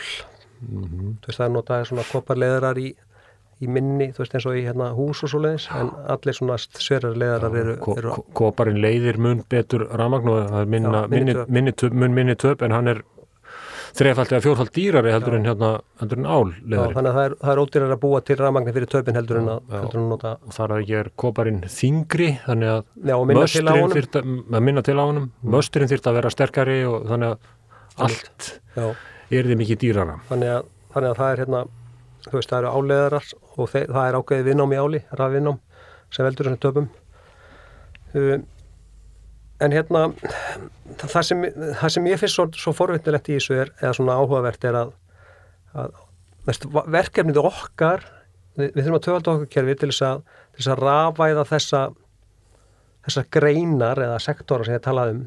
Mhm. 0.61 1.16
Þú 1.22 1.31
veist, 1.31 1.39
það 1.41 1.47
er 1.47 1.55
notaði 1.55 1.89
svona 1.89 2.07
kopparleiðarar 2.11 2.81
í, 2.81 2.91
í 3.64 3.66
minni, 3.72 4.11
þú 4.12 4.20
veist, 4.20 4.34
eins 4.36 4.46
og 4.50 4.57
í 4.59 4.62
hérna, 4.66 4.90
hús 4.92 5.22
og 5.24 5.30
svo 5.32 5.38
leiðis, 5.40 5.66
en 5.72 5.88
allir 6.12 6.34
svona 6.36 6.59
sverar 6.61 7.14
leiðarar 7.16 7.54
eru, 7.57 7.76
eru 7.96 8.11
ko- 8.18 8.24
Koparinn 8.36 8.82
leiðir 8.84 9.16
mun 9.18 9.40
betur 9.48 9.86
ramagn 9.96 10.28
og 10.28 10.42
það 10.50 10.61
er 10.61 10.72
minna, 10.74 10.90
Já, 11.07 11.09
minni 11.09 11.36
minni, 11.48 11.72
töp. 11.72 11.92
mun 11.96 12.12
minni 12.14 12.34
töp 12.36 12.62
en 12.66 12.70
hann 12.76 12.88
er 12.92 13.00
þrefald 13.96 14.28
eða 14.34 14.42
fjórfald 14.44 14.72
dýrari 14.76 15.12
heldur 15.14 15.32
Já. 15.32 15.38
en 15.38 15.46
hérna 15.48 15.70
heldur 16.02 16.18
en 16.20 16.26
ál 16.28 16.50
Já, 16.52 16.61
leiðarinn 16.68 16.96
þannig 16.98 17.11
að 17.11 17.16
það 17.16 17.24
er, 17.30 17.34
er 17.52 17.61
ódýrar 17.62 17.94
að 17.94 18.00
búa 18.02 18.20
til 18.28 18.36
rafmagni 18.42 18.74
fyrir 18.76 18.90
töpin 18.92 19.16
heldur 19.16 19.38
en 19.40 19.48
að, 19.54 19.61
Já. 19.70 19.78
heldur 19.80 19.96
en 20.00 20.04
að 20.04 20.11
nota, 20.12 20.32
og 20.44 20.52
þar 20.59 20.74
að 20.76 20.82
ekki 20.84 20.96
er 21.00 21.11
koparinn 21.24 21.62
þingri 21.78 22.28
þannig 22.44 22.72
að 22.74 22.82
já, 23.09 23.14
honum. 23.16 23.94
þyrft 23.96 24.20
að, 24.20 24.28
að 24.52 24.66
minna 24.68 24.84
til 24.84 24.98
á 25.00 25.04
honum 25.07 25.30
möstrin 25.57 25.88
þyrft 25.88 26.11
að 26.12 26.18
vera 26.20 26.34
sterkari 26.36 26.76
og 26.90 27.09
þannig 27.09 27.32
að 27.32 27.38
allt 28.04 28.50
Já, 28.76 28.86
er 29.40 29.48
þið 29.48 29.61
mikið 29.64 29.80
dýrara 29.86 30.18
þannig 30.28 30.52
að, 30.59 30.68
þannig 30.92 31.11
að 31.14 31.20
það 31.22 31.32
er 31.32 31.44
hérna, 31.46 31.64
þú 32.27 32.39
veist, 32.39 32.51
það 32.51 32.59
eru 32.59 32.72
áleiðarar 32.74 33.31
og 33.57 33.70
þeir, 33.72 33.87
það 33.93 34.09
er 34.09 34.18
ákveðið 34.18 34.51
vinnám 34.51 34.74
í 34.74 34.81
áli, 34.81 35.01
rafvinnám, 35.20 35.59
sem 36.14 36.27
veldur 36.27 36.49
þessum 36.49 36.62
töpum. 36.64 36.89
Um, 38.16 38.47
en 39.62 39.74
hérna, 39.74 40.03
það 41.03 41.29
sem, 41.31 41.45
það 41.81 41.95
sem 41.95 42.09
ég 42.11 42.20
finnst 42.20 42.39
svo, 42.39 42.49
svo 42.59 42.74
forvitnilegt 42.77 43.31
í 43.31 43.39
þessu 43.39 43.61
er, 43.62 43.72
eða 43.81 43.95
svona 43.99 44.18
áhugavert 44.18 44.66
er 44.68 44.81
að, 44.83 44.93
að 45.77 45.97
veist, 46.49 46.66
verkefnið 46.97 47.41
okkar, 47.43 48.05
við, 48.59 48.72
við 48.74 48.83
þurfum 48.83 48.99
að 48.99 49.07
töfalda 49.07 49.37
okkur 49.37 49.53
kerfi 49.57 49.79
til 49.81 49.93
þess 49.93 50.07
að, 50.11 50.27
til 50.57 50.68
að 50.72 50.85
rafaða 50.85 51.47
þessa, 51.53 51.83
þessa 53.07 53.27
greinar 53.39 54.03
eða 54.09 54.22
sektora 54.22 54.66
sem 54.66 54.77
ég 54.77 54.85
talaði 54.85 55.18
um. 55.18 55.27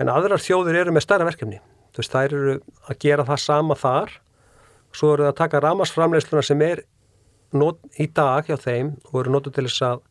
En 0.00 0.10
aðrar 0.10 0.42
þjóðir 0.42 0.80
eru 0.80 0.94
með 0.94 1.04
stærra 1.04 1.26
verkefni. 1.28 1.60
Þú 1.94 2.02
veist, 2.02 2.14
þær 2.14 2.32
eru 2.34 2.54
að 2.90 2.96
gera 3.04 3.26
það 3.28 3.42
sama 3.44 3.76
þar 3.78 4.16
svo 4.94 5.14
eru 5.14 5.26
það 5.26 5.32
að 5.32 5.38
taka 5.42 5.62
ramasframleiðsluna 5.64 6.44
sem 6.46 6.64
er 6.66 6.84
not, 7.54 7.80
í 7.98 8.06
dag 8.14 8.46
hjá 8.48 8.56
þeim 8.60 8.94
og 9.10 9.20
eru 9.22 9.34
notuð 9.34 9.58
til 9.58 9.66
þess 9.68 9.86
að 9.90 10.04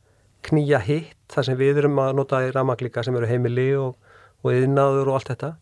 knýja 0.44 0.82
hitt, 0.84 1.20
það 1.32 1.48
sem 1.48 1.60
við 1.60 1.84
erum 1.84 2.02
að 2.04 2.18
nota 2.20 2.42
í 2.44 2.52
ramaglíka 2.52 3.04
sem 3.06 3.16
eru 3.16 3.30
heimili 3.30 3.70
og, 3.80 3.96
og 4.44 4.52
yðnaður 4.52 5.12
og 5.12 5.20
allt 5.20 5.32
þetta. 5.32 5.54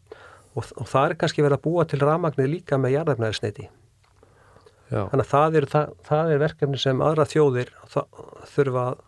Og, 0.51 0.65
og 0.82 0.89
það 0.89 1.05
er 1.05 1.19
kannski 1.22 1.45
verið 1.45 1.59
að 1.59 1.67
búa 1.67 1.86
til 1.88 2.01
ramagnir 2.01 2.49
líka 2.49 2.82
með 2.82 2.97
jarðefnæðisneiti 2.97 3.69
Já, 4.91 5.05
þannig 5.07 5.24
að 5.24 5.30
það 5.32 5.55
er, 5.55 5.65
það, 5.72 5.91
það 6.03 6.32
er 6.34 6.41
verkefni 6.41 6.80
sem 6.82 7.01
aðra 7.05 7.26
þjóðir 7.32 7.69
það, 7.93 8.24
þurfa 8.51 8.82
að 8.91 9.05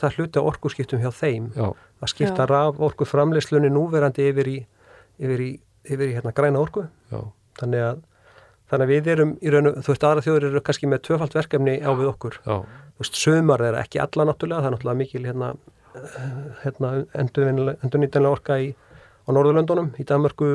það 0.00 0.16
hluti 0.16 0.42
á 0.42 0.48
orkuskiptum 0.50 1.02
hjá 1.02 1.10
þeim 1.14 1.46
já, 1.54 1.66
að 1.70 2.10
skipta 2.10 2.46
Já. 2.46 2.50
raf 2.50 2.80
orku 2.82 3.06
framleiðslunni 3.06 3.70
núverandi 3.70 4.26
yfir 4.30 4.50
í, 4.50 4.56
yfir 5.22 5.44
í, 5.44 5.50
yfir 5.86 6.10
í 6.10 6.16
hérna, 6.16 6.34
græna 6.34 6.62
orku. 6.62 6.84
Já, 7.12 7.20
þannig 7.60 7.86
að, 7.86 8.02
þannig 8.70 8.86
að 8.86 8.92
við 8.92 9.10
erum 9.14 9.34
í 9.42 9.52
raun 9.52 9.70
og 9.70 9.78
þú 9.82 9.92
veist 9.92 10.06
aðra 10.06 10.24
þjóður 10.26 10.46
eru 10.50 10.62
kannski 10.66 10.90
með 10.90 11.02
tvöfalt 11.08 11.36
verkefni 11.36 11.76
á 11.82 11.90
við 11.98 12.10
okkur. 12.12 12.38
Já, 12.44 12.56
þú 12.62 13.04
veist 13.04 13.18
sumar 13.18 13.64
er 13.66 13.78
ekki 13.80 14.02
alla 14.02 14.26
náttúrulega 14.30 14.62
það 14.62 14.70
er 14.70 14.76
náttúrulega 14.76 15.00
mikil 15.00 15.24
hérna, 15.26 15.50
eh, 15.98 16.28
hérna 16.64 16.92
endurnýtanlega 17.18 18.34
orka 18.34 18.60
í, 18.62 18.70
á 19.26 19.28
Norðurlöndunum 19.34 19.92
í 19.98 20.06
Danmarku 20.06 20.50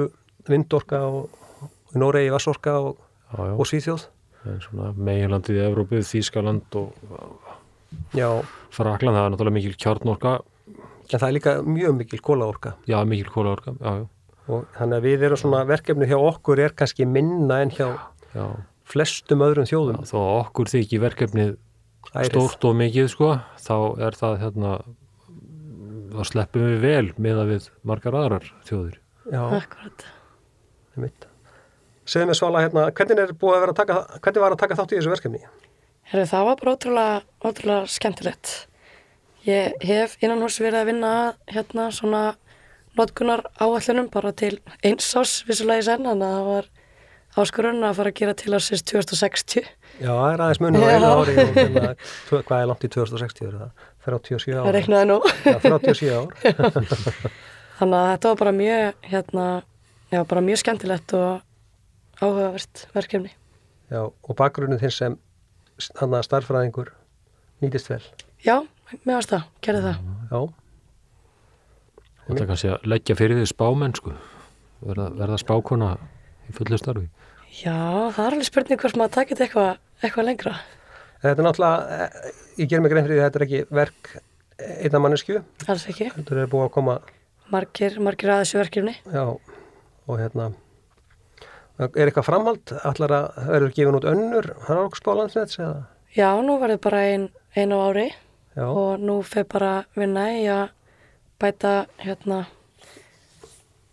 vindorka 0.47 1.03
og, 1.09 1.29
og 1.65 1.95
í 1.95 2.01
Noregi 2.01 2.31
vassorka 2.33 2.77
og, 2.79 2.99
og 3.35 3.65
Svíþjóð. 3.67 4.07
Meginlandið 4.45 5.57
í 5.57 5.63
Evrópu, 5.65 6.03
Þýskaland 6.05 6.75
og 6.77 6.93
já, 8.13 8.29
Frakland, 8.73 9.17
það 9.17 9.23
er 9.23 9.31
náttúrulega 9.33 9.57
mikil 9.57 9.77
kjarnorka. 9.81 10.35
En 11.11 11.21
það 11.21 11.27
er 11.27 11.35
líka 11.35 11.55
mjög 11.65 11.97
mikil 11.99 12.19
kólaorka 12.25 12.75
já, 12.89 12.97
mikil 13.05 13.29
kólaorka, 13.33 13.75
já, 13.77 14.05
og 14.45 14.65
þannig 14.77 14.97
að 14.97 15.07
við 15.07 15.27
erum 15.27 15.41
svona 15.41 15.61
verkefni 15.67 16.09
hjá 16.09 16.17
okkur 16.19 16.61
er 16.65 16.75
kannski 16.77 17.07
minna 17.09 17.61
en 17.63 17.73
hjá 17.73 17.87
já, 17.87 17.95
já. 18.35 18.45
flestum 18.85 19.45
öðrum 19.45 19.69
þjóðum 19.69 20.03
þó 20.05 20.17
að 20.21 20.35
okkur 20.43 20.73
þykir 20.75 21.05
verkefnið 21.05 21.55
Ærið. 22.15 22.29
stórt 22.29 22.67
og 22.69 22.75
mikið 22.79 23.09
sko, 23.11 23.31
þá 23.59 23.77
er 24.05 24.19
það 24.19 24.37
hérna 24.43 24.75
þá 26.15 26.21
sleppum 26.29 26.67
við 26.69 26.83
vel 26.85 27.07
með 27.17 27.41
að 27.41 27.49
við 27.55 27.71
margar 27.83 28.19
aðrar 28.21 28.51
þjóðir 28.67 29.01
Já, 29.25 29.41
Akkurat. 29.41 30.05
einmitt. 30.93 31.25
Segðu 32.05 32.29
mér 32.29 32.37
Svala 32.37 32.61
hérna, 32.61 32.85
hvernig 32.93 33.21
er 33.23 33.31
búið 33.33 33.55
að 33.55 33.63
vera 33.63 33.73
að 33.73 33.79
taka, 33.79 33.95
hvernig 34.21 34.43
var 34.43 34.53
að 34.53 34.59
taka 34.61 34.75
þátt 34.77 34.91
í 34.93 34.99
þessu 34.99 35.13
verkefni? 35.15 35.39
Herri, 36.11 36.25
það 36.29 36.45
var 36.45 36.59
bara 36.59 36.73
ótrúlega, 36.75 37.15
ótrúlega 37.41 37.87
skemmtilegt. 37.89 38.51
Ég 39.49 39.73
hef 39.85 40.13
innan 40.21 40.43
hús 40.45 40.59
verið 40.61 40.83
að 40.83 40.91
vinna 40.91 41.13
að, 41.23 41.39
hérna 41.55 41.87
svona 41.93 42.21
notkunar 42.97 43.43
áallunum 43.61 44.09
bara 44.13 44.31
til 44.37 44.57
eins 44.85 45.07
ás 45.19 45.37
vissulega 45.47 45.83
í 45.83 45.87
senn, 45.87 46.05
þannig 46.07 46.25
að 46.27 46.35
það 46.39 46.49
var 46.51 46.67
áskurinn 47.43 47.83
að 47.83 47.97
fara 47.97 48.11
að 48.13 48.19
gera 48.21 48.33
til 48.39 48.53
ásins 48.55 48.83
2060. 48.87 49.65
Já, 49.99 50.11
það 50.11 50.29
er 50.33 50.43
aðeins 50.45 50.61
munum 50.63 50.83
Já. 50.85 50.91
einu 50.95 51.09
ári 51.11 51.35
og 51.43 51.57
hérna, 51.59 51.89
hvað 52.31 52.57
er 52.61 52.69
langt 52.71 52.85
í 52.87 52.91
2060 52.95 53.47
er 53.49 53.57
það? 53.59 53.85
37 54.05 54.53
Það 54.55 54.61
ár. 54.69 54.75
reiknaði 54.75 55.09
nú. 55.09 55.17
Já, 55.45 55.57
37 55.65 56.13
ár. 56.15 56.27
Þannig 57.79 57.97
að 57.99 58.09
þetta 58.13 58.29
var 58.31 58.39
bara 58.39 58.53
mjög, 58.55 58.99
hérna, 59.11 59.45
já, 60.13 60.19
bara 60.31 60.43
mjög 60.47 60.61
skemmtilegt 60.61 61.15
og 61.19 62.21
áhugavert 62.23 62.85
verkefni. 62.95 63.33
Já, 63.91 64.01
og 64.07 64.37
bakgrunnið 64.39 64.85
þinn 64.85 64.95
sem 64.95 65.17
hann 65.99 66.15
starffræðingur 66.23 66.93
nýtist 67.63 67.89
vel. 67.91 67.99
Já, 68.45 68.61
mér 69.03 69.17
varst 69.19 69.33
það, 69.35 69.43
gerði 69.65 69.81
það. 69.89 69.99
Já, 70.31 70.39
Þetta 72.25 72.41
er 72.41 72.49
kannski 72.49 72.71
að 72.73 72.87
leggja 72.89 73.15
fyrir 73.19 73.37
því 73.39 73.47
spámenn 73.51 73.95
sko. 73.97 74.13
verða, 74.85 75.09
verða 75.17 75.37
spákona 75.41 75.89
í 76.49 76.53
fullu 76.53 76.77
starfi. 76.77 77.07
Já, 77.61 77.75
það 78.13 78.19
er 78.25 78.33
alveg 78.35 78.47
spurning 78.49 78.79
hvort 78.81 78.97
maður 78.99 79.13
takit 79.19 79.39
eitthvað 79.45 79.77
eitthva 80.03 80.25
lengra. 80.25 80.55
þetta 81.23 81.39
er 81.41 81.45
náttúrulega, 81.47 81.99
eh, 81.99 82.31
ég 82.59 82.69
ger 82.69 82.81
mig 82.81 82.91
grein 82.91 83.05
fyrir 83.05 83.17
því 83.17 83.23
að 83.23 83.29
þetta 83.29 83.39
er 83.41 83.45
ekki 83.45 83.61
verk 83.71 84.09
einna 84.59 84.99
mannesku, 84.99 85.43
Alls 85.67 85.85
ekki. 85.87 86.09
þetta 86.15 86.35
er 86.41 86.47
búið 86.51 86.65
að 86.67 86.71
koma, 86.71 86.99
Margir, 87.51 87.99
margir 87.99 88.29
að 88.33 88.41
þessu 88.43 88.59
verkefni. 88.59 88.95
já, 89.05 89.23
og 90.07 90.19
hérna, 90.19 90.53
er 91.79 92.07
eitthvað 92.09 92.25
framhald, 92.29 92.71
allar 92.83 93.09
að 93.15 93.49
verður 93.49 93.73
gefin 93.75 93.97
út 93.99 94.07
önnur, 94.11 94.47
það 94.65 94.69
er 94.75 94.83
okkur 94.85 95.01
spálandsnets 95.01 95.57
eða, 95.59 95.85
Já, 96.15 96.29
nú 96.41 96.59
var 96.59 96.69
þetta 96.69 96.81
bara 96.89 96.99
ein, 97.11 97.29
ein 97.55 97.69
á 97.75 97.79
ári 97.89 98.07
já, 98.55 98.63
og 98.69 98.99
nú 98.99 99.21
fer 99.23 99.43
bara 99.43 99.85
vinna 99.95 100.29
í 100.31 100.45
að 100.47 100.69
bæta, 101.41 101.73
hérna, 102.01 102.45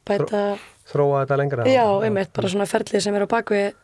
bæta, 0.08 0.42
þróa 0.90 1.22
þetta 1.24 1.38
lengra. 1.40 1.66
já, 1.68 1.84
einmitt, 2.06 2.32
bara 2.34 2.50
svona 2.52 2.66
ferlið 2.70 3.04
sem 3.04 3.14
er 3.18 3.26
á 3.26 3.28
bakvið, 3.30 3.74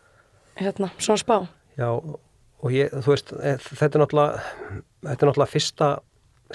hérna, 0.60 0.90
svona 0.98 1.22
spá. 1.22 1.36
Já, 1.78 1.88
og 1.94 2.74
ég, 2.74 2.90
þú 2.92 3.14
veist, 3.14 3.32
eh, 3.38 3.58
þetta 3.58 3.98
er 3.98 4.04
náttúrulega, 4.04 4.42
þetta 5.06 5.22
er 5.22 5.30
náttúrulega 5.30 5.52
fyrsta 5.52 5.90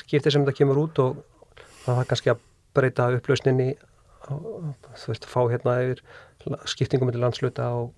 skiptið 0.03 0.31
sem 0.35 0.45
þetta 0.45 0.57
kemur 0.57 0.81
út 0.83 0.99
og 0.99 1.23
það 1.85 1.99
var 2.01 2.05
kannski 2.11 2.33
að 2.33 2.43
breyta 2.73 3.09
upplausninni, 3.17 3.69
þú 4.27 5.07
veist, 5.11 5.25
fá 5.29 5.41
hérna 5.51 5.77
yfir 5.83 6.03
skiptingum 6.67 7.11
til 7.11 7.21
landsluta 7.23 7.69
og, 7.77 7.93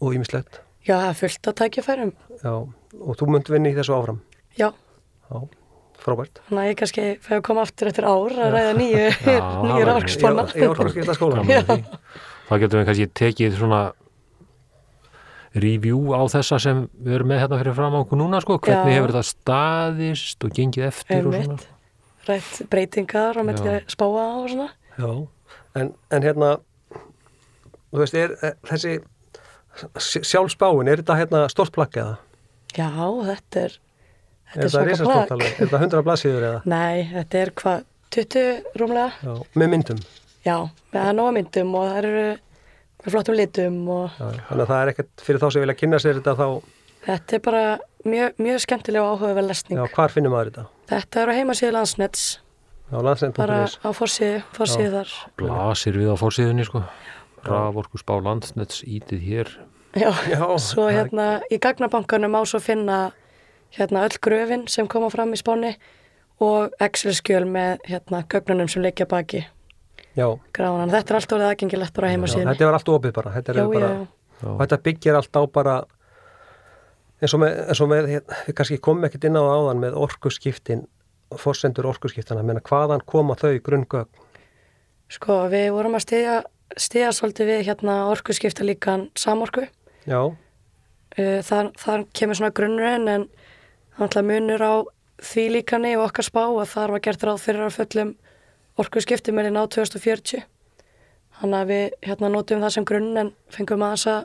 og 0.00 0.14
ímislegt. 0.14 0.60
Já, 0.86 0.96
er 1.10 1.16
fullt 1.18 1.48
að 1.50 1.56
tækifærum. 1.62 2.12
Já, 2.42 2.52
og 2.54 3.16
þú 3.18 3.26
munt 3.32 3.48
vinni 3.50 3.72
í 3.72 3.76
þessu 3.78 3.96
áfram. 3.96 4.20
Já, 4.58 4.70
Já, 5.28 5.42
frábært. 6.02 6.40
þannig 6.48 6.62
að 6.62 6.68
ég 6.70 6.78
kannski 6.80 7.06
fyrir 7.24 7.38
að 7.40 7.46
koma 7.48 7.64
aftur 7.66 7.90
eftir 7.90 8.06
ár 8.08 8.34
að 8.34 8.52
ræða 8.54 8.74
nýju, 8.78 9.06
orðskipta 10.78 11.16
skóla. 11.16 11.40
Gaman 11.42 11.56
að 11.58 11.72
því. 11.72 12.02
Það 12.48 12.62
getum 12.64 12.80
við 12.80 12.86
kannski 12.88 13.08
tekið 13.20 13.56
svona 13.58 13.80
review 15.58 16.12
á 16.14 16.22
þessa 16.30 16.58
sem 16.62 16.84
við 16.92 17.18
erum 17.18 17.30
með 17.32 17.42
hérna 17.42 17.58
fyrir 17.62 17.76
fram 17.76 17.96
á 17.96 18.00
okkur 18.02 18.20
núna 18.20 18.40
sko. 18.44 18.58
Hvernig 18.62 18.94
Já. 18.94 18.98
hefur 18.98 19.12
þetta 19.14 19.28
staðist 19.32 20.46
og 20.46 20.54
gengið 20.56 20.86
eftir 20.88 21.26
og 21.26 21.34
svona. 21.34 21.42
Einmitt, 21.42 21.66
rætt 22.28 22.70
breytingar 22.72 23.40
og 23.40 23.48
melli 23.48 23.74
Já. 23.78 23.82
spáa 23.94 24.26
og 24.38 24.48
svona. 24.52 24.68
Já, 24.98 25.10
en, 25.80 25.92
en 26.14 26.26
hérna, 26.26 26.52
þú 27.90 28.02
veist, 28.02 28.16
er, 28.18 28.34
er 28.42 28.56
þessi 28.68 28.98
sjálfsbáin, 30.26 30.90
er 30.90 31.02
þetta 31.02 31.18
hérna 31.20 31.44
stort 31.52 31.74
plakk 31.74 32.00
eða? 32.00 32.16
Já, 32.76 32.88
þetta 33.30 33.68
Er 33.68 33.78
þetta 34.54 34.64
er 34.64 34.88
þetta 34.88 34.96
svaka 35.02 35.14
plagg. 35.14 35.32
alveg? 35.36 35.52
Er 35.60 35.66
þetta 35.66 35.80
100 35.84 36.02
blaðsíður 36.08 36.46
eða? 36.48 36.60
Nei, 36.64 37.08
þetta 37.12 37.42
er 37.44 37.50
hvað, 37.62 37.84
20 38.16 38.78
rúmlega? 38.80 39.10
Já, 39.22 39.34
með 39.62 39.70
myndum. 39.74 40.02
Já, 40.46 40.56
með 40.92 40.98
það 41.02 41.08
er 41.12 41.16
nóga 41.18 41.34
myndum 41.38 41.74
og 41.78 41.86
það 41.88 41.98
eru 42.02 42.24
með 42.98 43.12
flottum 43.14 43.36
litum 43.38 43.76
og 43.94 44.10
Já, 44.18 44.26
þannig 44.48 44.64
að 44.64 44.70
það 44.72 44.82
er 44.82 44.92
ekkert 44.94 45.24
fyrir 45.26 45.42
þá 45.42 45.48
sem 45.54 45.64
vilja 45.64 45.78
kynna 45.82 46.00
sér 46.02 46.18
þetta 46.18 46.34
þá, 46.38 46.46
þetta 47.08 47.36
er 47.38 47.42
bara 47.48 47.62
mjög, 48.08 48.38
mjög 48.48 48.60
skemmtilega 48.64 49.04
og 49.04 49.18
áhugaverð 49.18 49.48
lesning. 49.52 49.78
já, 49.78 49.86
hvar 49.94 50.14
finnur 50.14 50.32
maður 50.34 50.50
þetta? 50.50 50.64
Þetta 50.88 51.20
er 51.22 51.28
á 51.28 51.34
heimasíðu 51.38 51.72
landsnets, 51.76 52.24
Já, 52.88 52.96
bara 52.96 53.04
landsnend.is. 53.10 53.78
á 53.84 53.88
forsíðu, 53.92 54.42
forsíðu 54.56 54.90
þar. 54.96 55.14
Blasir 55.36 55.98
við 56.00 56.08
á 56.08 56.16
fórsíðunni 56.16 56.64
sko. 56.64 56.82
Raforku 57.48 58.00
spá 58.00 58.14
landsnets 58.24 58.80
ítið 58.88 59.20
hér. 59.28 59.50
Já, 59.96 60.08
Já, 60.32 60.40
svo 60.58 60.88
það 60.88 60.90
er- 60.90 60.96
hérna 60.98 61.26
í 61.52 61.58
gagnabankanum 61.60 62.34
á 62.34 62.42
svo 62.48 62.58
finna 62.60 63.12
hérna 63.76 64.04
öll 64.08 64.18
gröfin 64.24 64.66
sem 64.68 64.86
koma 64.88 65.10
fram 65.12 65.32
í 65.34 65.38
spáni 65.40 65.74
og 66.40 66.72
Excel-skjöl 66.80 67.44
með 67.50 67.82
hérna 67.90 68.22
gögnunum 68.30 68.68
sem 68.70 68.82
leikja 68.82 69.06
baki 69.10 69.44
Já, 70.18 70.26
gráðan. 70.56 70.90
Þetta 70.90 71.12
er 71.12 71.16
allt 71.20 71.32
orðið 71.36 71.48
aðgengilegt 71.52 71.94
bara 71.94 72.06
á 72.06 72.10
já, 72.10 72.12
heimasíðunni. 72.16 72.52
þetta 72.54 72.66
var 72.66 72.76
allt 72.78 72.88
opið 72.90 73.12
bara. 73.14 73.32
Þetta 73.36 73.52
Já, 73.54 73.58
er 73.62 73.68
bara, 73.74 73.88
já, 74.40 74.48
og 74.50 74.60
þetta 74.64 74.78
byggir 74.88 75.18
allt 75.18 75.36
á 75.38 75.42
bara, 75.54 75.74
eins 77.22 77.34
og 77.36 77.42
með, 77.42 77.58
eins 77.68 77.82
og 77.84 77.90
með 77.92 78.08
hérna, 78.14 78.38
við 78.48 78.56
kannski 78.58 78.78
komum 78.82 79.06
ekkert 79.06 79.26
inn 79.28 79.38
á 79.38 79.42
það 79.44 79.58
áðan 79.60 79.82
með 79.84 79.98
orkuskiptin, 80.06 80.82
forsendur 81.38 81.86
orkuskiptana, 81.92 82.42
menna 82.46 82.62
hvaðan 82.66 83.04
koma 83.06 83.36
þau 83.38 83.52
grunngögn? 83.62 84.10
Sko, 85.14 85.38
við 85.52 85.68
vorum 85.76 85.94
að 85.98 86.04
stiðja, 86.08 86.34
stiðja 86.76 87.12
svolítið 87.16 87.50
við 87.52 87.62
hérna 87.70 88.00
orkuskipta 88.10 88.66
líkan 88.66 89.08
samorku. 89.18 89.68
Já, 90.08 90.22
Uh, 91.18 91.40
þar, 91.42 91.70
þar 91.80 92.02
kemur 92.14 92.36
svona 92.38 92.52
grunnurinn 92.54 93.08
en 93.10 93.22
er 93.98 94.06
alltaf 94.06 94.26
munur 94.26 94.62
á 94.62 94.74
því 95.18 95.44
líkani 95.56 95.96
og 95.98 96.06
okkar 96.08 96.26
spá 96.28 96.44
að 96.46 96.70
þar 96.72 96.94
var 96.94 97.02
gert 97.02 97.24
ráð 97.26 97.42
fyrir 97.42 97.66
að 97.66 97.76
fullum 97.78 98.14
orkuskipti 98.78 99.34
með 99.34 99.50
ná 99.54 99.62
2040. 99.66 100.44
Þannig 101.38 101.58
að 101.58 101.72
við 101.72 101.84
hérna 102.06 102.30
notum 102.32 102.62
það 102.62 102.74
sem 102.74 102.86
grunn 102.86 103.22
en 103.22 103.32
fengum 103.54 103.82
aðeins 103.86 104.06
að, 104.10 104.20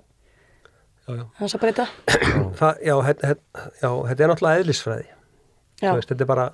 já, 1.08 1.14
já. 1.18 1.48
að 1.48 1.58
breyta. 1.62 1.88
Það, 2.60 2.80
já, 2.86 2.94
þetta, 3.08 3.34
er 4.14 4.32
náttúrulega 4.32 4.62
eðlisfræði. 4.62 5.10
Veist, 5.84 6.10
þetta 6.10 6.24
er 6.24 6.30
bara 6.30 6.48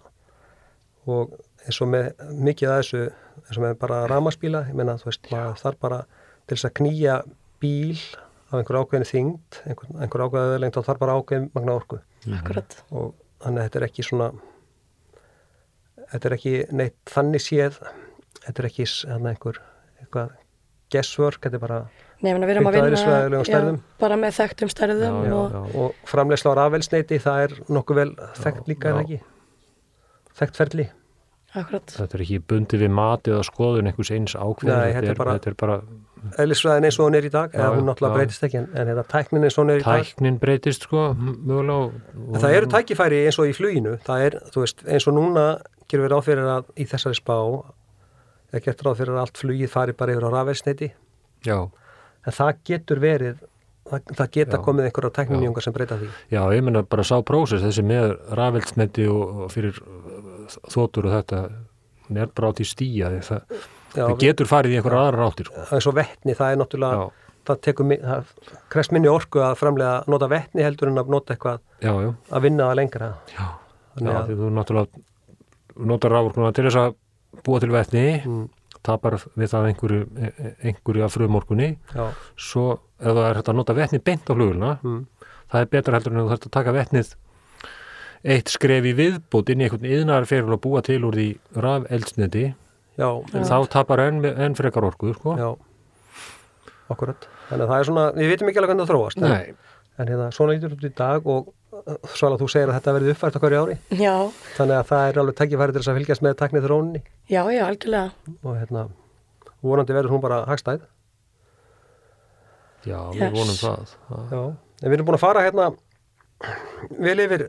og 1.09 1.35
eins 1.65 1.79
og 1.83 1.91
með 1.91 2.09
mikið 2.47 2.71
að 2.71 2.79
þessu 2.81 3.01
eins 3.05 3.59
og 3.59 3.63
með 3.63 3.77
bara 3.81 3.99
ramaspíla 4.09 4.65
ég 4.67 4.77
menna, 4.77 4.97
þú 4.99 5.11
veist, 5.11 5.29
maður 5.31 5.61
þarf 5.63 5.81
bara 5.83 5.99
til 6.47 6.57
þess 6.57 6.67
að 6.69 6.75
knýja 6.79 7.15
bíl 7.61 7.99
af 8.49 8.57
einhver 8.59 8.79
ákveðin 8.81 9.09
þyngd, 9.09 9.59
einhver, 9.69 9.91
einhver 9.99 10.25
ákveðin 10.25 10.63
lengt 10.63 10.79
og 10.79 10.87
þarf 10.87 11.03
bara 11.03 11.17
ákveðin 11.19 11.49
magna 11.55 11.75
orku 11.77 11.99
akkurat. 12.37 12.83
og 12.91 13.15
þannig 13.43 13.59
að 13.59 13.65
þetta 13.69 13.79
er 13.81 13.87
ekki 13.89 14.03
svona 14.09 14.29
þetta 16.11 16.29
er 16.29 16.35
ekki 16.37 16.53
neitt 16.79 16.97
þannig 17.13 17.43
séð 17.45 17.79
þetta 18.45 18.61
er 18.63 18.67
ekki 18.69 18.85
hérna 18.89 19.33
einhver 19.33 19.59
eitthvað 19.99 20.29
guesswork, 20.89 21.41
þetta 21.43 21.59
er 21.59 21.63
bara 21.65 21.79
Nei, 22.19 22.33
við 22.35 22.49
erum 22.51 22.67
að 22.67 22.75
vinna 22.75 23.43
stærðum. 23.47 23.75
bara 24.01 24.15
með 24.19 24.33
þekktum 24.39 24.71
stærðum 24.73 25.19
Já, 25.23 25.29
já, 25.29 25.35
og 25.37 25.51
já. 25.53 25.59
og 25.83 25.99
framleysla 26.09 26.51
á 26.51 26.59
rafelsneiti, 26.59 27.19
það 27.23 27.43
er 27.45 27.53
nokkuð 27.71 27.99
vel 28.01 28.09
þekkt 28.41 28.71
líka, 28.71 28.89
er 28.89 28.91
já. 28.91 28.97
það 28.97 29.03
ekki 29.05 29.19
þekkt 30.39 30.59
ferli 30.59 30.85
akkurat. 31.59 31.93
Þetta 31.95 32.17
er 32.17 32.21
ekki 32.25 32.39
bundið 32.51 32.83
við 32.83 32.91
matið 32.93 33.37
og 33.39 33.45
skoðun 33.47 33.87
einhvers 33.89 34.11
eins 34.13 34.35
ákveðin. 34.37 34.75
Nei, 34.75 34.91
þetta 34.93 35.09
er 35.13 35.17
bara- 35.17 35.33
þetta 35.39 35.49
er 35.49 35.55
bara 35.57 35.77
eðlisfræðin 36.39 36.85
eins 36.89 36.97
og 36.99 37.07
hún 37.09 37.15
er 37.19 37.25
í 37.27 37.31
dag, 37.33 37.53
eða 37.55 37.69
hún 37.77 37.85
náttúrulega 37.89 38.11
já. 38.11 38.17
breytist 38.19 38.43
ekki 38.47 38.57
en, 38.59 38.67
en 38.75 38.87
þetta 38.91 39.03
tæknin 39.13 39.43
eins 39.47 39.57
og 39.57 39.63
hún 39.65 39.71
er 39.73 39.79
í 39.79 39.83
dag 39.85 40.03
tæknin 40.05 40.39
breytist 40.41 40.83
sko, 40.87 41.03
mögulega. 41.15 41.77
og- 41.79 42.39
það 42.43 42.55
eru 42.59 42.71
tækifæri 42.75 43.19
eins 43.25 43.39
og 43.39 43.47
í 43.51 43.53
fluginu, 43.57 43.97
það 44.07 44.25
er, 44.27 44.39
þú 44.53 44.63
veist, 44.65 44.83
eins 44.87 45.07
og 45.07 45.15
núna 45.19 45.45
gerum 45.89 46.05
við 46.07 46.11
ráð 46.15 46.25
fyrir 46.29 46.49
að 46.55 46.65
í 46.77 46.87
þessari 46.91 47.19
spá 47.19 47.35
er 48.53 48.59
gert 48.65 48.81
ráð 48.83 48.97
fyrir 49.03 49.13
að 49.15 49.21
allt 49.23 49.37
flugið 49.43 49.69
fari 49.69 49.93
bara 49.93 50.13
yfir 50.15 50.27
á 50.27 50.31
rafelsneiti, 50.35 50.91
Já, 51.45 51.59
en 52.27 52.33
það 52.35 52.53
getur 52.67 52.99
verið, 52.99 53.37
það, 53.89 54.01
það 54.19 54.31
geta 54.35 54.57
Já. 54.57 54.63
komið 54.65 54.87
einhverja 54.89 55.13
tækninjungar 55.19 55.63
sem 55.63 55.73
breyta 55.73 55.97
því. 56.01 56.09
já, 56.35 56.41
ég 56.53 56.63
menna 56.63 56.83
bara 56.83 57.03
sá 57.03 57.21
prósess 57.23 57.63
þessi 57.63 57.85
með 57.85 58.17
rafelsneti 58.35 59.07
og, 59.07 59.47
fyrir 59.53 59.79
þóttur 60.69 61.07
og 61.07 61.13
þetta 61.15 61.41
hún 62.09 62.17
er 62.23 62.27
bara 62.33 62.49
á 62.49 62.53
því 62.57 62.65
stíja 62.65 63.09
því 63.13 63.21
það, 63.29 63.41
Já, 63.95 64.03
það 64.05 64.19
getur 64.21 64.45
farið 64.49 64.71
í 64.75 64.77
einhverja 64.79 65.01
aðra 65.07 65.23
ráttir 65.23 65.45
sko. 65.49 65.63
það 65.69 65.77
er 65.79 65.85
svo 65.87 65.93
vettni, 65.97 66.35
það 66.37 66.51
er 66.53 66.59
náttúrulega, 66.61 66.99
Já. 66.99 67.33
það 67.49 67.61
tekur, 67.65 67.85
það 68.03 68.33
krest 68.69 68.91
minni 68.93 69.09
orku 69.09 69.39
að 69.41 69.55
framlega 69.57 70.03
nota 70.07 70.27
vettni 70.29 70.61
heldur 70.67 70.91
en 70.91 71.01
að 71.01 71.09
nota 71.15 71.33
eitthvað 71.35 71.59
Já, 71.81 71.93
já, 72.05 72.13
að 72.31 72.41
vinna 72.45 72.67
það 72.69 72.75
lengra. 72.81 73.09
já, 73.33 73.45
Þannig 73.97 74.15
að- 74.19 74.29
þú 74.39 74.51
náttúrulega 74.59 75.03
notar 75.89 76.11
rávorkuna 76.11 76.53
til 76.53 76.65
þess 76.69 76.75
að 76.83 76.95
búa 77.45 77.59
til 77.59 77.69
vetni 77.71 78.05
Mm, 78.25 78.49
tapar 78.83 79.17
við 79.37 79.49
það 79.51 79.65
einhverju, 79.69 80.03
einhverju 80.63 81.03
af 81.03 81.11
frumorkunni. 81.13 81.77
Já, 81.95 82.05
svo 82.37 82.79
ef 82.99 83.11
það 83.15 83.25
er 83.29 83.35
hægt 83.35 83.49
að 83.49 83.55
nota 83.55 83.73
vetni 83.73 83.99
beint 83.99 84.23
á 84.29 84.33
flugulna 84.35 84.79
mm, 84.83 85.05
það 85.51 85.61
er 85.61 85.65
betra 85.65 85.93
heldur 85.97 86.13
en 86.13 86.21
þú 86.23 86.29
þarfst 86.29 86.47
að 86.47 86.51
taka 86.51 86.71
vetnið 86.77 87.15
eitt 88.23 88.49
skref 88.51 88.83
í 88.85 88.93
viðbót 88.95 89.49
inn 89.49 89.61
í 89.61 89.67
einhvern 89.67 89.85
yðnar 89.87 90.25
fyrir 90.27 90.49
að 90.51 90.61
búa 90.63 90.81
til 90.83 90.99
úr 91.07 91.15
því 91.15 91.27
raf 91.63 91.85
eldsneti 91.89 92.53
já, 92.99 93.09
en 93.33 93.47
þá 93.47 93.55
tapar 93.71 94.03
enn, 94.07 94.19
enn 94.29 94.55
frekar 94.59 94.85
orku 94.89 95.13
sko. 95.15 95.35
já, 95.39 95.49
akkurat. 96.91 97.27
Þannig 97.49 97.65
að 97.65 97.71
það 97.73 97.79
er 97.83 97.87
svona, 97.89 98.05
við 98.17 98.31
vitum 98.33 98.49
ekki 98.51 98.59
alveg 98.61 98.71
hvernig 98.73 98.85
það 98.87 98.93
þróast. 98.93 99.23
en- 99.23 99.29
Nei, 99.33 99.55
En 99.99 100.07
hérna, 100.07 100.29
svona 100.31 100.53
lítur 100.55 100.71
út 100.77 100.83
í 100.87 100.93
dag 100.95 101.25
og 101.27 101.49
Svala, 102.15 102.37
þú 102.39 102.47
segir 102.49 102.69
að 102.71 102.77
þetta 102.79 102.93
verði 102.95 103.11
uppfært 103.13 103.35
á 103.35 103.39
hverju 103.43 103.59
ári 103.63 103.75
Já, 103.99 104.13
þannig 104.55 104.77
að 104.79 104.87
það 104.89 105.09
er 105.09 105.17
alveg 105.21 105.35
tækifæri 105.35 105.73
til 105.75 105.81
þess 105.81 105.89
að 105.91 105.97
fylgjast 105.99 106.23
með 106.23 106.37
taknið 106.39 106.63
þróunni 106.65 107.01
já, 107.29 107.41
já, 107.51 107.61
algjörlega. 107.67 108.11
og 108.43 108.55
hérna, 108.57 108.83
vonandi 109.61 109.93
verður 109.97 110.13
hún 110.15 110.21
bara 110.23 110.39
hagstæð 110.47 110.79
já, 112.87 112.99
Yes. 113.13 113.19
við 113.19 113.35
vonum 113.35 113.59
það 113.59 113.93
Já, 114.31 114.41
en 114.83 114.89
við 114.89 114.97
erum 114.97 115.05
búin 115.09 115.17
að 115.19 115.23
fara 115.25 115.43
hérna 115.45 115.67
vel 116.99 117.19
yfir, 117.25 117.43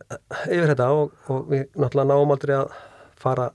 yfir 0.51 0.71
þetta 0.75 0.89
og, 0.91 1.13
og 1.31 1.45
við 1.53 1.67
náttúrulega 1.79 2.11
náum 2.11 2.35
aldrei 2.35 2.57
að 2.59 2.73
fara 3.21 3.51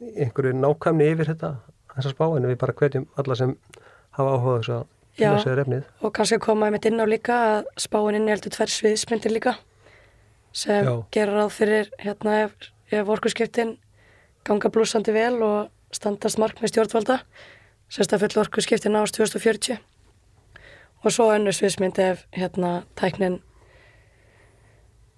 einhverju 0.00 0.52
nákvæmni 0.58 1.08
yfir 1.14 1.32
þetta 1.32 1.54
þessa 1.94 2.12
spá, 2.12 2.26
en 2.36 2.48
við 2.50 2.58
bara 2.60 2.76
hvetjum 2.76 3.06
alla 3.16 3.38
sem 3.38 3.54
hafa 4.18 4.36
áhuga 4.36 4.58
þess 4.58 4.74
að 4.74 4.84
kynna 5.16 5.40
sér 5.44 5.62
efnið. 5.62 5.88
Og 6.04 6.12
kannski 6.16 6.38
koma 6.42 6.68
einmitt 6.68 6.88
inn 6.88 7.00
á 7.00 7.06
líka 7.08 7.38
að 7.54 7.70
spáin 7.80 8.18
inn 8.18 8.28
heldur 8.28 8.52
tvær 8.52 8.72
sviðsmyndir 8.72 9.32
líka 9.32 9.56
sem 10.56 10.84
Já. 10.84 10.94
gerir 11.12 11.36
ráð 11.36 11.50
fyrir 11.56 11.90
hérna 12.00 12.38
ef, 12.44 12.54
ef 12.92 13.08
orkuskiptin 13.12 13.76
ganga 14.46 14.70
blúsandi 14.72 15.12
vel 15.12 15.40
og 15.44 15.96
standast 15.96 16.40
markmið 16.40 16.72
stjórnvalda 16.72 17.20
sérst 17.92 18.14
að 18.14 18.24
full 18.24 18.42
orkuskiptin 18.44 18.96
náast 18.96 19.16
2040 19.16 19.80
og 21.04 21.12
svo 21.12 21.28
önnur 21.34 21.54
sviðsmynd 21.56 22.00
ef 22.02 22.24
hérna 22.36 22.82
tæknin 22.98 23.40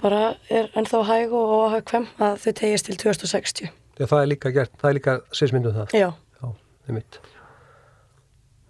bara 0.02 0.36
er 0.50 0.70
ennþá 0.78 1.04
hæg 1.06 1.34
og 1.34 1.54
óhagkvæm 1.58 2.10
að 2.22 2.42
þau 2.44 2.52
tegist 2.62 2.90
til 2.90 2.98
2060 3.02 3.70
Þegar 3.98 4.10
það 4.12 4.22
er 4.24 4.30
líka 4.30 4.52
gert, 4.54 4.72
það 4.78 4.88
er 4.92 4.96
líka 5.00 5.14
sviðsmyndum 5.34 5.74
það. 5.74 5.94
Já, 5.98 6.08
Já, 6.38 6.46
það 6.46 6.92
er 6.92 6.96
mitt. 6.98 7.18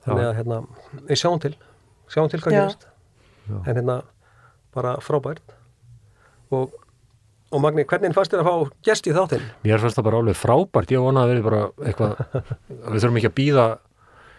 Þannig 0.09 0.25
að 0.29 0.37
hérna, 0.39 0.59
við 1.11 1.21
sjáum 1.21 1.41
til, 1.43 1.55
sjáum 2.09 2.31
til 2.33 2.41
hvað 2.41 2.55
Já. 2.57 2.61
gerist. 2.63 2.87
En 3.59 3.67
hérna, 3.77 3.97
bara 4.77 4.95
frábært. 5.05 5.53
Og, 6.55 6.73
og 7.53 7.61
Magni, 7.65 7.85
hvernig 7.89 8.15
fannst 8.17 8.33
þér 8.33 8.41
að 8.45 8.49
fá 8.49 8.73
gest 8.89 9.09
í 9.11 9.13
þáttinn? 9.17 9.45
Mér 9.67 9.83
fannst 9.85 9.99
það 10.01 10.07
bara 10.09 10.23
alveg 10.23 10.39
frábært, 10.41 10.95
ég 10.97 11.05
vona 11.05 11.27
að 11.27 11.35
verði 11.35 11.45
bara 11.49 11.61
eitthvað, 11.85 12.25
við 12.89 12.99
þurfum 13.05 13.21
ekki 13.21 13.31
að 13.33 13.37
býða 13.43 13.67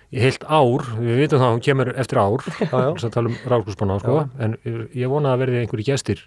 í 0.09 0.23
heilt 0.23 0.45
ár, 0.49 0.87
við 0.97 1.19
vitum 1.21 1.37
það 1.43 1.47
að 1.51 1.53
hún 1.53 1.63
kemur 1.69 1.91
eftir 2.01 2.17
ár, 2.23 2.45
Já, 2.49 2.65
já. 2.73 2.89
þess 2.97 3.05
að 3.05 3.13
tala 3.13 3.29
um 3.29 3.35
ráðskúspanna, 3.53 3.99
sko, 4.01 4.15
en 4.41 4.55
ég 4.97 5.11
vona 5.11 5.35
að 5.35 5.43
verði 5.45 5.59
einhverju 5.61 5.85
gestir 5.91 6.23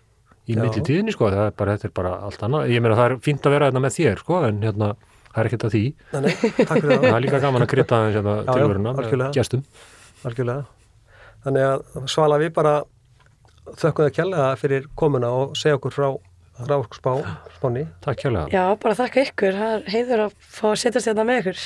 í 0.50 0.56
milli 0.58 0.82
tíðinni, 0.82 1.14
sko, 1.14 1.30
það 1.30 1.46
er 1.48 1.56
bara, 1.58 1.76
þetta 1.78 1.88
er 1.90 1.94
bara 2.00 2.12
allt 2.26 2.44
annað, 2.46 2.70
ég 2.74 2.82
meina 2.84 2.98
það 2.98 3.10
er 3.10 3.16
fínt 3.26 3.46
að 3.46 3.54
vera 3.56 3.68
þetta 3.70 3.82
með 3.84 3.96
þér, 3.98 4.22
sko, 4.24 4.40
en 4.48 4.62
hérna, 4.66 4.88
það 5.28 5.42
er 5.42 5.50
ekkert 5.50 5.66
að 5.68 5.76
því, 5.76 5.82
Nei, 6.12 6.20
nei, 6.24 6.32
takk 6.62 6.72
fyrir 6.78 7.02
það 7.06 7.14
er 7.16 7.24
líka 7.26 7.42
gaman 7.44 7.66
að 7.66 7.74
aðeins 7.82 8.16
hérna 8.18 8.34
tilvöruna 8.50 8.94
algjörlega. 10.22 10.58
Þannig 11.42 11.64
að 11.66 12.10
Svala 12.10 12.36
við 12.38 12.52
bara 12.54 12.74
þökkum 13.78 14.04
það 14.06 14.12
kjærlega 14.18 14.50
fyrir 14.60 14.84
komuna 14.98 15.30
og 15.34 15.56
segja 15.58 15.78
okkur 15.78 15.94
frá 15.94 16.08
ráðspá, 16.68 17.14
spáni. 17.56 17.86
Takk 18.04 18.20
kjærlega. 18.22 18.50
já, 18.52 18.64
bara 18.82 18.98
þakka 18.98 19.24
ykkur 19.26 19.56
það 19.58 19.72
er 19.74 19.88
heiður 19.94 20.22
að 20.26 20.36
fá 20.52 20.66
að 20.70 20.76
setjast 20.82 21.10
hérna 21.10 21.24
með 21.26 21.40
ykkur 21.42 21.62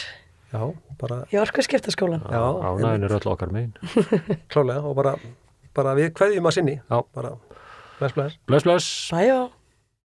Já, 0.47 0.63
bara 1.01 1.17
í 1.35 1.39
orkuskiptaskólan 1.43 2.23
Já, 2.31 2.43
Ánæðin 2.71 3.09
er 3.09 3.15
öll 3.19 3.29
okkar 3.33 3.51
megin. 3.53 3.75
klálega 4.53 4.85
og 4.87 4.95
bara, 4.97 5.17
bara 5.77 5.97
við 5.99 6.13
kveðjum 6.17 6.49
að 6.49 6.57
sinni. 6.57 6.77
Já. 6.87 7.01
Bara, 7.17 7.33
bless, 7.99 8.13
bless. 8.13 8.39
Bless, 8.47 8.63
bless. 8.65 9.11
Bæjó 9.13 9.51